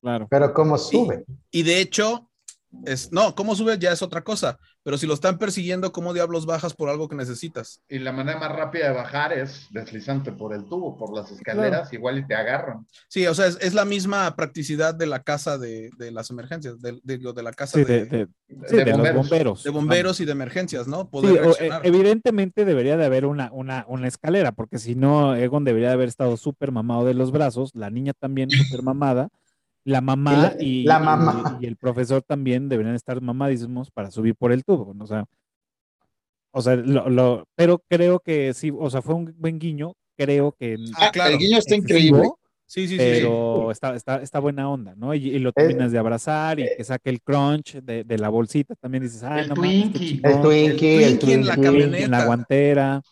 [0.00, 0.28] Claro.
[0.30, 1.24] Pero ¿cómo sube?
[1.50, 2.27] Y, de hecho,
[2.84, 6.46] es, no, cómo sube ya es otra cosa, pero si lo están persiguiendo, ¿cómo diablos
[6.46, 7.82] bajas por algo que necesitas?
[7.88, 11.92] Y la manera más rápida de bajar es deslizante por el tubo, por las escaleras,
[11.92, 12.86] igual y te agarran.
[13.08, 17.42] Sí, o sea, es, la misma practicidad de la casa de, las emergencias, de, de,
[17.42, 19.14] la casa de, bomberos.
[19.14, 19.64] bomberos.
[19.64, 21.08] De bomberos y de emergencias, ¿no?
[21.24, 25.94] Eh, evidentemente debería de haber una, una, una escalera, porque si no, Egon debería de
[25.94, 29.28] haber estado súper mamado de los brazos, la niña también súper mamada
[29.88, 34.94] la mamá y, y, el profesor también deberían estar mamadísimos para subir por el tubo,
[34.98, 35.24] o sea,
[36.50, 40.76] o sea, lo, pero creo que sí, o sea, fue un buen guiño, creo que...
[40.96, 41.32] Ah, claro.
[41.32, 42.30] El guiño está increíble.
[42.66, 42.96] Sí, sí, sí.
[42.98, 45.14] Pero Está, está, está, buena onda, ¿no?
[45.14, 49.04] Y, lo terminas de abrazar y que saque el crunch de, de la bolsita, también
[49.04, 50.20] dices, ah, el no Twinkie.
[50.22, 52.04] el Twinkie, el Twinkie en la camioneta.
[52.04, 53.02] En la guantera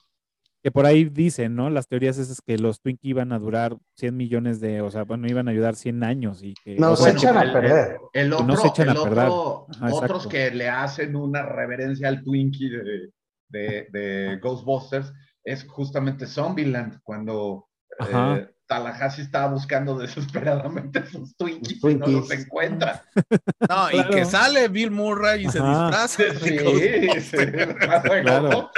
[0.67, 1.71] que por ahí dicen, ¿no?
[1.71, 5.29] Las teorías es que los Twinkie iban a durar 100 millones de, o sea, bueno,
[5.29, 6.75] iban a ayudar 100 años y que...
[6.75, 7.99] No se echan a perder.
[8.13, 9.29] El, otro, no se echan a perder.
[9.31, 13.13] otros que le hacen una reverencia al Twinkie de,
[13.49, 15.13] de, de Ghostbusters
[15.45, 17.69] es justamente Zombieland, cuando
[18.01, 23.05] eh, Tallahassee estaba buscando desesperadamente sus Twinkies, y no los encuentra.
[23.69, 26.09] No, y que sale Bill Murray y se disfraza.
[26.09, 27.37] Sí, sí,
[28.23, 28.71] claro.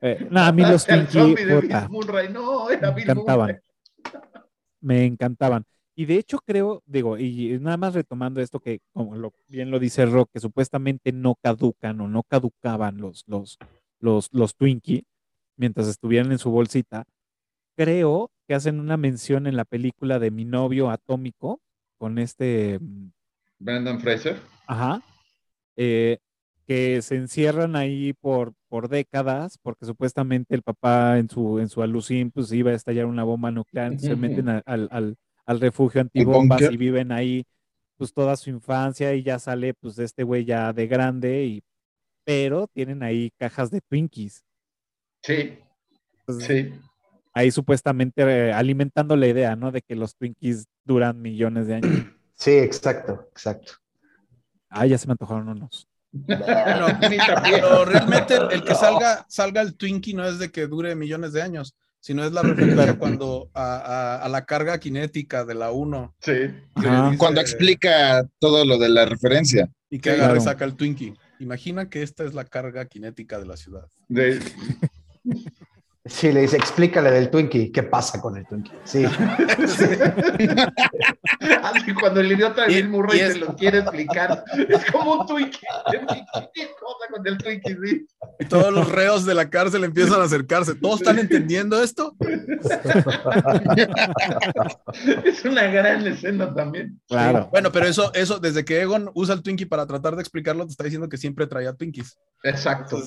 [0.00, 3.60] Eh, no, a mí los Twinkie me encantaban.
[4.80, 5.64] Me encantaban.
[5.94, 9.78] Y de hecho creo, digo, y nada más retomando esto que, como lo, bien lo
[9.78, 13.58] dice Rock, que supuestamente no caducan o no caducaban los, los,
[13.98, 15.04] los, los Twinkie
[15.56, 17.04] mientras estuvieran en su bolsita,
[17.76, 21.60] creo que hacen una mención en la película de Mi novio atómico
[21.98, 22.78] con este...
[22.80, 23.10] Mm,
[23.58, 24.38] Brandon Fraser.
[24.66, 25.02] Ajá.
[25.76, 26.18] Eh,
[26.66, 31.82] que se encierran ahí por, por décadas, porque supuestamente el papá en su, en su
[31.82, 36.62] alucín pues iba a estallar una bomba nuclear, se meten al, al, al, refugio antibombas
[36.70, 37.44] y viven ahí
[37.96, 41.62] pues toda su infancia y ya sale pues este güey ya de grande y
[42.24, 44.44] pero tienen ahí cajas de Twinkies.
[45.22, 45.58] Sí.
[46.38, 46.72] sí.
[47.32, 49.72] Ahí supuestamente eh, alimentando la idea, ¿no?
[49.72, 52.06] De que los Twinkies duran millones de años.
[52.34, 53.72] Sí, exacto, exacto.
[54.68, 55.89] Ah, ya se me antojaron unos.
[56.26, 61.42] pero realmente el que salga, salga el Twinkie no es de que dure millones de
[61.42, 66.16] años, sino es la referencia cuando a, la carga cinética de la 1.
[66.20, 66.32] Sí.
[67.18, 69.70] cuando explica todo lo de la referencia.
[69.90, 71.14] Y que agarre saca el Twinkie.
[71.40, 73.88] Imagina que esta es la carga cinética de la ciudad.
[74.08, 74.40] De...
[76.06, 78.72] Sí, le dice, explícale del Twinkie, ¿qué pasa con el Twinkie?
[78.84, 79.04] Sí.
[81.62, 85.60] Así cuando el idiota de Bill Murray se lo quiere explicar, es como un Twinkie.
[86.54, 87.76] ¿Qué cosa con el Twinkie?
[87.84, 88.06] Sí.
[88.38, 90.74] Y todos los reos de la cárcel empiezan a acercarse.
[90.74, 92.16] ¿Todos están entendiendo esto?
[95.24, 96.98] es una gran escena también.
[97.08, 97.50] Claro.
[97.52, 100.70] Bueno, pero eso, eso, desde que Egon usa el Twinkie para tratar de explicarlo, te
[100.70, 102.18] está diciendo que siempre traía Twinkies.
[102.42, 103.02] Exacto.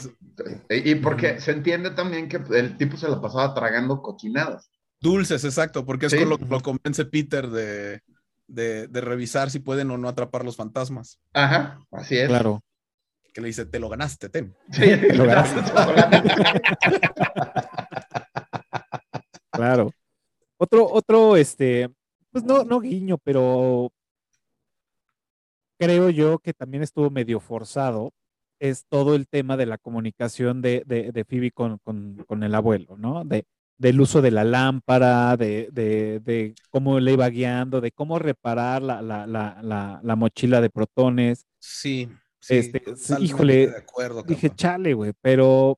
[0.69, 4.69] y porque se entiende también que el tipo se la pasaba tragando cochinadas.
[4.99, 8.01] Dulces, exacto, porque es lo que lo convence Peter de,
[8.47, 11.19] de, revisar si pueden o no atrapar los fantasmas.
[11.33, 12.27] Ajá, así es.
[12.27, 12.63] Claro.
[13.33, 14.55] Que le dice, te lo ganaste, Ten.
[14.71, 15.61] Sí, te lo ganaste.
[19.51, 19.91] claro.
[20.57, 21.89] Otro, otro, este,
[22.31, 23.91] pues no, no guiño, pero
[25.77, 28.13] creo yo que también estuvo medio forzado
[28.63, 33.25] es todo el tema de la comunicación de, de, Phoebe con, con, el abuelo, ¿no?
[33.25, 33.43] De,
[33.77, 39.01] del uso de la lámpara, de, de, cómo le iba guiando, de cómo reparar la,
[39.01, 41.45] la, la, la mochila de protones.
[41.59, 42.07] Sí,
[42.39, 42.81] sí este,
[43.19, 45.77] híjole, de acuerdo, dije, chale, güey, pero...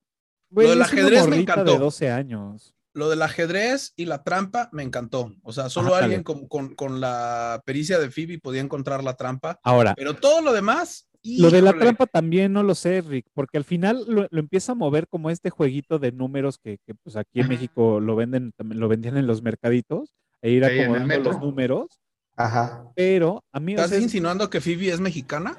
[0.50, 1.72] Lo del ajedrez me encantó.
[1.72, 2.72] De 12 años.
[2.92, 5.34] Lo del ajedrez y la trampa me encantó.
[5.42, 9.58] O sea, solo alguien con, con, con, la pericia de Phoebe podía encontrar la trampa.
[9.64, 9.94] Ahora.
[9.96, 11.05] Pero todo lo demás
[11.38, 14.74] lo de la trampa también no lo sé, Rick, porque al final lo, empieza a
[14.74, 19.16] mover como este jueguito de números que, pues aquí en México lo venden, lo vendían
[19.16, 22.00] en los mercaditos, e ir acomodando los números.
[22.36, 22.84] Ajá.
[22.94, 23.74] Pero a mí.
[23.74, 25.56] ¿Estás insinuando que Phoebe es mexicana?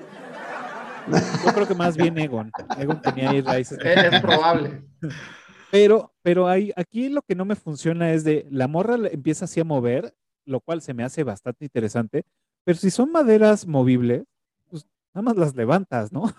[1.45, 2.51] Yo creo que más bien Egon.
[2.77, 3.79] Egon tenía ahí raíces.
[3.83, 4.83] Es probable.
[5.71, 9.59] Pero, pero hay, aquí lo que no me funciona es de la morra empieza así
[9.59, 10.13] a mover,
[10.45, 12.23] lo cual se me hace bastante interesante.
[12.63, 14.23] Pero si son maderas movibles,
[15.17, 16.31] Nada más las levantas, ¿no?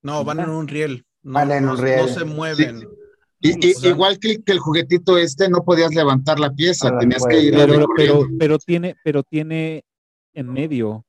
[0.00, 1.04] No, van en un riel.
[1.22, 2.00] No, van en un riel.
[2.00, 2.88] No se mueven.
[3.40, 7.86] Y, igual que, el juguetito este, no podías levantar la pieza, tenías que ir pero,
[7.94, 9.84] pero, pero, tiene, pero tiene
[10.32, 11.04] en medio.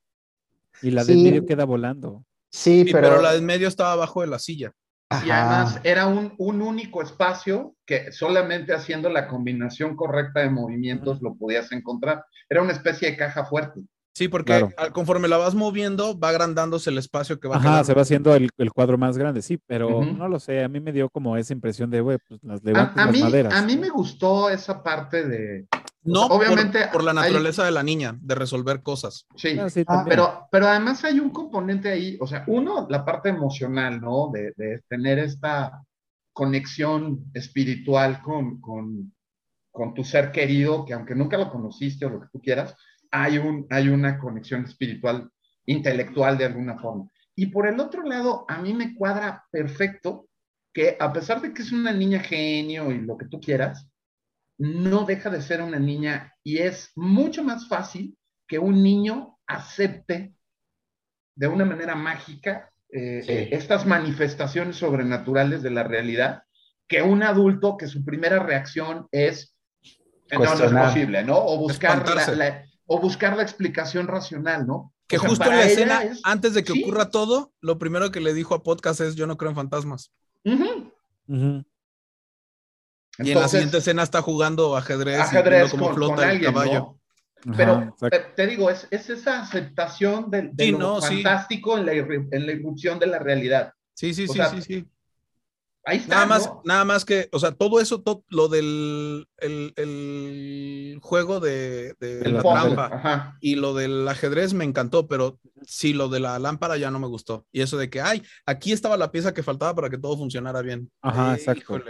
[0.82, 2.26] Y la de en medio queda volando.
[2.50, 3.22] Sí, pero...
[3.22, 4.70] la de en medio estaba abajo de la silla.
[5.24, 11.22] Y además era un, un, único espacio que solamente haciendo la combinación correcta de movimientos
[11.22, 12.22] lo podías encontrar.
[12.50, 13.80] Era una especie de caja fuerte.
[14.12, 18.02] Sí, porque conforme la vas moviendo, va agrandándose el espacio que va Ajá, se va
[18.02, 21.36] haciendo el, cuadro más grande, sí, pero no lo sé, a mí me dio como
[21.36, 23.54] esa impresión de, güey, pues las levantas a, las maderas.
[23.54, 25.66] A mí me gustó esa parte de...
[26.02, 26.88] No, obviamente...
[26.92, 29.26] Por, la naturaleza de la niña, de resolver cosas.
[29.36, 33.28] Sí, ah, ah, pero, pero además hay un componente ahí, o sea, uno, la parte
[33.28, 34.30] emocional, ¿no?
[34.32, 35.82] De, de tener esta
[36.32, 39.12] conexión espiritual con, con,
[39.70, 42.74] con tu ser querido, que aunque nunca lo conociste o lo que tú quieras,
[43.10, 45.30] hay, un, hay una conexión espiritual,
[45.66, 47.10] intelectual de alguna forma.
[47.34, 50.28] Y por el otro lado, a mí me cuadra perfecto
[50.72, 53.88] que a pesar de que es una niña genio y lo que tú quieras,
[54.58, 58.16] no deja de ser una niña y es mucho más fácil
[58.46, 60.34] que un niño acepte
[61.34, 66.42] de una manera mágica eh, eh, estas manifestaciones sobrenaturales de la realidad
[66.86, 69.56] que un adulto que su primera reacción es
[70.32, 71.38] no, no es posible, ¿no?
[71.38, 72.04] O buscar
[72.36, 74.92] la, o buscar la explicación racional, ¿no?
[75.06, 78.52] Que justo en la escena, antes de que ocurra todo, lo primero que le dijo
[78.52, 80.12] a podcast es: Yo no creo en fantasmas.
[80.42, 80.52] Y
[81.28, 81.64] en
[83.18, 86.98] la siguiente escena está jugando ajedrez, ajedrez como flota el caballo.
[87.56, 87.94] Pero
[88.34, 93.20] te, digo, es, esa aceptación de, lo fantástico en, la, en la irrupción de la
[93.20, 93.72] realidad.
[93.94, 94.88] Sí, sí, sí, sí, sí
[96.08, 101.94] nada más, nada más que, o sea, todo eso, todo, lo del el, juego de,
[102.00, 106.90] la trampa y lo del ajedrez me encantó, pero sí, lo de la lámpara ya
[106.90, 107.46] no me gustó.
[107.52, 110.62] Y eso de que, ay, aquí estaba la pieza que faltaba para que todo funcionara
[110.62, 110.90] bien.
[111.02, 111.80] Ajá, exacto.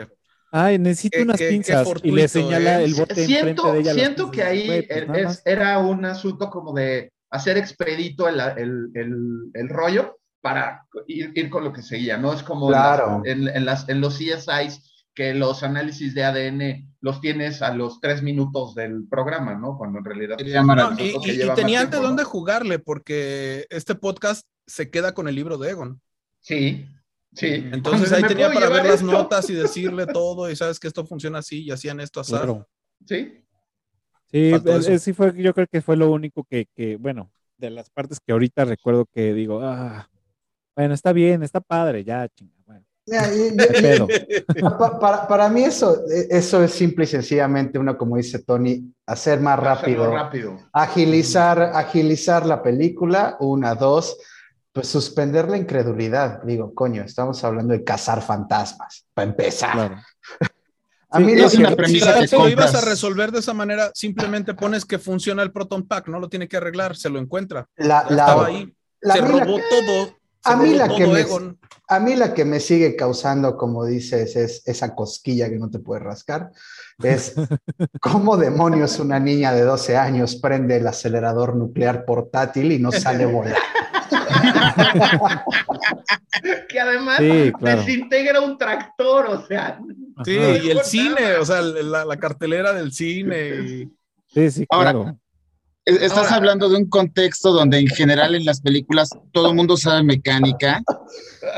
[0.52, 2.84] Ay, necesito unas pinzas y le señala ¿eh?
[2.84, 3.94] el bote siento, de ella.
[3.94, 8.90] Siento que ahí pues era un asunto como de hacer expedito el,
[9.54, 12.32] el rollo para ir, con lo que seguía, ¿no?
[12.32, 13.22] Es como claro.
[13.24, 18.22] en, las, en los CSIs que los análisis de ADN los tienes a los tres
[18.22, 19.76] minutos del programa, ¿no?
[19.76, 20.38] Cuando en realidad...
[20.64, 25.34] No, y, y, y tenían de dónde jugarle, porque este podcast se queda con el
[25.34, 26.00] libro de Egon.
[26.40, 26.86] Sí,
[27.34, 27.68] sí.
[27.72, 31.38] Entonces ahí tenía para ver las notas y decirle todo, y sabes que esto funciona
[31.38, 32.32] así, y hacían esto así.
[32.32, 32.66] Claro.
[33.06, 33.44] Sí.
[34.30, 34.52] Sí,
[35.00, 38.32] sí fue, yo creo que fue lo único que, que, bueno, de las partes que
[38.32, 40.10] ahorita recuerdo que digo, ah,
[40.81, 42.86] bueno, está bien, está padre, ya, chinga, bueno.
[44.98, 49.59] para, para, mí eso, eso es simple y sencillamente uno, como dice Tony, hacer más
[49.59, 50.59] rápido, rápido.
[50.73, 54.16] agilizar, agilizar la película, una, dos,
[54.73, 56.43] pues suspender la incredulidad.
[56.44, 59.73] Digo, coño, estamos hablando de cazar fantasmas, para empezar.
[59.73, 59.97] Claro.
[61.11, 64.55] A mí es una premisa si, que lo ibas a resolver de esa manera, simplemente
[64.55, 67.66] pones que funciona el Proton Pack, no lo tiene que arreglar, se lo encuentra.
[67.77, 70.19] La, Estaba ahí, se robó todo.
[70.44, 71.26] A mí, la que me,
[71.88, 75.80] a mí la que me sigue causando, como dices, es esa cosquilla que no te
[75.80, 76.50] puede rascar,
[77.02, 77.34] es
[78.00, 83.26] cómo demonios una niña de 12 años prende el acelerador nuclear portátil y no sale
[83.26, 83.58] volando.
[86.68, 87.20] que además
[87.60, 89.78] desintegra un tractor, o sea.
[90.24, 93.90] Sí, y el cine, o sea, la, cartelera del cine.
[94.26, 95.18] Sí, sí, claro.
[95.96, 100.02] Estás hablando de un contexto donde en general en las películas todo el mundo sabe
[100.02, 100.82] mecánica,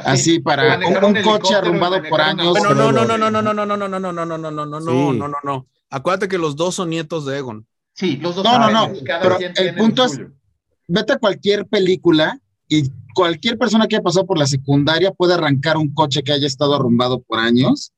[0.05, 2.55] así para un, coche arrumbado por años.
[2.55, 4.67] no, no, no, no, no, no, no, no, no, no, no, no, no, no, no,
[4.67, 5.67] no, no, no, no, no.
[5.91, 7.67] Acuérdate que los dos son nietos de Egon.
[7.95, 8.45] Sí, los dos.
[8.45, 8.93] No, no, no.
[9.05, 10.21] Pero el punto es,
[10.89, 12.39] vete a cualquier película
[12.69, 16.47] y cualquier persona que haya pasado por la secundaria puede arrancar un coche que haya
[16.47, 17.93] estado arrumbado por años.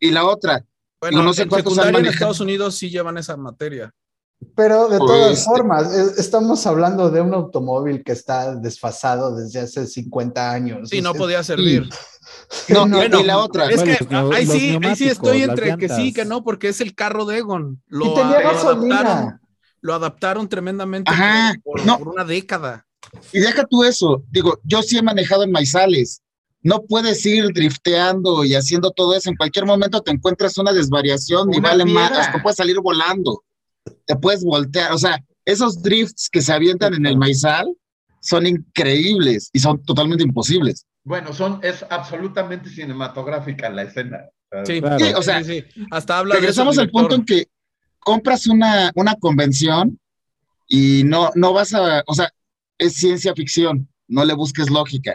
[0.00, 0.64] Y la otra,
[1.00, 3.92] bueno, no sé en secundaria en Estados Unidos sí llevan esa materia.
[4.54, 10.50] Pero de todas formas, estamos hablando de un automóvil que está desfasado desde hace 50
[10.50, 10.88] años.
[10.88, 11.88] Sí, no podía servir.
[12.68, 13.68] no, bueno, y la otra.
[13.68, 13.98] Es que
[14.34, 17.38] ahí sí, ahí sí estoy entre que sí, que no, porque es el carro de
[17.38, 17.82] Egon.
[17.86, 19.40] Lo, y tenía gasolina.
[19.80, 21.12] Lo adaptaron tremendamente
[21.62, 22.86] por, por, una década.
[23.32, 26.22] Y deja tú eso, digo, yo sí he manejado en maizales.
[26.62, 29.28] No puedes ir drifteando y haciendo todo eso.
[29.28, 33.44] En cualquier momento te encuentras una desvariación y vale más, te puedes salir volando.
[34.06, 34.92] Te puedes voltear.
[34.92, 37.66] O sea, esos drifts que se avientan en el maizal
[38.20, 40.86] son increíbles y son totalmente imposibles.
[41.04, 44.24] Bueno, son, es absolutamente cinematográfica la escena.
[44.64, 44.80] Sí,
[45.16, 45.42] o sea,
[45.90, 47.48] hasta habla regresamos al punto en que
[47.98, 49.98] compras una, una convención
[50.68, 52.30] y no, no vas a, o sea,
[52.78, 55.14] es ciencia ficción, no le busques lógica.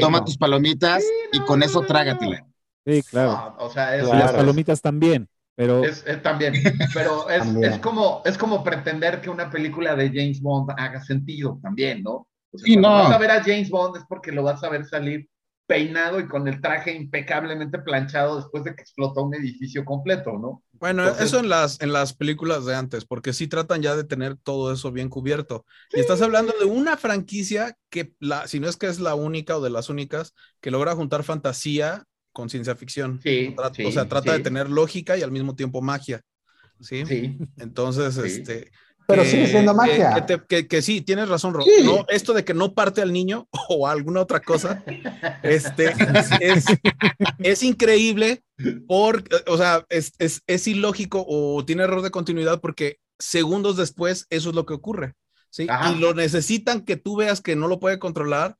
[0.00, 2.46] Toma tus palomitas y con eso trágatela.
[2.86, 3.54] Sí, claro.
[3.58, 5.28] o sea, las palomitas también,
[5.58, 5.82] pero...
[5.82, 6.54] Es, también,
[6.94, 11.58] pero es, es, como, es como pretender que una película de James Bond haga sentido
[11.60, 12.28] también, ¿no?
[12.52, 12.88] O sea, no.
[12.88, 15.28] vas a ver a James Bond es porque lo vas a ver salir
[15.66, 20.62] peinado y con el traje impecablemente planchado después de que explotó un edificio completo, ¿no?
[20.74, 24.36] Bueno, eso en las, en las películas de antes, porque sí tratan ya de tener
[24.36, 25.66] todo eso bien cubierto.
[25.92, 29.56] Y estás hablando de una franquicia que, la, si no es que es la única
[29.56, 33.20] o de las únicas, que logra juntar fantasía con ciencia ficción.
[33.22, 36.22] Sí, o sea, trata de tener lógica y al mismo tiempo magia.
[36.80, 37.04] Sí.
[37.56, 38.70] Entonces, este
[39.08, 40.26] pero sigue siendo magia.
[40.46, 41.64] Que, sí, tienes razón, Ro.
[41.82, 42.04] ¿no?
[42.08, 44.84] Esto de que no parte al niño o alguna otra cosa,
[45.42, 45.94] este,
[47.38, 48.42] es, increíble,
[48.86, 54.50] por, o sea, es, es, ilógico o tiene error de continuidad porque segundos después eso
[54.50, 55.14] es lo que ocurre.
[55.48, 55.66] ¿sí?
[55.90, 58.56] Y lo necesitan que tú veas que no lo puede controlar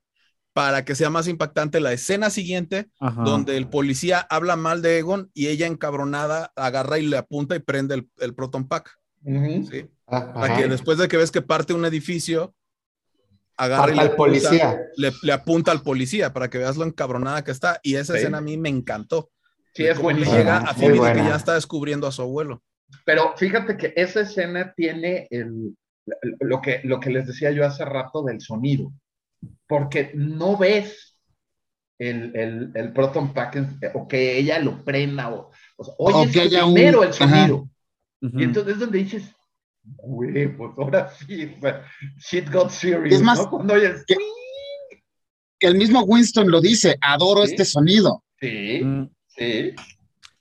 [0.58, 2.88] para que sea más impactante la escena siguiente,
[3.24, 7.60] donde el policía habla mal de Egon y ella encabronada agarra y le apunta y
[7.60, 8.98] prende el, el Proton Pack.
[9.24, 9.86] ¿sí?
[10.04, 12.56] Para que después de que ves que parte un edificio,
[13.56, 14.80] agarra y le, al policía.
[14.96, 17.78] Le, apunta al policía para que veas lo encabronada que está.
[17.84, 19.30] Y esa escena a mí me encantó.
[19.74, 20.38] Sí, es buenísimo.
[20.38, 22.64] llega a Phoebe que ya está descubriendo a su abuelo.
[23.04, 25.76] Pero fíjate que esa escena tiene el,
[26.40, 28.90] lo, que, lo que les decía yo hace rato del sonido.
[29.66, 31.16] Porque no ves
[31.98, 33.58] el, el, el Proton Pack
[33.94, 37.68] o que ella lo prenda o, o oyes primero el sonido.
[38.20, 39.24] Y entonces es donde dices,
[39.82, 41.54] güey, pues ahora sí,
[42.18, 43.14] shit got serious.
[43.14, 43.40] Es más,
[44.06, 44.16] que,
[45.60, 48.24] el mismo Winston lo dice, adoro este sonido.
[48.40, 49.10] Sí, mm.
[49.26, 49.74] sí.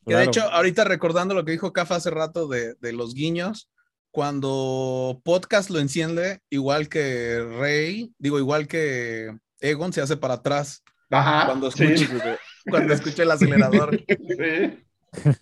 [0.05, 3.69] Que de hecho, ahorita recordando lo que dijo Cafa hace rato de, de, los guiños,
[4.11, 10.83] cuando podcast lo enciende, igual que Rey, digo, igual que Egon, se hace para atrás.
[11.09, 12.07] Ajá, cuando escuche,
[12.69, 13.99] cuando escuche el acelerador.
[15.13, 15.33] Sí.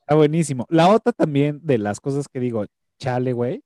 [0.00, 0.66] Está buenísimo.
[0.68, 2.64] La otra también de las cosas que digo,
[2.98, 3.62] chale, güey,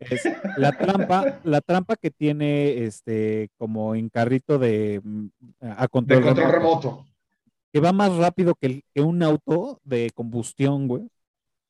[0.00, 0.22] es
[0.56, 5.26] la trampa, la trampa que tiene este como en carrito de mm,
[5.60, 7.06] a control, de control remoto.
[7.72, 11.08] que va más rápido que, el- que un auto de combustión, güey,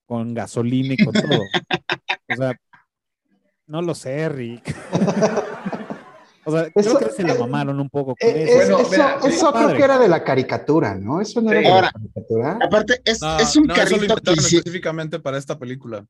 [0.06, 1.40] con gasolina y con todo.
[2.32, 2.54] O sea,
[3.66, 4.74] no lo sé, Rick.
[6.46, 8.52] O sea, Eso- creo que se la mamaron un poco con Eh, eso.
[8.52, 9.76] es- Bueno, eso mira, sí, eso creo padre.
[9.78, 11.20] que era de la caricatura, ¿no?
[11.22, 11.66] Eso no era Sí.
[11.66, 12.58] de la caricatura.
[12.62, 15.58] Aparte, es, No, es un no, eso lo carrito que inventaron hici- específicamente para esta
[15.58, 16.04] película.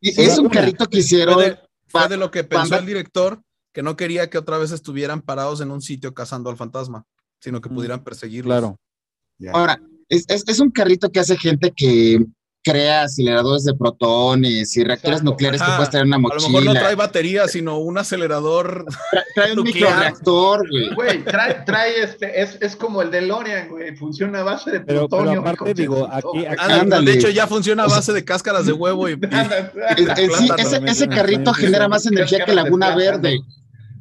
[0.00, 0.54] y- es un una.
[0.54, 1.34] carrito que hicieron.
[1.34, 1.56] Fue de,
[1.88, 4.70] fue pa- de lo que pensó cuando- el director, que no quería que otra vez
[4.70, 7.04] estuvieran parados en un sitio cazando al fantasma,
[7.40, 8.52] sino que Mm, pudieran perseguirlos.
[8.58, 8.78] Claro.
[9.52, 9.78] Ahora,
[10.08, 12.24] es, es, es un carrito que hace gente que
[12.64, 15.30] crea aceleradores de protones y reactores Exacto.
[15.30, 16.48] nucleares que puedes traer en una A lo mochila.
[16.48, 18.86] mejor no trae batería, sino un acelerador.
[18.86, 20.94] Tra- trae un microreactor, güey.
[20.94, 25.08] Güey, trae, trae este, es, es como el DeLorean, güey, funciona a base de Pero,
[25.08, 25.40] pero plutonio.
[25.40, 27.10] aparte, digo, aquí, aquí- Ándale, Ándale.
[27.12, 29.20] De hecho, ya funciona a base de cáscaras de huevo y, en
[30.16, 33.40] sí, ese, ese carrito genera más energía que Laguna Verde.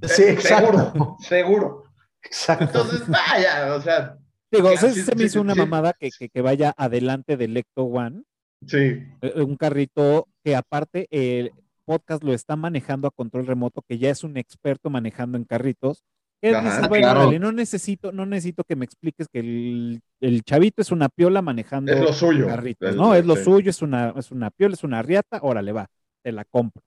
[0.04, 0.72] Sí, exacto.
[0.72, 1.84] Seguro, seguro.
[2.24, 2.64] Exacto.
[2.66, 4.16] Entonces, vaya, o sea,
[4.52, 5.60] digo, sí, se, sí, se me sí, hizo una sí.
[5.60, 8.24] mamada que, que, que vaya adelante del Ecto One,
[8.68, 9.04] sí.
[9.22, 11.52] eh, un carrito que aparte el
[11.86, 16.04] podcast lo está manejando a control remoto, que ya es un experto manejando en carritos.
[16.42, 17.22] Él Ajá, dice, bueno, claro.
[17.22, 21.42] órale, no necesito, no necesito que me expliques que el, el chavito es una piola
[21.42, 22.48] manejando Es lo suyo.
[22.48, 23.16] carritos, El- ¿no?
[23.16, 23.44] Es lo sí.
[23.46, 25.88] suyo, es una, es una piola, es una riata, órale, va,
[26.22, 26.82] te la compro.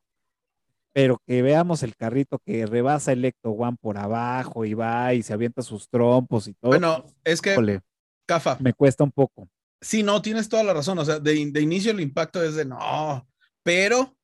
[0.93, 5.23] Pero que veamos el carrito que rebasa el Ecto One por abajo y va y
[5.23, 6.71] se avienta sus trompos y todo.
[6.71, 7.81] Bueno, es que,
[8.27, 9.49] Cafa, me cuesta un poco.
[9.81, 10.99] Sí, no, tienes toda la razón.
[10.99, 13.27] O sea, de, de inicio el impacto es de no,
[13.63, 14.15] pero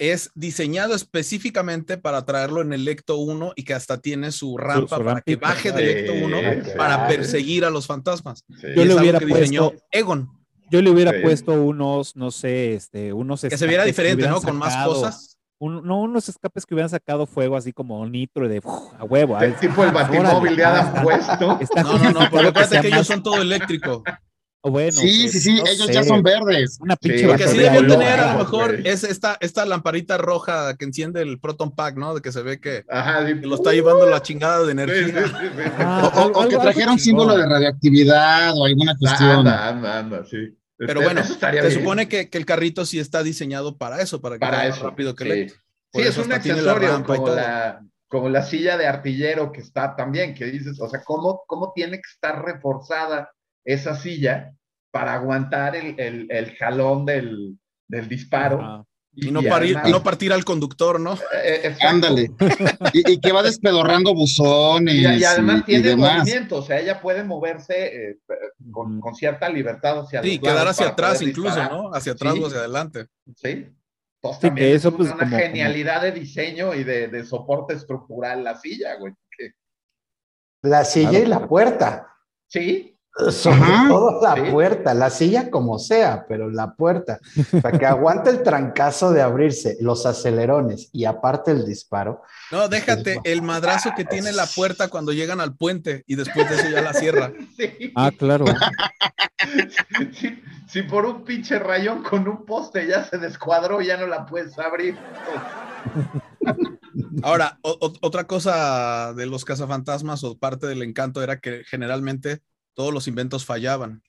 [0.00, 4.96] es diseñado específicamente para traerlo en el Ecto 1 y que hasta tiene su rampa
[4.98, 7.08] su para que baje del Ecto 1 Sí, para claro.
[7.08, 8.44] perseguir a los fantasmas.
[8.60, 8.68] Sí.
[8.76, 10.30] Yo le hubiera que puesto- Egon.
[10.70, 11.18] Yo le hubiera Sí.
[11.22, 14.40] puesto unos, no sé, este, unos Que se viera diferente, ¿no?
[14.40, 15.36] Con más sacado- cosas.
[15.60, 19.36] un- no, unos escapes que hubieran sacado fuego así como nitro de uf, a huevo.
[19.38, 21.58] De- ver, tipo el batimóvil de Adam está- West, ¿no?
[21.60, 24.04] está No, no, no, porque acuérdate sea que ellos más- son todo eléctrico.
[24.62, 26.78] Bueno, Sí, sí, sí, no ellos sé, ya son verdes.
[26.80, 27.86] Una pinche Sí, Lo que sí loca.
[27.86, 32.14] tener a lo mejor es esta, esta lamparita roja que enciende el Proton Pack, ¿no?
[32.14, 33.40] De que se ve que, Ajá, sí.
[33.40, 35.26] que lo está llevando la chingada de Sí, sí, energía.
[35.26, 35.62] sí, sí.
[35.78, 39.30] Ah, O, o- algo- o que trajera un símbolo de radioactividad o alguna cuestión.
[39.30, 40.54] Anda, anda, anda, sí.
[40.76, 41.80] Pero Este, bueno, eso estaría se bien.
[41.80, 44.78] supone que, que el carrito sí está diseñado para eso, para que para vaya más
[44.78, 44.88] eso.
[44.88, 45.54] rápido que sí.
[45.90, 49.96] Por Sí, es un la accesorio como la, como la silla de artillero que está
[49.96, 53.30] también, que dices, o sea, ¿cómo, cómo tiene que estar reforzada
[53.72, 54.54] esa silla
[54.90, 57.58] para aguantar el, el, el jalón del,
[57.88, 58.86] del disparo?
[59.14, 61.14] Y no, parir- además- no partir al conductor, ¿no?
[61.14, 61.76] eh, eh.
[61.80, 62.30] Ándale.
[62.92, 66.18] Y, y que va despedorrando buzones Y, y además y, y tiene demás.
[66.18, 68.18] movimiento, o sea, ella puede moverse eh,
[68.70, 71.72] con, con cierta libertad hacia Sí, los quedar hacia atrás incluso, disparar.
[71.72, 71.90] ¿no?
[71.94, 72.40] Hacia atrás Sí.
[72.42, 73.06] o hacia adelante.
[73.36, 73.66] Sí.
[74.20, 77.24] Sí, también que es eso, pues, una como- como- genialidad de diseño y de, de
[77.24, 79.12] soporte estructural la silla, güey.
[80.62, 81.24] La silla Claro.
[81.24, 82.06] y la puerta.
[82.48, 82.97] Sí,
[83.30, 83.88] Sobre Ajá.
[83.88, 84.42] todo la Sí.
[84.52, 87.18] puerta, la silla como sea, pero la puerta.
[87.60, 92.22] Para que aguante el trancazo de abrirse, los acelerones y aparte el disparo.
[92.52, 96.56] No, déjate el madrazo que tiene la puerta cuando llegan al puente y después de
[96.56, 97.32] eso ya la cierra.
[97.58, 97.92] sí.
[97.96, 98.44] Ah, claro.
[100.12, 104.26] Si, si por un pinche rayón con un poste ya se descuadró, ya no la
[104.26, 104.96] puedes abrir.
[107.22, 112.40] Ahora, o- o- otra cosa de los cazafantasmas o parte del encanto era que generalmente
[112.78, 114.00] todos los inventos fallaban.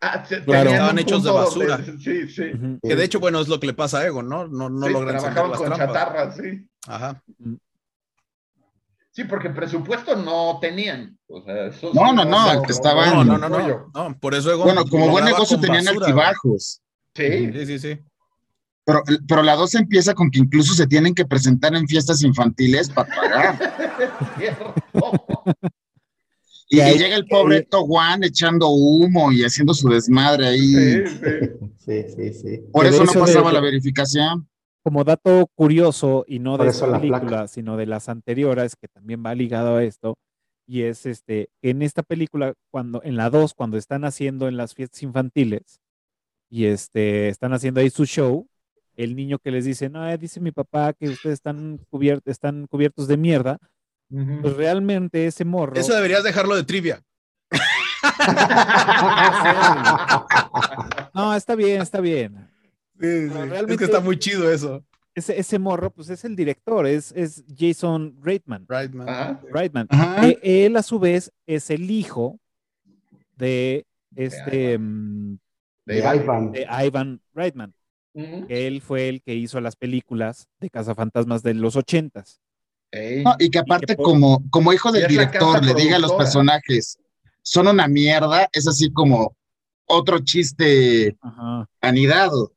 [0.00, 0.70] Ah, se- Claro.
[0.70, 1.76] tenían Estaban hechos de basura.
[1.78, 2.42] donde- sí, sí.
[2.82, 4.48] Que de hecho, bueno, es lo que le pasa a Egon, ¿no?
[4.48, 5.86] No, no Sí, logran trabajaban las con trampas.
[5.86, 6.68] chatarra, sí.
[6.88, 7.22] Ajá.
[9.12, 11.16] Sí, porque presupuesto no tenían.
[11.28, 14.18] O sea, eso No, sí no, no, que estaban- No, no, no, no, no.
[14.18, 16.06] Por eso Egon Bueno, como buen negocio tenían basura.
[16.06, 16.80] altibajos.
[17.14, 18.00] Sí, Sí, sí, sí.
[18.84, 22.90] Pero, pero la 2 empieza con que incluso se tienen que presentar en fiestas infantiles
[22.90, 23.56] para pagar.
[26.72, 31.04] Y, Y ahí- llega el pobre eh, Toguan echando humo y haciendo su desmadre ahí.
[31.78, 32.32] Sí, sí.
[32.32, 32.60] Sí.
[32.72, 34.48] Por eso no eso de- pasaba de- la verificación.
[34.82, 37.20] Como dato curioso, y no Por de eso esta la placa.
[37.20, 40.14] película, sino de las anteriores, que también va ligado a esto,
[40.66, 44.74] y es este, en esta película, cuando, en la 2, cuando están haciendo en las
[44.74, 45.78] fiestas infantiles,
[46.50, 48.48] y este, están haciendo ahí su show,
[48.96, 52.66] el niño que les dice, no, eh, dice mi papá que ustedes están, cubiert- están
[52.66, 53.58] cubiertos de mierda,
[54.42, 55.74] Pues realmente ese morro...
[55.74, 57.02] Eso deberías dejarlo de trivia.
[61.14, 62.48] No, está bien, está bien.
[62.98, 64.84] Es realmente- que está muy chido eso.
[65.14, 68.64] Ese, ese morro, pues es el director, es, es Jason Reitman.
[68.70, 69.40] Ajá.
[69.50, 69.86] Reitman.
[69.90, 70.26] Ajá.
[70.26, 72.38] Eh, él a su vez es el hijo
[73.36, 73.84] de
[74.16, 75.38] este mm,
[75.84, 75.98] De.
[75.98, 76.52] Ivan.
[76.52, 77.74] de Ivan Reitman.
[78.14, 82.40] Él fue el que hizo las películas de Cazafantasmas de los ochentas.
[82.92, 83.24] Ey.
[83.24, 86.98] No, y que aparte, como, como hijo del director, le diga a los personajes,
[87.42, 89.34] son una mierda, es así como
[89.86, 91.16] otro chiste
[91.80, 92.52] anidado.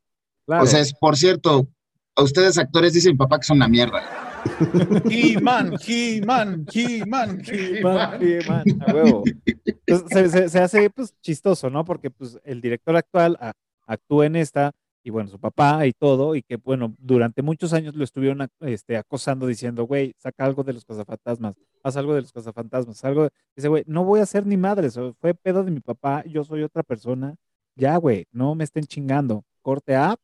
[0.46, 1.66] O sea, es, por cierto,
[2.14, 4.02] a ustedes actores dicen mi papá que son una mierda.
[5.10, 9.24] He-Man, He-Man, He-Man, He-Man, He-Man, a huevo.
[9.86, 11.84] Pues, se, hace pues chistoso, ¿no?
[11.84, 13.36] Porque pues el director actual
[13.86, 14.72] actúa en esta
[15.06, 18.96] y bueno, su papá y todo, y que bueno, durante muchos años lo estuvieron este,
[18.96, 21.54] acosando diciendo, güey, saca algo de los cazafantasmas,
[21.84, 23.28] haz algo de los cazafantasmas, algo.
[23.54, 26.42] Dice, güey, no voy a ser ni madre, eso fue pedo de mi papá, yo
[26.42, 27.36] soy otra persona.
[27.76, 29.44] Ya, güey, no me estén chingando.
[29.62, 30.16] Corte a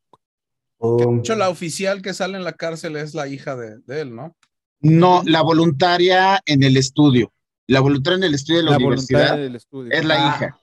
[0.83, 4.35] de hecho, la oficial que sale en la cárcel es la hija de, él, ¿no?
[4.81, 7.33] No, la voluntaria en el estudio.
[7.69, 10.59] La voluntaria en el estudio de la, universidad es la hija.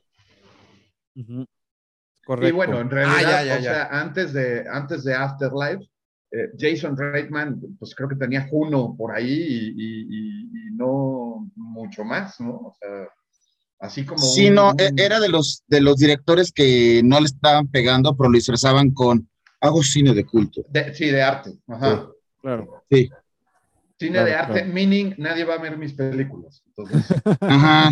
[2.30, 2.48] Correcto.
[2.48, 5.90] Y bueno, en ah, realidad, o sea, antes de, antes de Afterlife,
[6.30, 12.52] eh, Jason Reitman, pues creo que tenía Juno por ahí y, no mucho más, ¿no?
[12.52, 13.08] O sea,
[13.80, 14.22] así como.
[14.22, 18.30] Sí, no, e, era de los, de los directores que no le estaban pegando, pero
[18.30, 19.28] lo disfrazaban con
[19.60, 20.62] hago cine de culto.
[20.94, 21.58] sí, de arte.
[21.68, 22.10] Ajá.
[22.44, 22.84] Claro.
[22.92, 23.10] Sí.
[23.98, 26.62] Cine de arte, meaning nadie va a ver mis películas.
[27.42, 27.90] Ajá.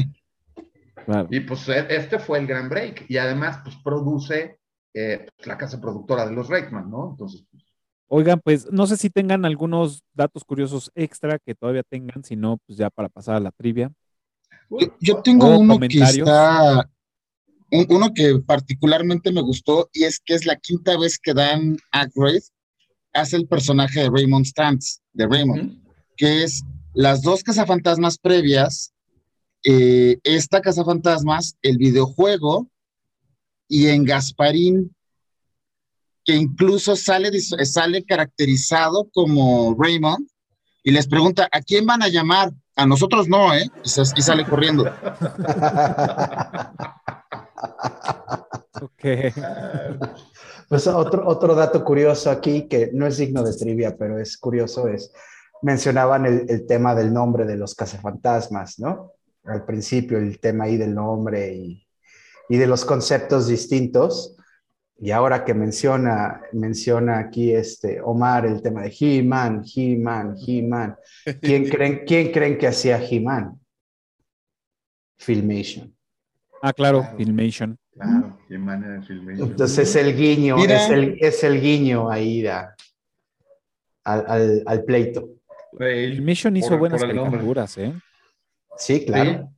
[1.29, 3.05] Y pues e, este fue el gran break.
[3.07, 4.59] Y además, pues produce
[4.93, 7.11] eh, pues, la casa productora de los Reitman, ¿no?
[7.11, 7.63] Entonces, pues,
[8.09, 12.57] Oigan, pues no sé si tengan algunos datos curiosos extra que todavía tengan, si no,
[12.65, 13.91] pues ya para pasar a la trivia.
[15.01, 16.89] Yo, tengo uno que está
[17.89, 22.41] uno que particularmente me gustó y es que es la quinta vez que Dan Aykroyd
[23.13, 25.83] hace el personaje de Raymond Stantz, de Raymond,
[26.15, 26.63] que es
[26.93, 28.93] las dos cazafantasmas previas,
[29.69, 32.69] eh, esta cazafantasmas, el videojuego
[33.67, 34.95] y en Gasparín,
[36.23, 40.25] que incluso sale, sale caracterizado como Raymond
[40.83, 42.53] y les pregunta, ¿a quién van a llamar?
[42.77, 43.69] A nosotros no, ¿eh?
[43.83, 44.83] Y sale corriendo.
[48.81, 49.03] ok.
[50.69, 54.87] Pues otro, otro dato curioso aquí, que no es digno de trivia, pero es curioso,
[54.87, 55.11] es,
[55.61, 59.11] mencionaban el, tema del nombre de los cazafantasmas, ¿no?
[59.47, 61.83] Al principio el tema ahí del nombre y,
[62.49, 64.35] de los conceptos distintos.
[64.99, 70.95] Y ahora que menciona, menciona aquí este Omar el tema de He-Man, He-Man, He-Man,
[71.39, 73.59] ¿quién creen, ¿quién creen que hacía He-Man?
[75.17, 75.95] Filmation.
[76.61, 77.77] Ah, claro, Filmation.
[77.91, 79.49] Claro, qué manera de Filmation.
[79.49, 82.75] Entonces el guiño, es el, es el, guiño ahí al,
[84.03, 85.29] al, al, pleito.
[85.77, 87.93] Filmation hizo buenas caricaturas, ¿eh?
[88.77, 89.51] Sí, claro.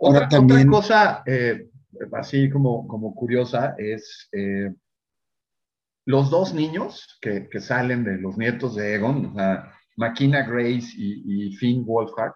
[0.00, 1.68] Otra, otra, cosa, eh,
[2.12, 4.72] así como, como curiosa, es eh,
[6.04, 10.90] los dos niños que, que, salen de los nietos de Egon, o sea, Makina Grace
[10.96, 12.34] y, y Finn Wolfhard,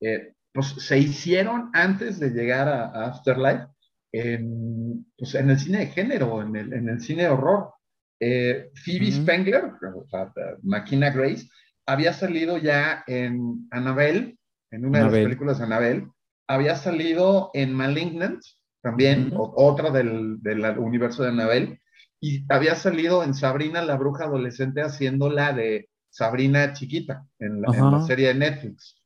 [0.00, 3.66] eh, pues se hicieron antes de llegar a, Afterlife
[4.12, 7.72] en, pues, en el cine de género, en el, en el cine de horror.
[8.20, 10.32] Eh, Phoebe Spengler, o sea,
[10.62, 11.48] Makina Grace,
[11.86, 14.38] había salido ya en Annabelle,
[14.70, 16.08] en una de las películas de Annabelle,
[16.48, 18.42] había salido en Malignant,
[18.82, 21.80] también, otra del, del, universo de Annabelle,
[22.20, 28.02] y había salido en Sabrina la bruja adolescente haciendo la de Sabrina chiquita, en la
[28.06, 29.02] serie de Netflix.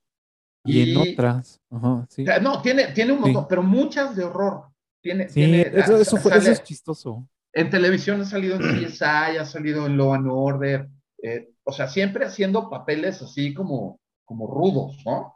[0.64, 1.60] Y, en otras.
[1.70, 2.06] No,
[2.62, 4.64] tiene, tiene un montón, pero muchas de horror.
[5.00, 7.28] Tiene, sí, eso, eso, fue, eso, es chistoso.
[7.52, 10.88] En televisión ha salido en CSI, ha salido en Law and Order,
[11.22, 15.34] eh, o sea, siempre haciendo papeles así como, como rudos, ¿no?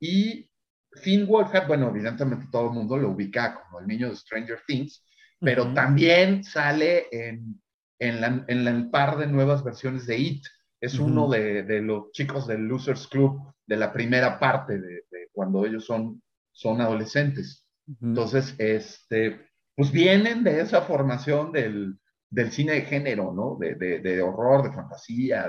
[0.00, 0.50] Y
[0.90, 5.04] Finn Wolfhard, bueno, evidentemente todo el mundo lo ubica como el niño de Stranger Things,
[5.38, 7.62] pero también sale en,
[8.00, 10.44] en, la, en el par de nuevas versiones de It.
[10.80, 15.64] Es uno de, de, los chicos del Losers Club de la primera parte de, cuando
[15.64, 17.64] ellos son, son adolescentes.
[18.02, 22.00] Entonces, este, pues vienen de esa formación del,
[22.30, 23.56] del cine de género, ¿no?
[23.58, 25.48] De, de horror, de fantasía,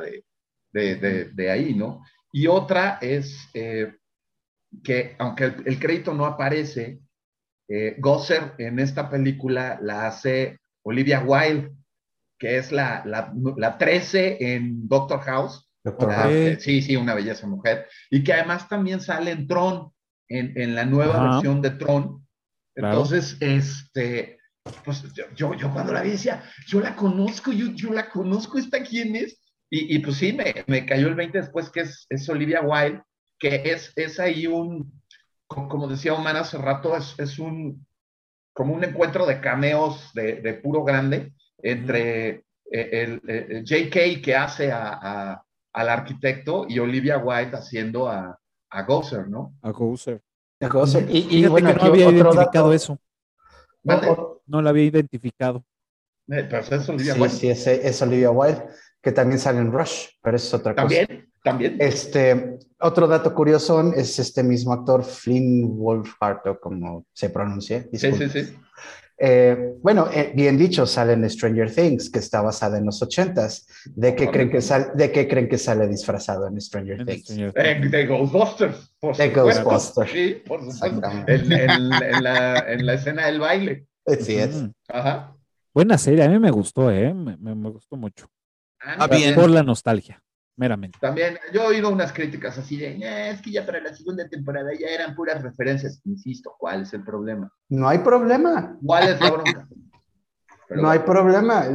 [0.72, 2.04] de, ahí, ¿no?
[2.32, 3.96] Y otra es eh,
[4.84, 7.00] que, aunque el, crédito no aparece,
[7.68, 11.72] eh, Gosser en esta película la hace Olivia Wilde,
[12.38, 15.70] que es la, la, la 13 en Doctor House,
[16.60, 17.88] sí, sí, una belleza mujer.
[18.10, 19.92] Y que además también sale en Tron,
[20.28, 22.26] en, la nueva versión de Tron.
[22.76, 24.39] Entonces, este,
[24.86, 25.04] pues
[25.36, 29.16] yo, yo cuando la vi decía, yo la conozco, yo, yo la conozco, ¿esta quién
[29.16, 29.40] es?
[29.70, 33.04] Y, y pues sí, me, me, cayó el 20 después que es, es Olivia Wilde,
[33.38, 35.02] que es, es ahí un,
[35.48, 37.86] como decía Omar hace rato, es, es un,
[38.54, 44.72] como un encuentro de cameos de, de puro grande entre el, el, JK que hace
[44.72, 48.38] a, a al arquitecto y Olivia Wilde haciendo a,
[48.70, 49.54] a Gozer, ¿no?
[50.60, 51.08] A Gozer.
[51.10, 53.00] Y, bueno, no había identificado eso.
[53.84, 55.64] No, lo había identificado.
[56.28, 57.36] Eh, pero es Olivia sí, Wilde.
[57.36, 58.66] Sí, es, es Olivia Wilde,
[59.02, 60.88] que también sale en Rush, pero es otra cosa.
[60.88, 61.78] También, también.
[61.80, 67.86] Este, otro dato curioso es este mismo actor, Flynn Wolfhard, o como se pronuncia.
[67.94, 68.58] Sí, sí, sí.
[69.22, 73.68] Eh, bueno, eh, bien dicho, sale en Stranger Things, que está basada en los ochentas.
[73.86, 77.36] ¿De qué, creen que sale, ¿De qué creen que sale disfrazado en Stranger Things?
[77.36, 78.96] de Ghostbusters.
[79.18, 80.12] de Ghostbusters.
[80.12, 81.10] Sí, por supuesto.
[81.28, 81.50] En,
[82.24, 83.88] la, en, la, escena del baile.
[84.20, 84.64] Sí es.
[84.88, 85.36] Ajá.
[85.74, 87.14] Buena serie, a mí me gustó, ¿eh?
[87.14, 88.28] Me, me, gustó mucho.
[88.80, 89.36] Ah, bien.
[89.36, 90.24] Por la nostalgia
[90.60, 91.00] meramente.
[91.00, 94.28] También, yo he oído unas críticas así de, eh, es que ya para la segunda
[94.28, 96.02] temporada ya eran puras referencias.
[96.06, 97.52] Insisto, ¿cuál es el problema?
[97.70, 98.78] No hay problema.
[98.86, 99.68] ¿Cuál es la bronca?
[100.70, 101.66] no hay problema.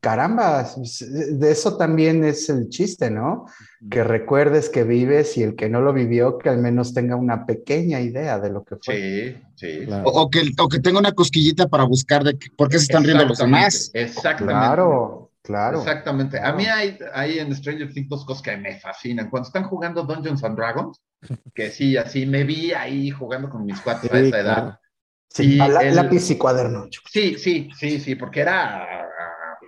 [0.00, 3.44] Caramba, de eso también es el chiste, ¿no?
[3.90, 7.44] Que recuerdes que vives y el que no lo vivió, que al menos tenga una
[7.46, 9.38] pequeña idea de lo que fue.
[9.54, 9.88] Sí, sí.
[10.04, 13.26] O, que, o que tenga una cosquillita para buscar de por qué se están riendo
[13.26, 13.90] los demás.
[13.92, 14.46] Exactamente.
[14.46, 15.29] Claro.
[15.42, 15.78] Claro.
[15.78, 16.38] Exactamente.
[16.38, 19.30] A mí hay, hay, en Stranger Things dos cosas que me fascinan.
[19.30, 21.00] Cuando están jugando Dungeons and Dragons,
[21.54, 24.80] que sí, así me vi ahí jugando con mis cuates a esa edad.
[25.28, 26.88] Sí, lápiz y cuaderno.
[27.10, 29.00] Sí, sí, sí, sí, porque era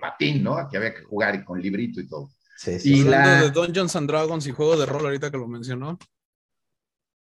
[0.03, 0.67] patín, ¿no?
[0.69, 2.29] Que había que jugar y con librito y todo.
[2.57, 2.95] Sí, sí.
[2.95, 5.97] Y Hablando de Dungeons and Dragons y juego de rol ahorita que lo mencionó.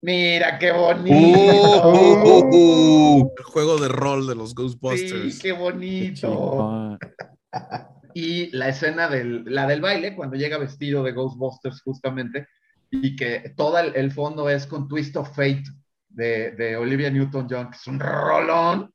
[0.01, 1.15] Mira qué bonito.
[1.87, 5.35] Uh, uh, uh, El juego de rol de los Ghostbusters.
[5.35, 6.97] Sí, qué bonito.
[8.13, 12.47] y la escena del, la del baile, cuando llega vestido de Ghostbusters justamente,
[12.89, 15.63] y que todo el, fondo es con Twist of Fate
[16.09, 18.93] de, Olivia Newton-John, que es un rolón,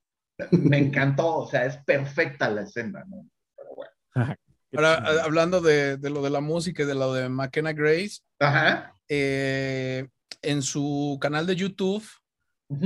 [0.53, 3.29] me encantó, o sea, es perfecta la escena, ¿no?
[3.57, 4.37] Pero bueno.
[4.75, 8.21] Ahora, hablando de, lo de la música y de lo de McKenna Grace,
[9.09, 10.07] eh,
[10.43, 12.05] en su canal de YouTube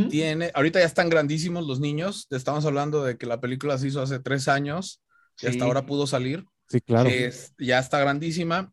[0.08, 4.00] tiene, ahorita ya están grandísimos los niños, estamos hablando de que la película se hizo
[4.00, 5.02] hace tres años,
[5.42, 6.46] y hasta ahora pudo salir.
[6.68, 7.10] Sí, claro.
[7.58, 8.72] ya está grandísima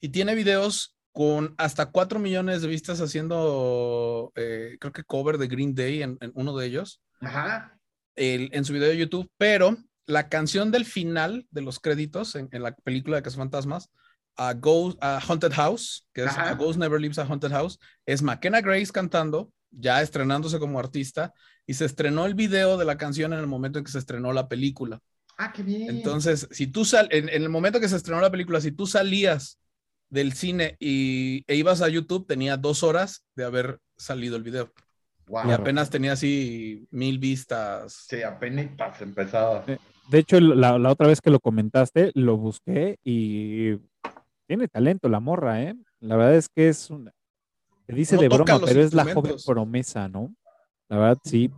[0.00, 5.48] y tiene videos con hasta 4 millones de vistas haciendo, eh, creo que cover de
[5.48, 7.00] Green Day en, uno de ellos.
[7.20, 7.78] Ajá.
[8.14, 9.76] en su video de YouTube, pero
[10.06, 13.90] la canción del final de los créditos en, la película de Casos Fantasmas,
[14.36, 18.22] a, Ghost, a Haunted House, que es a Ghost Never Leaves a Haunted House, es
[18.22, 21.32] McKenna Grace cantando, ya estrenándose como artista,
[21.66, 24.32] y se estrenó el video de la canción en el momento en que se estrenó
[24.32, 25.00] la película.
[25.36, 25.90] Ah, qué bien.
[25.90, 29.60] Entonces, si tú sal, en, el momento que se estrenó la película, si tú salías
[30.08, 34.72] del cine y, e ibas a YouTube, tenía dos horas de haber salido el video.
[35.28, 38.06] Y apenas tenía así mil vistas.
[38.08, 39.64] Sí, apenas empezaba.
[40.08, 43.76] De hecho, la, otra vez que lo comentaste, lo busqué y
[44.46, 45.74] tiene talento la morra, ¿eh?
[45.98, 47.12] La verdad es que es una...
[47.86, 50.32] Se dice de broma, pero es la joven promesa, ¿no?
[50.88, 51.50] La verdad, sí.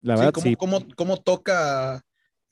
[0.00, 0.56] La verdad, sí.
[0.56, 2.02] Cómo, cómo toca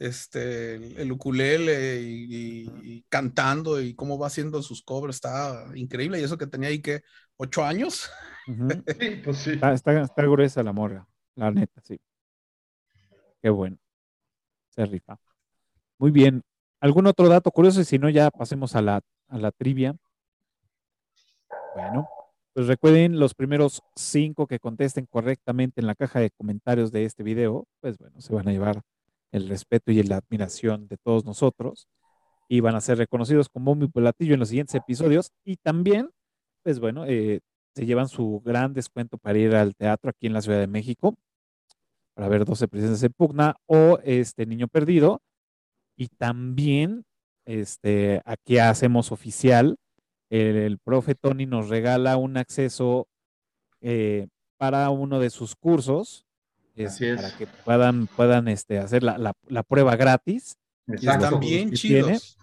[0.03, 6.21] este, el ukulele y, cantando y cómo va haciendo sus covers, está increíble.
[6.21, 7.03] Y eso que tenía ahí que
[7.37, 8.11] ocho años.
[9.25, 9.53] pues sí.
[9.53, 11.07] Está, gruesa la morra,
[11.37, 12.01] la neta, sí.
[13.41, 13.79] Qué bueno.
[14.71, 15.19] Se rifa.
[15.99, 16.43] Muy bien.
[16.81, 17.81] ¿Algún otro dato curioso?
[17.81, 19.95] Y si no, ya pasemos a la, a la trivia.
[21.75, 22.09] Bueno,
[22.55, 27.23] pues recuerden los primeros cinco que contesten correctamente en la caja de comentarios de este
[27.23, 28.83] video, pues bueno, se van a llevar
[29.33, 31.89] el respeto y la admiración de todos nosotros
[32.49, 35.33] y van a ser reconocidos como y platillo en los siguientes episodios.
[35.45, 36.11] Y también,
[36.63, 37.41] pues bueno, eh,
[37.75, 41.17] se llevan su gran descuento para ir al teatro aquí en la Ciudad de México
[42.15, 45.21] para ver 12 presencias en pugna o este Niño Perdido.
[45.97, 47.05] Y también
[47.45, 49.77] este aquí hacemos oficial
[50.33, 53.07] el, profe Tony nos regala un acceso
[53.83, 56.25] eh, para uno de sus cursos
[56.75, 59.35] para que puedan, puedan este, hacer la,
[59.69, 60.57] prueba gratis.
[60.87, 62.37] Están bien chidos.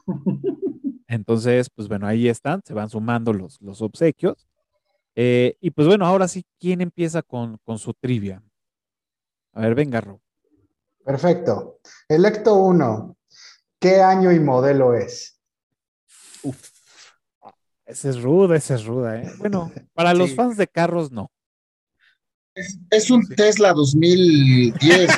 [1.07, 4.47] Entonces, pues bueno, ahí están, se van sumando los, los obsequios.
[5.15, 8.43] Eh, y pues bueno, ahora sí, ¿quién empieza con, su trivia?
[9.53, 10.19] A ver, venga, Rob.
[11.03, 11.79] Perfecto.
[12.07, 13.17] Electo 1.
[13.79, 15.39] ¿Qué año y modelo es?
[16.43, 16.69] Uf.
[17.85, 19.31] Ese es ruda, ese es ruda, ¿eh?
[19.39, 21.31] Bueno, para los fans de carros, no.
[22.89, 25.11] Es, un Tesla 2010.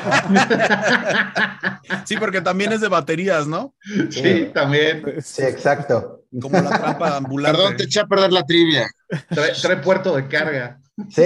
[2.05, 3.73] sí, porque también es de baterías, ¿no?
[4.09, 5.03] Sí, también.
[5.21, 6.25] Sí, exacto.
[6.39, 7.57] Como la trampa ambulante.
[7.57, 8.89] Perdón, te eché a perder la trivia.
[9.29, 10.79] Trae, puerto de carga.
[11.09, 11.23] Sí.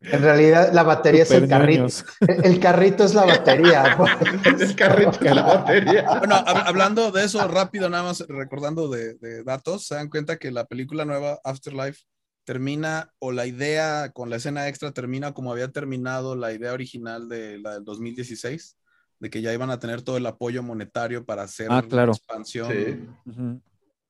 [0.00, 1.86] En realidad la batería es el carrito.
[2.20, 3.98] El, carrito es la batería.
[4.44, 6.06] el carrito es la batería.
[6.18, 10.50] Bueno, hablando de eso rápido, nada más recordando de, de datos, se dan cuenta que
[10.50, 12.00] la película nueva Afterlife
[12.48, 17.28] termina, o la idea con la escena extra termina como había terminado la idea original
[17.28, 18.78] de la del 2016,
[19.20, 22.12] de que ya iban a tener todo el apoyo monetario para hacer Ah, claro.
[22.12, 23.18] expansión.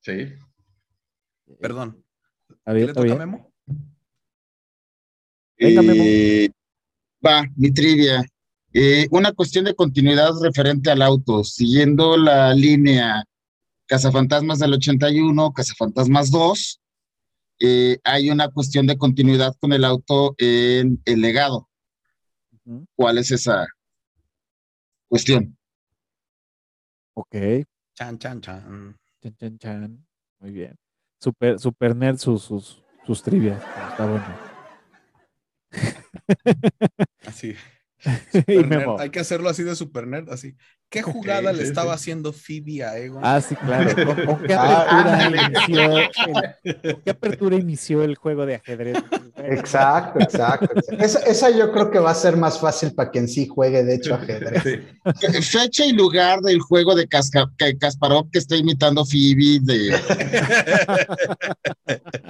[0.02, 0.34] Sí.
[1.60, 2.04] Perdón.
[2.64, 3.16] ¿Qué le toca a.
[3.16, 3.52] Memo?
[5.58, 6.02] Venga, Memo.
[6.06, 6.48] Eh,
[7.26, 8.24] va, mi trivia.
[8.72, 13.24] Eh, una cuestión de continuidad referente al auto, siguiendo la línea
[13.86, 16.80] Cazafantasmas del 81, Cazafantasmas 2,
[17.60, 21.68] eh, hay una cuestión de continuidad con el auto en el legado.
[22.94, 23.66] ¿Cuál es esa
[25.08, 25.56] cuestión?
[27.14, 27.34] Ok.
[27.94, 28.96] Chan, chan, chan.
[29.22, 30.06] Chan, chan, chan.
[30.38, 30.76] Muy bien.
[31.20, 33.60] Super, super nerd sus, sus, sus trivias.
[33.90, 34.48] Está bueno.
[37.26, 37.54] Así.
[38.04, 38.92] Y Super Memo.
[38.92, 39.00] nerd.
[39.00, 40.54] Hay que hacerlo así de super nerd, así.
[40.90, 41.96] ¿Qué jugada le sí, estaba sí.
[41.96, 43.20] haciendo Phoebe a Egon?
[43.22, 43.94] Ah, sí, claro.
[44.06, 45.42] ¿Con, con qué Ah, apertura ándale.
[45.42, 46.08] inició el,
[46.94, 48.96] con qué apertura inició el juego de ajedrez?
[49.36, 50.64] Exacto, exacto.
[50.78, 51.04] exacto.
[51.04, 53.96] Esa, esa yo creo que va a ser más fácil para quien sí juegue, de
[53.96, 54.62] hecho, ajedrez.
[54.62, 55.42] Sí.
[55.42, 59.90] Fecha y lugar del juego de Casca- que Kasparov que está imitando Phoebe de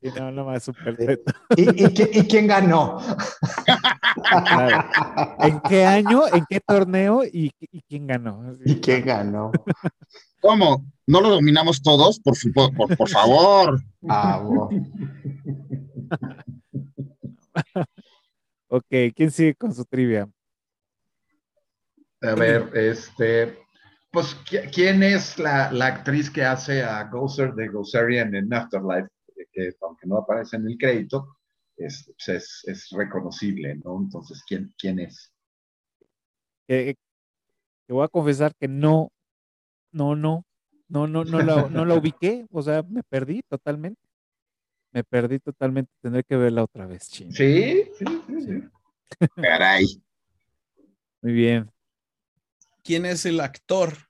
[0.00, 1.32] Sí, no, no más super reto.
[1.56, 3.00] ¿Y, y, y quién ganó?
[4.46, 4.88] Claro.
[5.40, 6.22] ¿En qué año?
[6.32, 7.24] ¿En qué torneo?
[7.24, 8.52] ¿Y, y quién ganó?
[8.64, 9.50] ¿Y quién ganó?
[10.40, 10.84] ¿Cómo?
[11.06, 12.20] ¿No lo dominamos todos?
[12.20, 13.80] Por, su- por, por- por favor.
[14.08, 14.40] Ah.
[18.70, 18.84] Ok,
[19.16, 20.28] ¿quién sigue con su trivia?
[22.20, 23.58] A ver, este,
[24.10, 29.08] pues, ¿qui- ¿quién es la, la actriz que hace a Gozer de Gozerian en Afterlife?
[29.58, 31.36] Que aunque no aparece en el crédito,
[31.76, 34.00] es, pues, es, es reconocible, ¿no?
[34.00, 35.32] Entonces, ¿quién, quién es?
[36.68, 36.94] Eh,
[37.86, 39.10] te voy a confesar que no,
[39.90, 40.44] no, no,
[40.86, 44.00] no, no, no la, no la ubiqué, o sea, me perdí totalmente.
[44.92, 47.32] Me perdí totalmente, tendré que verla otra vez, ching.
[47.32, 48.40] Sí, sí, sí.
[48.46, 49.28] sí.
[49.42, 49.86] Caray.
[51.20, 51.68] Muy bien.
[52.84, 54.08] ¿Quién es el actor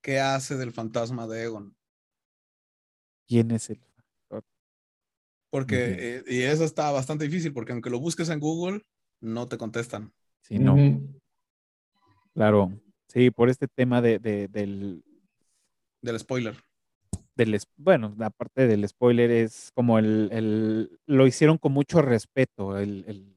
[0.00, 1.76] que hace del fantasma de Egon?
[3.26, 3.80] ¿Quién es el?
[5.54, 8.82] Porque, eh, y eso está bastante difícil, porque aunque lo busques en Google,
[9.20, 10.12] no te contestan.
[10.40, 10.74] Sí, no,
[12.32, 12.72] claro.
[13.06, 15.04] Sí, por este tema de, de- del,
[16.02, 16.56] Del spoiler.
[17.36, 22.76] del, es- bueno, aparte del spoiler, es como el, el- lo hicieron con mucho respeto,
[22.76, 23.33] el, el,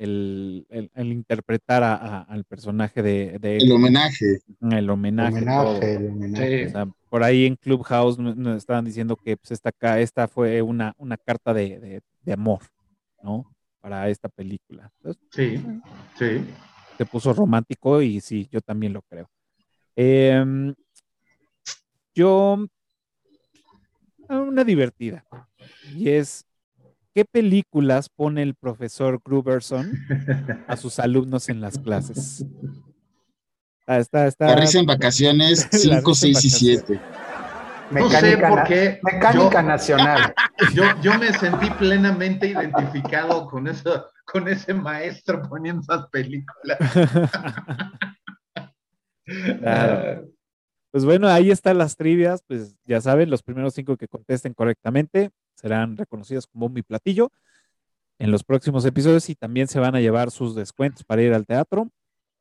[0.00, 4.40] el- el- el interpretar a- a- al personaje de, de El homenaje.
[4.72, 5.36] el homenaje.
[5.36, 6.62] Homenaje, el homenaje.
[6.64, 6.72] O Sí.
[6.72, 10.94] sea, por ahí en Clubhouse nos nos estaban diciendo que pues, esta, esta fue una,
[10.96, 12.60] una carta de, de- de amor,
[13.22, 13.44] ¿no?
[13.80, 14.90] Para esta película.
[14.96, 15.56] Entonces, Sí,
[16.18, 16.44] sí.
[16.96, 19.28] se puso romántico y sí, yo también lo creo.
[19.96, 20.74] Em,
[22.14, 22.66] yo,
[24.28, 25.24] una divertida,
[25.94, 26.46] y es,
[27.20, 29.92] ¿qué películas pone el profesor Gruberson
[30.66, 32.46] a sus alumnos en las clases?
[33.86, 36.84] Ah, está, está, La risa en vacaciones La 5, risa en 6 y vacaciones.
[36.88, 37.00] 7.
[37.90, 39.00] No sé Mecánica, por qué.
[39.02, 40.34] mecánica yo- nacional.
[40.74, 46.78] Yo, yo me sentí plenamente identificado con eso, con ese maestro poniendo esas películas.
[49.58, 50.28] Claro.
[50.92, 55.30] Pues bueno, ahí están las trivias, pues ya saben, los primeros cinco que contesten correctamente
[55.60, 57.30] serán reconocidos como mi platillo
[58.18, 61.46] en los próximos episodios y también se van a llevar sus descuentos para ir al
[61.46, 61.88] teatro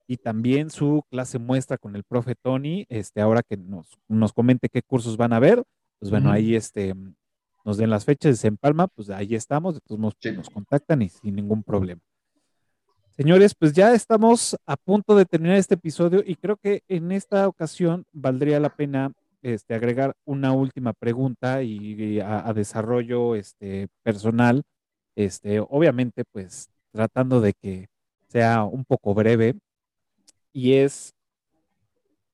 [0.08, 4.68] y también su clase muestra con el profe Tony, este, ahora que nos, nos comente
[4.68, 5.64] qué cursos van a ver,
[6.00, 6.96] pues bueno, ahí este,
[7.64, 10.32] nos den las fechas, se empalma, pues ahí estamos, pues, Sí.
[10.32, 12.02] nos contactan y sin ningún problema.
[13.12, 17.48] Señores, pues ya estamos a punto de terminar este episodio y creo que en esta
[17.48, 24.64] ocasión valdría la pena este, agregar una última pregunta y, a desarrollo este, personal,
[25.16, 27.88] este, obviamente pues tratando de que
[28.30, 29.56] sea un poco breve
[30.54, 31.14] y es,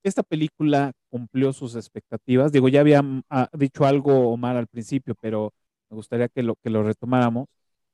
[0.03, 2.51] esta película cumplió sus expectativas.
[2.51, 5.53] Digo, ya había mm, ah, dicho algo Omar al principio, pero
[5.89, 7.47] me gustaría que lo, que lo retomáramos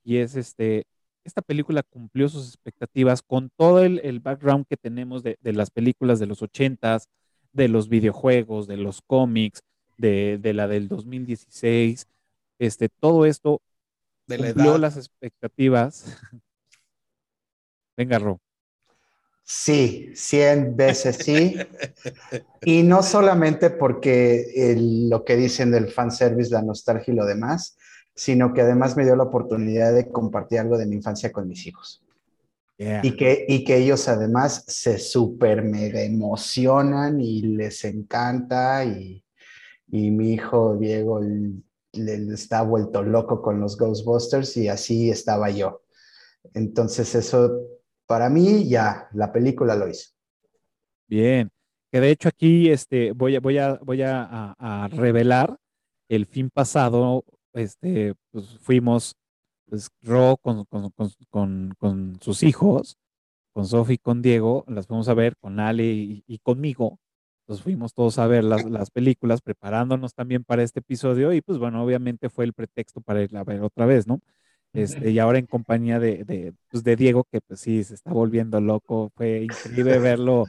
[0.03, 0.85] y es este,
[1.23, 5.69] esta película cumplió sus expectativas con todo el, el background que tenemos de, de las
[5.71, 7.07] películas de los ochentas,
[7.53, 9.61] de los videojuegos, de los cómics,
[9.97, 12.07] de, de la del 2016.
[12.59, 13.61] Este, todo esto
[14.27, 14.79] De la cumplió edad.
[14.79, 16.17] las expectativas.
[17.97, 18.39] Venga, Ro.
[19.43, 21.55] Sí, 100 veces sí.
[22.63, 27.77] Y no solamente porque el- lo que dicen del fanservice, la nostalgia y lo demás,
[28.15, 31.65] sino que además me dio la oportunidad de compartir algo de mi infancia con mis
[31.67, 32.01] hijos.
[32.81, 33.01] Yeah.
[33.03, 38.83] Y que, y que ellos además se súper mega emocionan y les encanta.
[38.83, 39.23] Y,
[39.91, 41.63] y mi hijo Diego, el-
[41.93, 45.83] está vuelto loco con los Ghostbusters y así estaba yo.
[46.55, 47.67] Entonces eso,
[48.07, 50.09] para mí, ya, la película lo hizo.
[51.07, 51.51] Bien,
[51.91, 55.55] que de hecho aquí este, voy, a, voy, a, voy a, revelar
[56.09, 59.15] el fin pasado, este, pues fuimos,
[59.71, 62.97] pues Ro con, con, sus hijos,
[63.53, 66.99] con Sofi y con Diego, las fuimos a ver con Ale y, conmigo,
[67.47, 71.57] nos fuimos todos a ver las, las, películas, preparándonos también para este episodio y pues
[71.57, 74.19] bueno, obviamente fue el pretexto para ir a ver otra vez, ¿no?
[74.73, 78.11] Este, y ahora en compañía de, de, pues de, Diego, que pues sí, se está
[78.11, 79.09] volviendo loco.
[79.15, 80.45] Fue increíble verlo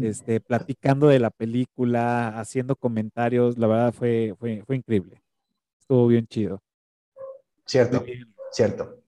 [0.00, 3.56] este, platicando de la película, haciendo comentarios.
[3.56, 5.22] La verdad fue, fue, fue increíble.
[5.78, 6.60] Estuvo bien chido.
[7.66, 8.04] Cierto,
[8.54, 9.02] cierto.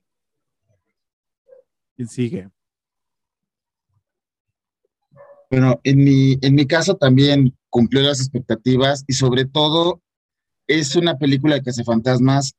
[1.95, 2.51] ¿Quién sigue?
[5.51, 10.03] Bueno, en mi, en mi caso también cumplió las expectativas y sobre todo
[10.67, 12.55] es una película de fantasmas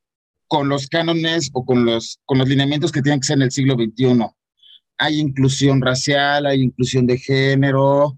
[0.48, 3.52] con los cánones o con los, con los lineamientos que tienen que ser en el
[3.52, 4.26] siglo XXI.
[4.98, 8.18] Hay inclusión racial, hay inclusión de género.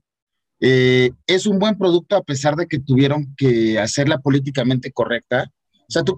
[0.62, 5.52] Eh, es un buen producto a pesar de que tuvieron que hacerla políticamente correcta.
[5.82, 6.16] O sea, tú,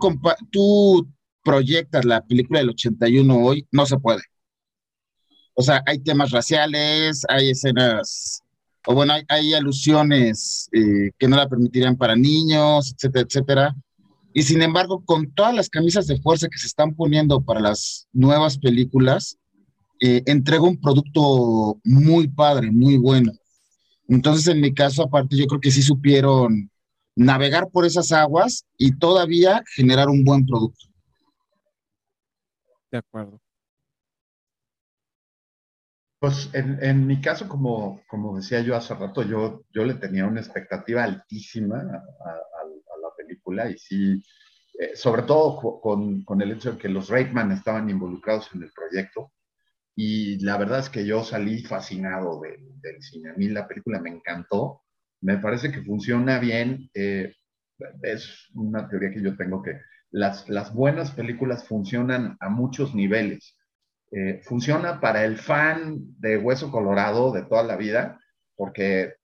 [0.51, 1.07] tú
[1.43, 4.21] proyectas la película del 81 hoy, no se puede.
[5.53, 8.41] O sea, hay temas raciales, hay escenas,
[8.87, 13.75] o bueno, hay, alusiones eh, que no la permitirían para niños, etcétera, etcétera.
[14.33, 18.07] Y sin embargo, con todas las camisas de fuerza que se están poniendo para las
[18.13, 19.37] nuevas películas,
[19.99, 23.33] eh, entrega un producto muy padre, muy bueno.
[24.07, 26.71] Entonces, en mi caso, aparte, yo creo que sí supieron
[27.15, 30.90] navegar por esas aguas y todavía generar un buen producto.
[32.91, 33.39] De acuerdo.
[36.19, 40.39] Pues en, mi caso, como, como decía yo hace rato, yo, yo le tenía una
[40.39, 42.41] expectativa altísima a,
[43.17, 44.23] película y sí,
[44.79, 48.71] eh, sobre todo con, con, el hecho de que los Reitman estaban involucrados en el
[48.71, 49.31] proyecto.
[49.95, 53.31] Y la verdad es que yo salí fascinado del cine.
[53.31, 54.81] A mí la película me encantó.
[55.21, 56.89] Me parece que funciona bien.
[56.93, 57.33] Eh,
[58.03, 59.73] es una teoría que yo tengo que
[60.11, 63.57] las, las buenas películas funcionan a muchos niveles.
[64.11, 68.19] Eh, funciona para el fan de Hueso Colorado de toda la vida,
[68.55, 69.15] porque eh,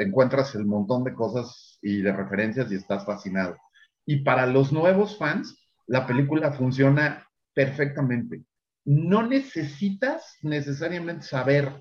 [0.00, 3.56] encuentras el montón de cosas y de referencias y estás fascinado.
[4.04, 5.56] Y para los nuevos fans,
[5.86, 8.44] la película funciona perfectamente.
[8.84, 11.72] No necesitas necesariamente saber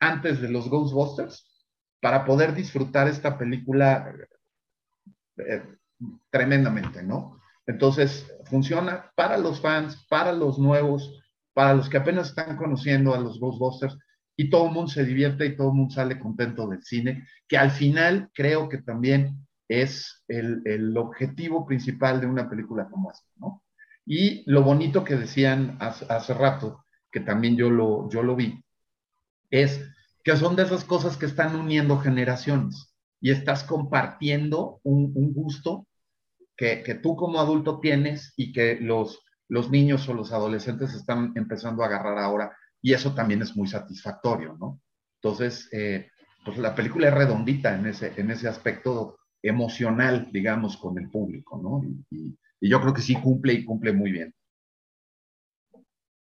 [0.00, 1.46] antes de los Ghostbusters
[2.00, 4.10] para poder disfrutar esta película
[5.36, 5.62] eh,
[6.30, 7.39] tremendamente, ¿no?
[7.70, 11.22] Entonces, funciona para los fans, para los nuevos,
[11.54, 13.96] para los que apenas están conociendo a los Ghostbusters
[14.36, 17.56] y todo el mundo se divierte y todo el mundo sale contento del cine, que
[17.56, 23.62] al final creo que también es el, objetivo principal de una película como esta, ¿no?
[24.04, 28.64] Y lo bonito que decían hace, rato, que también yo lo, yo lo vi,
[29.50, 29.80] es
[30.24, 35.86] que son de esas cosas que están uniendo generaciones y estás compartiendo un, gusto
[36.60, 41.32] que, que, tú como adulto tienes y que los, los niños o los adolescentes están
[41.34, 44.78] empezando a agarrar ahora y eso también es muy satisfactorio, ¿no?
[45.22, 46.10] Entonces, eh,
[46.44, 51.58] pues la película es redondita en ese, en ese aspecto emocional, digamos, con el público,
[51.62, 51.80] ¿no?
[52.10, 54.34] Y, yo creo que sí cumple y cumple muy bien.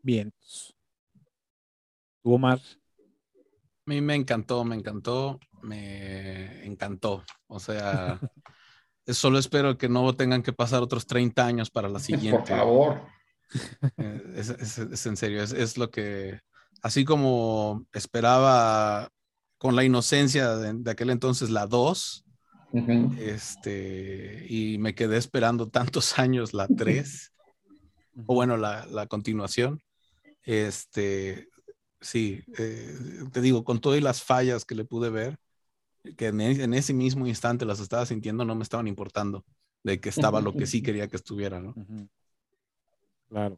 [0.01, 0.31] Bien.
[2.23, 2.59] ¿Tú, Omar?
[2.59, 7.25] A mí me encantó, me encantó, me encantó.
[7.47, 8.17] O sea,
[9.13, 12.39] solo espero que no tengan que pasar otros 30 años para la siguiente.
[12.39, 13.01] Por favor.
[13.97, 16.39] Eh, es, en serio, es, lo que,
[16.81, 19.09] así como esperaba
[19.57, 22.25] con la inocencia de, aquel entonces la 2,
[23.17, 27.33] este, y me quedé esperando tantos años la 3,
[28.27, 29.81] o bueno, la, la, continuación,
[30.43, 31.47] este,
[31.99, 32.95] sí, eh,
[33.31, 35.37] te digo, con todas las fallas que le pude ver,
[36.17, 39.45] que en, en, ese mismo instante las estaba sintiendo, no me estaban importando
[39.83, 41.73] de que estaba lo que sí quería que estuviera, ¿no?
[43.29, 43.57] Claro.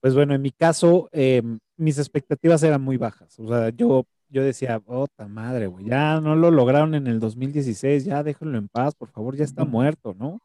[0.00, 3.38] Pues bueno, en mi caso, em, mis expectativas eran muy bajas.
[3.38, 5.86] O sea, yo, yo decía, ¡ota madre, güey!
[5.86, 9.64] Ya no lo lograron en el 2016, ya déjenlo en paz, por favor, ya está
[9.64, 10.40] muerto, ¿no?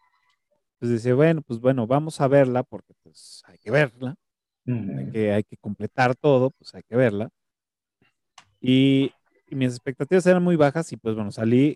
[0.79, 4.15] Pues decía, bueno, pues bueno, vamos a verla porque pues hay que verla.
[4.67, 7.29] hay, que, hay que completar todo, pues hay que verla.
[8.59, 9.11] Y
[9.55, 11.75] mis expectativas eran muy bajas y pues bueno, salí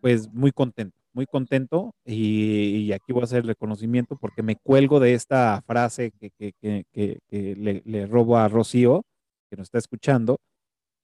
[0.00, 5.00] pues muy contento muy contento y, aquí voy a hacer el reconocimiento porque me cuelgo
[5.00, 9.02] de esta frase que, le, robo a Rocío,
[9.48, 10.36] que nos está escuchando,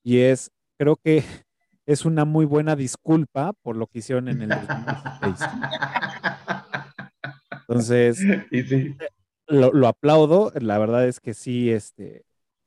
[0.04, 1.24] y es, creo que
[1.86, 5.50] es una muy buena disculpa por lo que hicieron en el 2016.
[7.68, 8.20] Entonces,
[9.46, 10.52] lo, lo, aplaudo.
[10.60, 12.22] La verdad es que sí, este,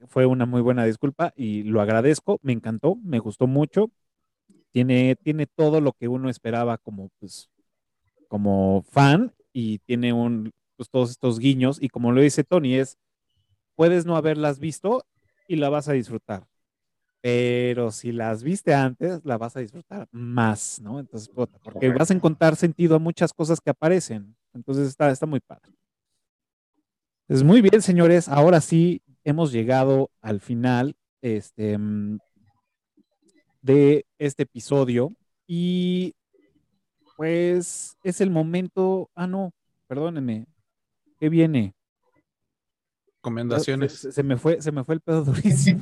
[0.07, 2.39] fue una muy buena disculpa y lo agradezco.
[2.41, 3.91] Me encantó, me gustó mucho.
[4.72, 7.49] Tiene, tiene todo lo que uno esperaba como, pues,
[8.27, 11.81] como fan y tiene un, pues, todos estos guiños.
[11.81, 12.97] Y como lo dice Tony, es,
[13.76, 15.05] puedes no haberlas visto
[15.47, 16.45] y la vas a disfrutar.
[17.22, 20.99] Pero si las viste antes, la vas a disfrutar más, ¿no?
[20.99, 24.35] Entonces, porque vas a encontrar sentido a muchas cosas que aparecen.
[24.53, 25.73] Entonces está, está muy padre.
[27.27, 28.30] Pues muy bien, señores.
[28.30, 32.19] Ahora sí hemos llegado al final este, mm,
[33.61, 35.11] de este episodio.
[35.47, 36.14] Y
[37.18, 39.10] pues es el momento.
[39.15, 39.52] Ah, no,
[39.88, 40.45] perdónenme.
[41.19, 41.73] ¿Qué viene?
[43.18, 43.93] Recomendaciones.
[43.93, 45.81] Se, me fue, se me fue el pedo durísimo.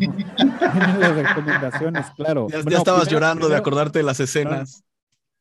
[0.99, 2.47] las recomendaciones, claro.
[2.49, 4.83] Ya, estabas llorando de acordarte de las escenas.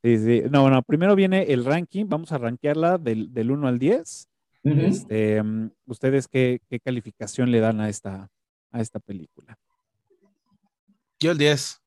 [0.03, 0.43] Sí, sí.
[0.51, 2.07] No, bueno, primero viene el ranking.
[2.09, 4.29] Vamos a rankearla del, del 1 al 10.
[4.65, 8.29] Este, mm, ¿Ustedes qué, qué, calificación le dan a esta,
[8.71, 9.59] a esta película?
[11.19, 11.81] Yo el 10.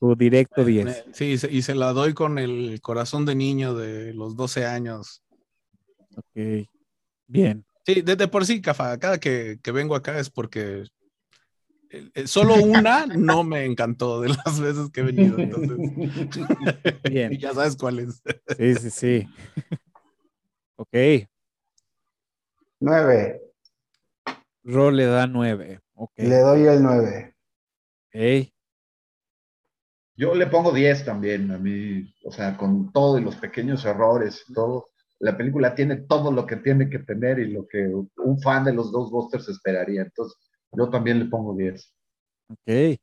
[0.00, 1.04] Tu directo 10.
[1.12, 5.22] Sí, y se la doy con el corazón de niño de los 12 años.
[6.16, 6.66] Ok,
[7.26, 7.64] bien.
[7.86, 10.84] Sí, desde por sí, Cafa, cada que, que vengo acá es porque
[11.92, 15.38] eh, eh, solo una no me encantó de las veces que he venido.
[15.38, 15.76] Entonces,
[17.04, 17.32] Bien.
[17.38, 18.22] ya sabes cuál es.
[18.56, 19.28] Sí, sí, sí.
[20.76, 20.96] Ok.
[22.82, 23.40] Nueve.
[24.64, 25.80] Ro le da nueve.
[25.94, 26.26] Okay.
[26.26, 27.36] Le doy el nueve.
[28.08, 28.50] Ok.
[30.16, 34.44] Yo le pongo diez también, a mí, o sea, con todo y los pequeños errores
[34.48, 34.90] y todo,
[35.20, 38.74] la película tiene todo lo que tiene que tener y lo que un fan de
[38.74, 40.02] los dos Busters esperaría.
[40.02, 40.36] Entonces,
[40.72, 41.94] yo también le pongo 10.
[42.50, 42.98] Ok.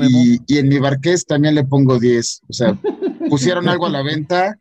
[0.00, 2.40] y, en mi barqués también le pongo 10.
[2.48, 2.76] O sea,
[3.28, 4.58] pusieron algo a la venta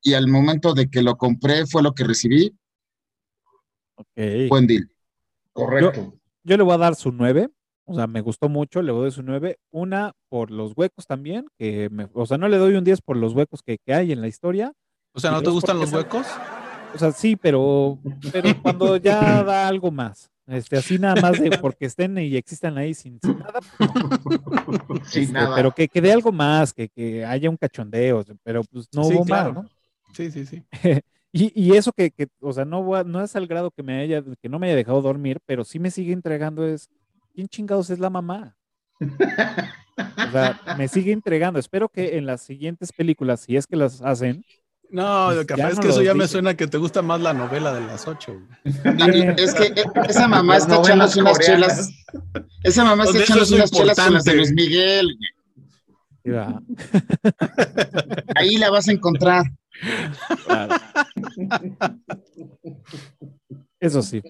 [0.00, 2.56] y al momento de que lo compré fue lo que recibí.
[4.00, 4.48] Ok.
[4.48, 4.90] Buen deal.
[5.52, 6.14] Correcto.
[6.42, 7.50] Yo, le voy a dar su 9.
[7.84, 9.58] O sea, me gustó mucho, le voy a dar su 9.
[9.70, 13.16] Una por los huecos también, que me, o sea, no le doy un 10 por
[13.16, 14.72] los huecos que, que hay en la historia,
[15.12, 16.26] o sea, ¿no te gustan los huecos?
[16.94, 17.98] O sea, sí, pero,
[18.32, 20.30] pero cuando ya da algo más.
[20.46, 23.60] Este, así nada más de porque estén y existan ahí sin, nada.
[25.04, 25.54] sin este, nada.
[25.54, 29.24] Pero que, que dé algo más, que, que, haya un cachondeo, pero pues no hubo
[29.24, 29.68] más, ¿no?
[30.12, 30.64] Sí, sí, sí.
[31.32, 34.22] y, y, eso que, que, o sea, no, no es al grado que me haya,
[34.40, 36.88] que no me haya dejado dormir, pero sí me sigue entregando es,
[37.34, 38.56] ¿quién chingados es la mamá?
[39.00, 41.58] o sea, me sigue entregando.
[41.58, 44.44] Espero que en las siguientes películas, si es que las hacen,
[44.90, 47.72] no, pues capaz es que eso ya me suena que te gusta más la novela
[47.72, 48.36] de las ocho.
[48.74, 51.90] es que eh, esa mamá está echando unas chelas.
[52.64, 55.16] Esa mamá está echando unas chelas con las de Luis Miguel.
[58.34, 59.44] Ahí la vas a encontrar.
[63.80, 64.22] Eso sí.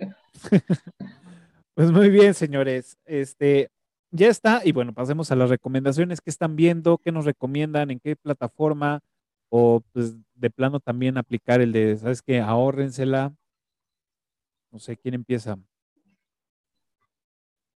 [1.75, 2.99] Pues muy bien, señores.
[3.05, 3.71] Este,
[4.11, 4.63] ya está.
[4.65, 9.01] Y bueno, pasemos a las recomendaciones que están viendo, qué nos recomiendan, en qué plataforma,
[9.49, 12.41] o pues de plano también aplicar el de, ¿sabes qué?
[12.41, 13.35] Ahórrensela.
[14.71, 15.59] No sé, ¿quién empieza?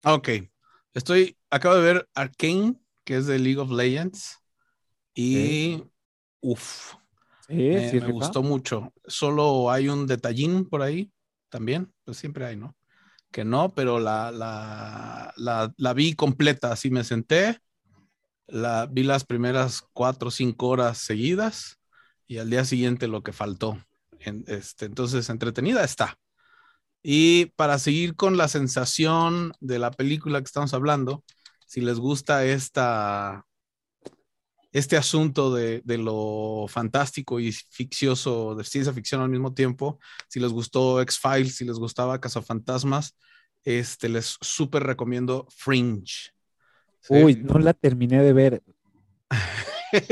[0.03, 0.29] Ok.
[0.93, 2.75] Estoy, acabo de ver Arkane,
[3.05, 4.37] que es de League of Legends.
[5.13, 5.83] Y,
[6.41, 6.95] uff,
[7.51, 8.93] me, gustó mucho.
[9.05, 11.11] Solo hay un detallín por ahí
[11.49, 12.75] también, pues siempre hay, ¿no?
[13.31, 17.59] Que no, pero la, la, la, la vi completa, así me senté,
[18.47, 21.79] la, vi las primeras cuatro o cinco horas seguidas
[22.27, 23.83] y al día siguiente lo que faltó.
[24.19, 26.17] este, entonces, entretenida está.
[27.03, 31.23] Y para seguir con la sensación de la película que estamos hablando,
[31.65, 33.45] si les gusta esta,
[34.71, 39.99] este asunto de, de, lo fantástico y ficcioso, de ciencia ficción al mismo tiempo,
[40.29, 43.17] si les gustó X-Files, si les gustaba Cazafantasmas,
[43.63, 46.31] este, les súper recomiendo Fringe.
[47.09, 48.63] Uy, no la terminé de ver.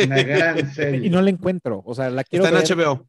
[0.06, 1.06] Una gran serie.
[1.06, 1.81] Y no la encuentro.
[1.86, 3.07] O sea, la quiero Está en HBO.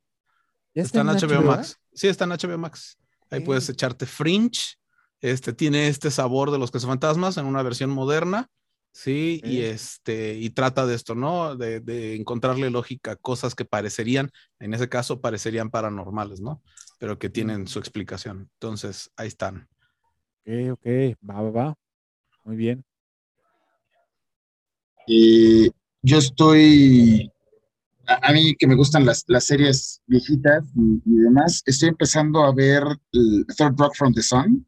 [0.75, 1.79] Está, en HBO, Max.
[1.93, 2.99] Sí, está en HBO Max.
[3.31, 4.77] Ahí puedes echarte Fringe.
[5.21, 8.49] Este tiene este sabor de los cazafantasmas en una versión moderna.
[8.93, 11.57] Sí, y este, y trata de esto, ¿no?
[11.57, 16.61] De, de, encontrarle lógica a cosas que parecerían, en ese caso parecerían paranormales, ¿no?
[16.99, 18.51] Pero que tienen su explicación.
[18.55, 19.69] Entonces, ahí están.
[20.41, 20.87] Ok, ok,
[21.29, 21.75] va, va, va.
[22.45, 22.85] Muy bien.
[25.07, 25.71] Y
[26.03, 27.31] yo estoy,
[28.07, 32.83] a, mí que me gustan las, las series viejitas y, demás, estoy empezando a ver
[33.13, 34.67] el Third Rock from the Sun,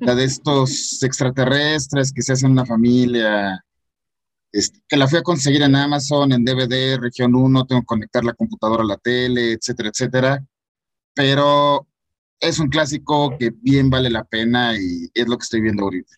[0.00, 3.64] la de estos extraterrestres que se hacen una familia,
[4.52, 8.24] este, que la fui a conseguir en Amazon, en DVD, región 1, tengo que conectar
[8.24, 10.44] la computadora a la tele, etcétera, etcétera.
[11.14, 11.86] pero
[12.40, 16.14] es un clásico que bien vale la pena y es lo que estoy viendo ahorita.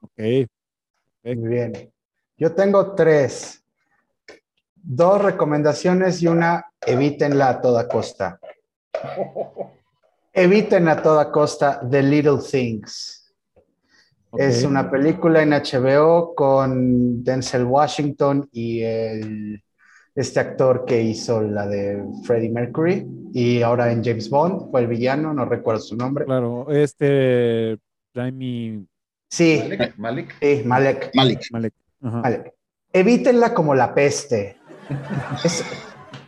[0.00, 0.48] Ok.
[1.24, 1.92] Muy bien.
[2.36, 3.64] Yo tengo tres.
[4.74, 8.38] Dos recomendaciones y una evítenla a toda costa.
[10.36, 13.32] Eviten a toda costa The Little Things.
[14.36, 19.62] Es una película en HBO con Denzel Washington y el,
[20.12, 24.88] este actor que hizo la de Freddie Mercury y ahora en James Bond fue el
[24.88, 26.24] villano, no recuerdo su nombre.
[26.24, 27.78] Claro, este
[28.12, 28.84] Raimi.
[29.30, 29.96] Sí, Malek.
[29.98, 30.34] Malek.
[30.40, 31.10] sí, Malek.
[31.14, 31.40] Malik.
[31.52, 31.74] Malek.
[32.02, 32.20] Ajá.
[32.22, 32.54] Malek.
[32.92, 34.56] Evítenla como la peste.
[35.44, 35.64] Es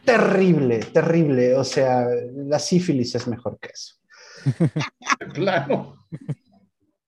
[0.06, 1.54] terrible, terrible.
[1.54, 3.94] O sea, la sífilis es mejor que eso.
[5.34, 5.96] Claro.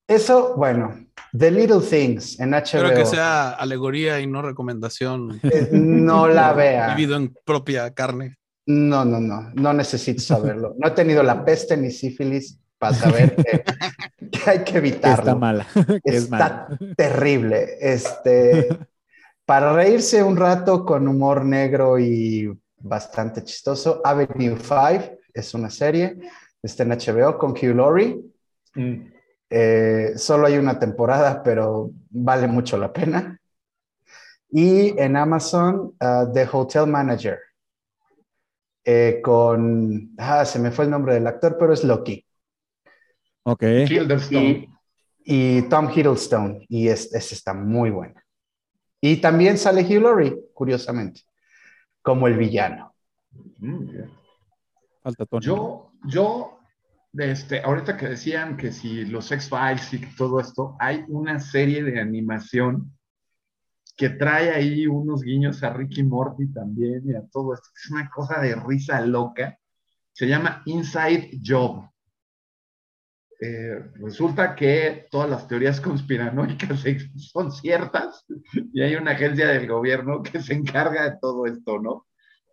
[0.07, 1.05] Eso, bueno,
[1.37, 2.63] The Little Things en HBO.
[2.63, 5.39] Espero que sea alegoría y no recomendación.
[5.43, 6.95] Eh, No la vea.
[6.95, 8.35] Vivido en propia carne.
[8.65, 10.75] No, no, no, no necesito saberlo.
[10.77, 13.63] No he tenido la peste ni sífilis para saber que,
[14.31, 15.17] que hay que evitarlo.
[15.19, 15.67] está mala.
[16.03, 16.67] que es mala.
[16.69, 17.77] Está terrible.
[17.79, 18.67] Este,
[19.45, 26.17] para reírse un rato con humor negro y bastante chistoso, Avenue 5 es una serie,
[26.61, 28.19] está en HBO con Hugh Laurie.
[28.75, 29.11] Mm.
[29.49, 33.39] Eh, solo hay una temporada, pero vale mucho la pena.
[34.51, 37.39] Y en Amazon, uh, The Hotel Manager,
[38.83, 42.25] eh, con, ah, se me fue el nombre del actor, pero es Loki.
[43.43, 43.63] Ok.
[44.31, 44.69] Y,
[45.23, 48.15] y Tom Hiddleston, y es, ese está muy bueno.
[49.01, 51.21] Y también sale Hugh Laurie, curiosamente,
[52.09, 52.95] como el villano.
[53.59, 54.09] Bien.
[55.03, 55.45] Falta Tony.
[55.45, 56.57] Yo, yo,
[57.13, 61.99] este, ahorita que decían que si los X-Files y todo esto, hay una serie de
[61.99, 62.91] animación
[63.95, 67.69] que trae ahí unos guiños a Ricky Morty también y a todo esto.
[67.75, 69.59] Es una cosa de risa loca.
[70.11, 71.87] Se llama Inside Job.
[73.39, 76.83] Eh, resulta que todas las teorías conspiranoicas
[77.17, 78.25] son ciertas
[78.73, 82.08] y hay una agencia del gobierno que se encarga de todo esto, ¿no?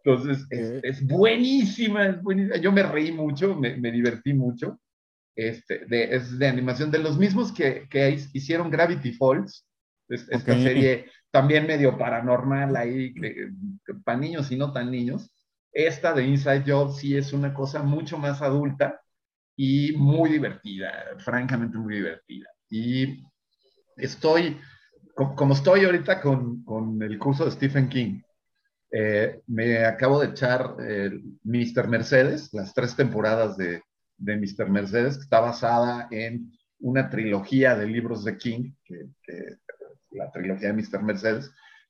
[0.07, 2.57] Entonces, es, es buenísima, es buenísima.
[2.59, 4.81] Yo me reí mucho, me, me divertí mucho.
[5.37, 9.67] Este, de, es de animación de los mismos que, que hicieron Gravity Falls,
[10.09, 10.59] es- esta Ok.
[10.59, 13.15] serie también medio paranormal ahí,
[14.05, 15.31] para niños y no tan niños.
[15.73, 19.01] Esta de Inside Job sí es una cosa mucho más adulta
[19.57, 22.49] y muy divertida, francamente muy divertida.
[22.71, 23.23] Y
[23.97, 24.59] estoy,
[25.15, 28.21] co- como estoy ahorita con, con el curso de Stephen King,
[28.99, 31.11] eh, me acabo de echar eh,
[31.45, 31.87] Mr.
[31.87, 33.83] Mercedes, las tres temporadas de,
[34.17, 34.71] de Mr.
[34.71, 39.11] Mercedes, que está basada en una trilogía de libros de King, que,
[40.13, 41.03] la trilogía de Mr.
[41.03, 41.45] Mercedes,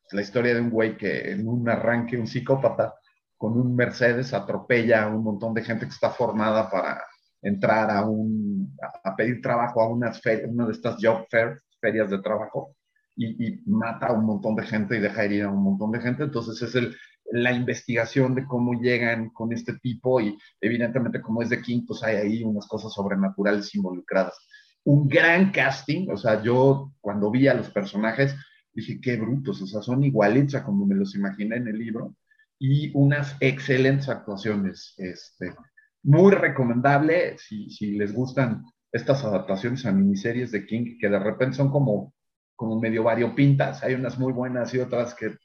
[0.04, 2.94] es la historia de un güey que en un arranque, un psicópata,
[3.36, 7.04] con un Mercedes atropella a un montón de gente que está formada para
[7.40, 12.74] entrar a, un, a, pedir trabajo a una de estas job fairs, ferias de trabajo,
[13.16, 16.24] y, mata a un montón de gente y deja ir a un montón de gente.
[16.24, 16.94] Entonces es el,
[17.32, 22.02] la investigación de cómo llegan con este tipo y evidentemente como es de King, pues
[22.02, 24.36] hay ahí unas cosas sobrenaturales involucradas.
[24.84, 28.36] Un gran casting, o sea, yo cuando vi a los personajes
[28.72, 32.14] dije, qué brutos, o sea, son igualitos a como me los imaginé en el libro
[32.58, 34.94] y unas excelentes actuaciones.
[34.98, 35.54] Este,
[36.02, 41.56] muy recomendable si, si les gustan estas adaptaciones a miniseries de King que de repente
[41.56, 42.14] son como,
[42.56, 43.82] como medio variopintas.
[43.82, 45.36] Hay unas muy buenas y otras que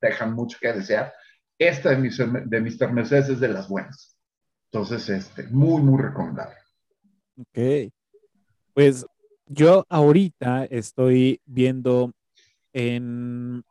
[0.00, 1.12] dejan mucho que desear.
[1.58, 2.46] Esta de Mr.
[2.46, 2.92] de Mr.
[2.92, 4.16] Mercedes es de las buenas.
[4.72, 6.54] Entonces, este, muy, muy recomendable.
[7.36, 7.92] Ok.
[8.72, 9.04] Pues
[9.46, 12.12] yo ahorita estoy viendo
[12.72, 13.64] en,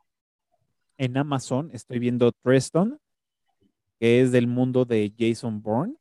[0.98, 3.00] en Amazon, estoy viendo Treston,
[3.98, 5.94] que es del mundo de Jason Bourne.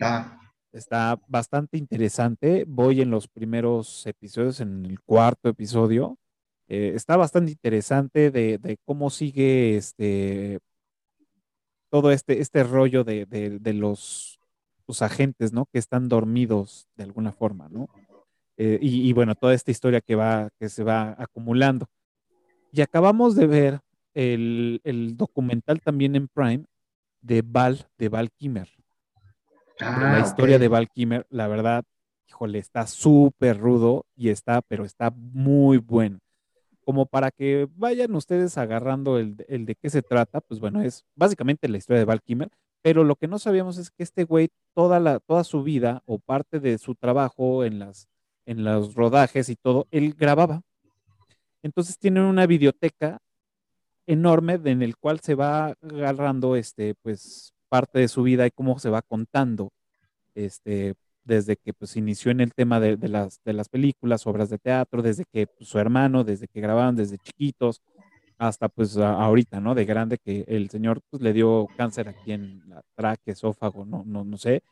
[0.00, 0.38] Ah,
[0.76, 2.66] Está bastante interesante.
[2.68, 6.18] Voy en los primeros episodios, en el cuarto episodio.
[6.68, 10.58] Eh, está bastante interesante de, de cómo sigue este
[11.90, 14.40] todo este, este rollo de, de- de los,
[14.86, 15.66] los agentes, ¿no?
[15.72, 17.88] Que están dormidos de alguna forma, ¿no?
[18.56, 21.86] Eh, y, y bueno, toda esta historia que va, que se va acumulando.
[22.72, 23.80] Y acabamos de ver
[24.14, 26.64] el, el documental también en Prime
[27.20, 28.68] de Val, de Val Kimmer
[29.80, 30.60] ah, la historia ok.
[30.60, 31.84] de Val Kilmer, la verdad,
[32.28, 36.18] híjole, está súper rudo y está, pero está muy bueno.
[36.86, 41.04] Como para que vayan ustedes agarrando el, el de qué se trata, pues bueno, es
[41.16, 42.48] básicamente la historia de Val Kilmer,
[42.86, 46.20] pero lo que no sabíamos es que este güey, toda, la, toda su vida o
[46.20, 48.06] parte de su trabajo en, las,
[48.44, 50.62] en los rodajes y todo, él grababa.
[51.64, 53.18] Entonces tienen una videoteca
[54.06, 58.78] enorme en el cual se va agarrando este, pues, parte de su vida y cómo
[58.78, 59.72] se va contando
[60.36, 60.94] este,
[61.26, 65.02] desde que pues inició en el tema de, las, de las películas, obras de teatro,
[65.02, 67.82] desde que pues, su hermano, desde que grababan desde chiquitos,
[68.38, 69.74] hasta pues ahorita, ¿no?
[69.74, 74.04] De grande que el señor pues le dio cáncer aquí en la tráquea, esófago, no,
[74.06, 74.62] no, no sé.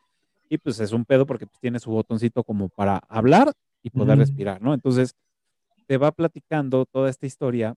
[0.48, 3.52] Y pues es un pedo porque pues, tiene su botoncito como para hablar
[3.82, 4.74] y poder respirar, ¿no?
[4.74, 5.16] Entonces
[5.86, 7.74] te va platicando toda esta historia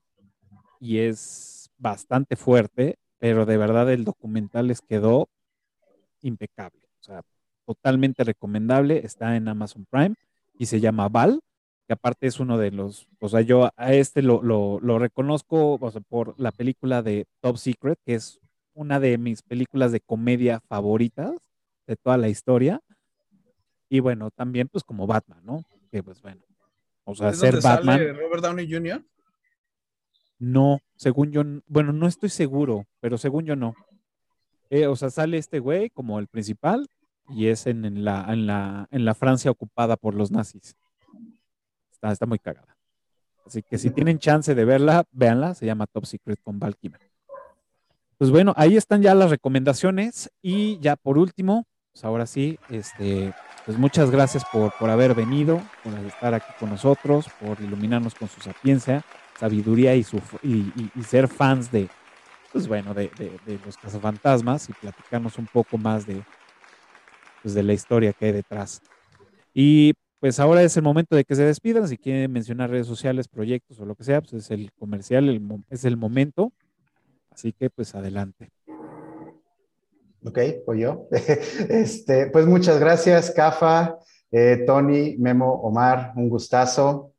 [0.80, 5.30] y es bastante fuerte, pero de verdad el documental les quedó
[6.22, 6.88] impecable.
[7.00, 7.24] O sea,
[7.68, 10.16] totalmente recomendable, está en Amazon Prime
[10.58, 11.42] y se llama Val
[11.88, 15.80] que aparte es uno de los, o sea, yo a este lo, lo, reconozco
[16.10, 18.42] por la película de Top Secret, que es
[18.74, 21.32] una de mis películas de comedia favoritas
[21.88, 22.82] de toda la historia.
[23.88, 25.64] Y bueno, también pues como Batman, ¿no?
[25.90, 26.42] Que pues bueno,
[27.06, 28.00] o sea, ser Batman.
[28.00, 29.02] Sale Robert Downey Jr.?
[30.40, 33.76] No, según yo, bueno, no estoy seguro, pero según yo no.
[34.70, 36.90] Eh, o sea, sale este güey como el principal
[37.30, 40.76] y es en, la, en, la, en la Francia ocupada por los nazis.
[42.02, 42.78] Está, muy cagada.
[43.46, 45.56] Así que si tienen chance de verla, véanla.
[45.56, 46.76] Se llama Top Secret con Val
[48.18, 50.32] Pues bueno, ahí están ya las recomendaciones.
[50.42, 53.34] Y ya por último, pues ahora sí, este,
[53.66, 58.28] pues muchas gracias por, por haber venido, por estar aquí con nosotros, por iluminarnos con
[58.28, 59.04] su sapiencia,
[59.40, 61.90] sabiduría y, su, y, ser fans de,
[62.52, 63.10] pues bueno, de,
[63.46, 66.24] de, los cazafantasmas y platicarnos un poco más de,
[67.42, 68.82] pues de la historia que hay detrás.
[69.54, 71.88] Y pues ahora es el momento de que se despidan.
[71.88, 75.86] Si quieren mencionar redes sociales, proyectos o lo que sea, pues es el comercial, es
[75.86, 76.52] el momento.
[77.32, 78.50] Así que pues adelante.
[80.24, 81.08] Ok, pues yo.
[81.70, 83.98] Este, pues muchas gracias, Cafa,
[84.32, 87.14] eh, Tony, Memo, Omar, un gustazo.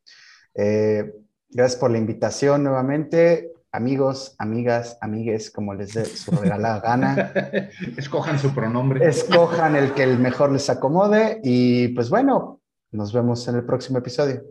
[0.55, 1.15] Eh,
[1.51, 3.53] gracias por la invitación nuevamente.
[3.71, 7.33] Amigos, amigas, amigues, como les dé su regalada gana.
[7.99, 9.07] Escojan su pronombre.
[9.07, 11.41] Escojan el que el mejor les acomode.
[11.45, 14.43] Y pues bueno, nos vemos en el próximo episodio.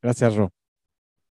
[0.00, 0.52] Gracias, Ro.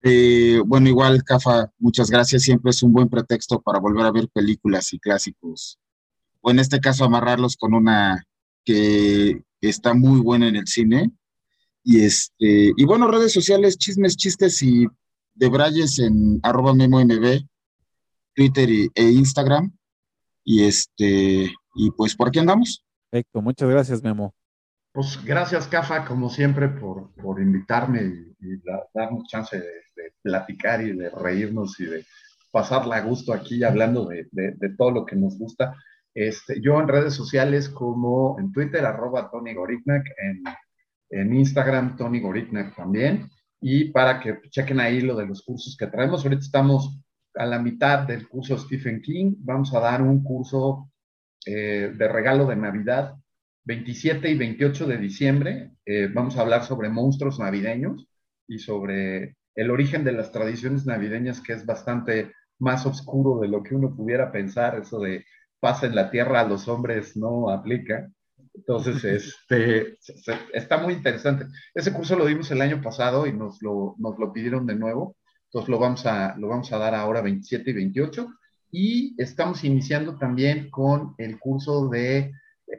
[0.04, 2.44] Eh, bueno, igual, Cafa, muchas gracias.
[2.44, 5.80] Siempre es un buen pretexto para volver a ver películas y clásicos.
[6.42, 8.24] O en este caso, amarrarlos con una
[8.64, 11.12] que está muy buena en el cine.
[11.84, 14.88] Y este, y bueno, redes sociales, chismes, chistes y
[15.34, 17.46] debrayes en arroba MemoMB,
[18.36, 19.72] Twitter e Instagram.
[20.44, 22.84] Y este, y pues por aquí andamos.
[23.10, 24.34] Perfecto, muchas gracias, Memo.
[24.92, 28.02] Pues gracias, Cafa, como siempre, por, por invitarme
[28.40, 28.62] y,
[28.94, 29.84] darnos chance de,
[30.22, 32.06] platicar y de reírnos y de
[32.52, 35.76] pasarla a gusto aquí hablando de, de, todo lo que nos gusta.
[36.14, 40.44] Este, yo en redes sociales como en Twitter, arroba Tony Gorignac, en,
[41.10, 43.30] en Instagram, Tony Gorignac también.
[43.64, 47.00] Y para que chequen ahí lo de los cursos que traemos, ahorita estamos
[47.34, 49.36] a la mitad del curso Stephen King.
[49.40, 50.92] Vamos a dar un curso
[51.46, 53.16] eh, de regalo de Navidad
[53.66, 58.08] 27 y 28 de diciembre eh, vamos a hablar sobre monstruos navideños
[58.48, 63.64] y sobre el origen de las tradiciones navideñas, que es bastante más oscuro de lo
[63.64, 64.80] que uno pudiera pensar.
[64.80, 65.26] Eso de
[65.60, 68.10] pasa en la tierra a los hombres no aplica.
[68.54, 69.98] Entonces, este,
[70.54, 71.46] está muy interesante.
[71.74, 75.16] Ese curso lo dimos el año pasado y nos lo, nos lo pidieron de nuevo.
[75.46, 78.28] Entonces, lo vamos, a, lo vamos a dar ahora 27 y 28.
[78.72, 82.32] Y estamos iniciando también con el curso de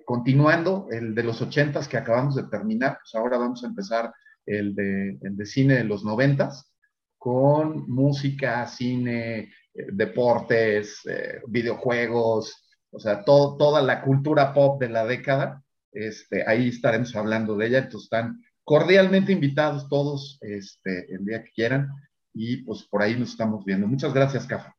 [0.05, 4.13] continuando el de los ochentas que acabamos de terminar, pues ahora vamos a empezar
[4.47, 6.71] el de, de cine de los noventas
[7.19, 9.51] con música, cine, eh,
[9.93, 15.64] deportes, eh, videojuegos, o sea, todo, toda la cultura pop de la década.
[15.95, 17.79] Este, ahí estaremos hablando de ella.
[17.79, 21.91] Entonces están cordialmente invitados todos este, el día que quieran
[22.33, 23.87] y pues por ahí nos estamos viendo.
[23.87, 24.75] Muchas gracias, Cafa.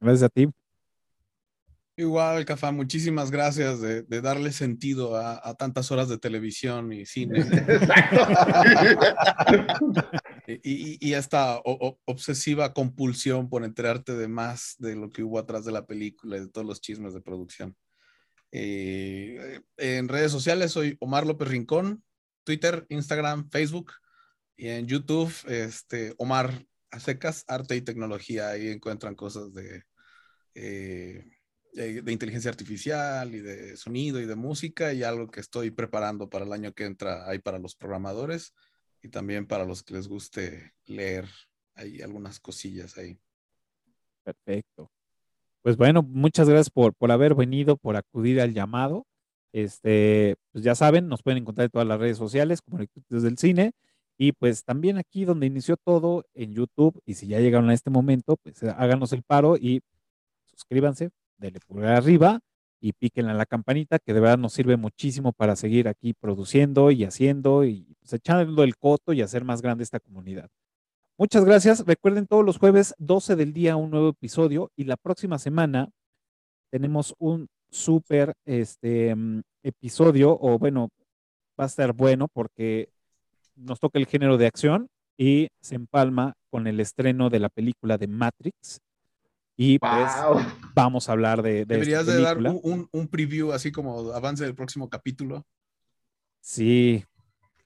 [0.00, 0.48] gracias a ti.
[1.96, 7.40] Igual, Cafá, muchísimas gracias de, darle sentido a, tantas horas de televisión y cine.
[10.46, 11.60] y, y, esta
[12.04, 16.40] obsesiva compulsión por enterarte de más de lo que hubo atrás de la película y
[16.40, 17.74] de todos los chismes de producción.
[18.50, 22.02] Eh, en redes sociales soy Omar López Rincón,
[22.44, 23.92] Twitter, Instagram, Facebook
[24.56, 28.50] y en YouTube, este, Omar Acecas, Arte y Tecnología.
[28.50, 29.84] Ahí encuentran cosas de...
[30.54, 31.24] Eh,
[31.72, 36.44] de, inteligencia artificial y de sonido y de música y algo que estoy preparando para
[36.44, 38.54] el año que entra ahí para los programadores
[39.02, 41.28] y también para los que les guste leer
[41.74, 43.20] hay algunas cosillas ahí.
[44.24, 44.90] Perfecto.
[45.68, 49.04] Pues bueno, muchas gracias por, por haber venido, por acudir al llamado.
[49.52, 52.78] Este, pues ya saben, nos pueden encontrar en todas las redes sociales como
[53.10, 53.72] desde el cine
[54.16, 57.90] y pues también aquí donde inició todo en YouTube y si ya llegaron a este
[57.90, 59.82] momento, pues háganos el paro y
[60.46, 62.40] suscríbanse, denle pulgar arriba
[62.80, 66.90] y píquenle a la campanita, que de verdad nos sirve muchísimo para seguir aquí produciendo
[66.92, 70.48] y haciendo y pues, echando el coto y hacer más grande esta comunidad.
[71.20, 71.84] Muchas gracias.
[71.84, 75.90] Recuerden todos los jueves 12 del día un nuevo episodio y la próxima semana
[76.70, 80.90] tenemos un súper este, mm, episodio o bueno,
[81.58, 82.90] va a estar bueno porque
[83.56, 87.98] nos toca el género de acción y se empalma con el estreno de la película
[87.98, 88.80] de Matrix.
[89.56, 90.12] Y pues
[90.72, 91.64] vamos a hablar de...
[91.64, 95.44] de Deberías de dar un, un, preview así como avance del próximo capítulo.
[96.40, 97.04] Sí,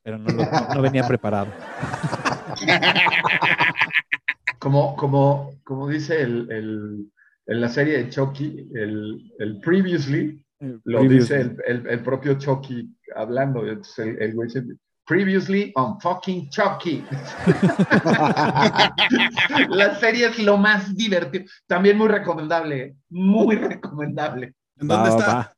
[0.03, 0.31] pero no,
[0.75, 1.53] no, venía preparado.
[4.59, 7.11] Como, como, como dice el, el,
[7.47, 10.41] en la serie de Chucky, el, el previously,
[10.85, 13.67] lo dice el, el, propio Chucky hablando.
[13.67, 14.63] Entonces el, güey dice,
[15.05, 17.05] Previously on fucking Chucky.
[19.69, 21.45] la serie es lo más divertido.
[21.67, 22.95] También muy recomendable.
[23.11, 24.55] Muy recomendable.
[24.77, 25.53] ¿En dónde está?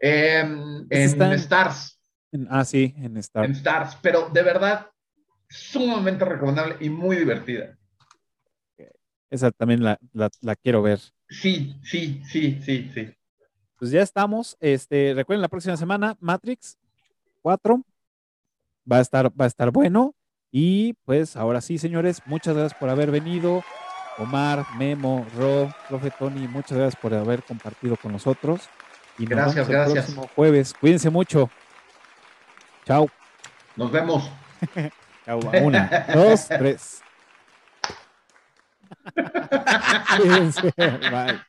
[0.00, 1.96] en Stars.
[2.50, 3.48] ah, sí, en Stars.
[3.48, 4.88] En Stars, pero de verdad,
[5.48, 7.76] sumamente recomendable y muy divertida.
[9.30, 11.00] Esa también la, la, quiero ver.
[11.28, 13.14] Sí, sí, sí, sí, sí.
[13.78, 14.56] Pues ya estamos.
[14.60, 16.78] Este, recuerden la próxima semana, Matrix
[17.42, 17.84] 4
[18.90, 20.14] va a estar, va a estar bueno.
[20.50, 23.62] Y pues ahora sí, señores, muchas gracias por haber venido.
[24.16, 28.68] Omar, Memo, Ro, profe Tony, muchas gracias por haber compartido con nosotros.
[29.18, 29.96] Y gracias, gracias.
[30.08, 30.74] El próximo jueves.
[30.74, 31.50] Cuídense mucho.
[32.84, 33.08] Chao.
[33.76, 34.30] Nos vemos.
[35.36, 37.02] Una, dos, tres.
[41.10, 41.40] Bye.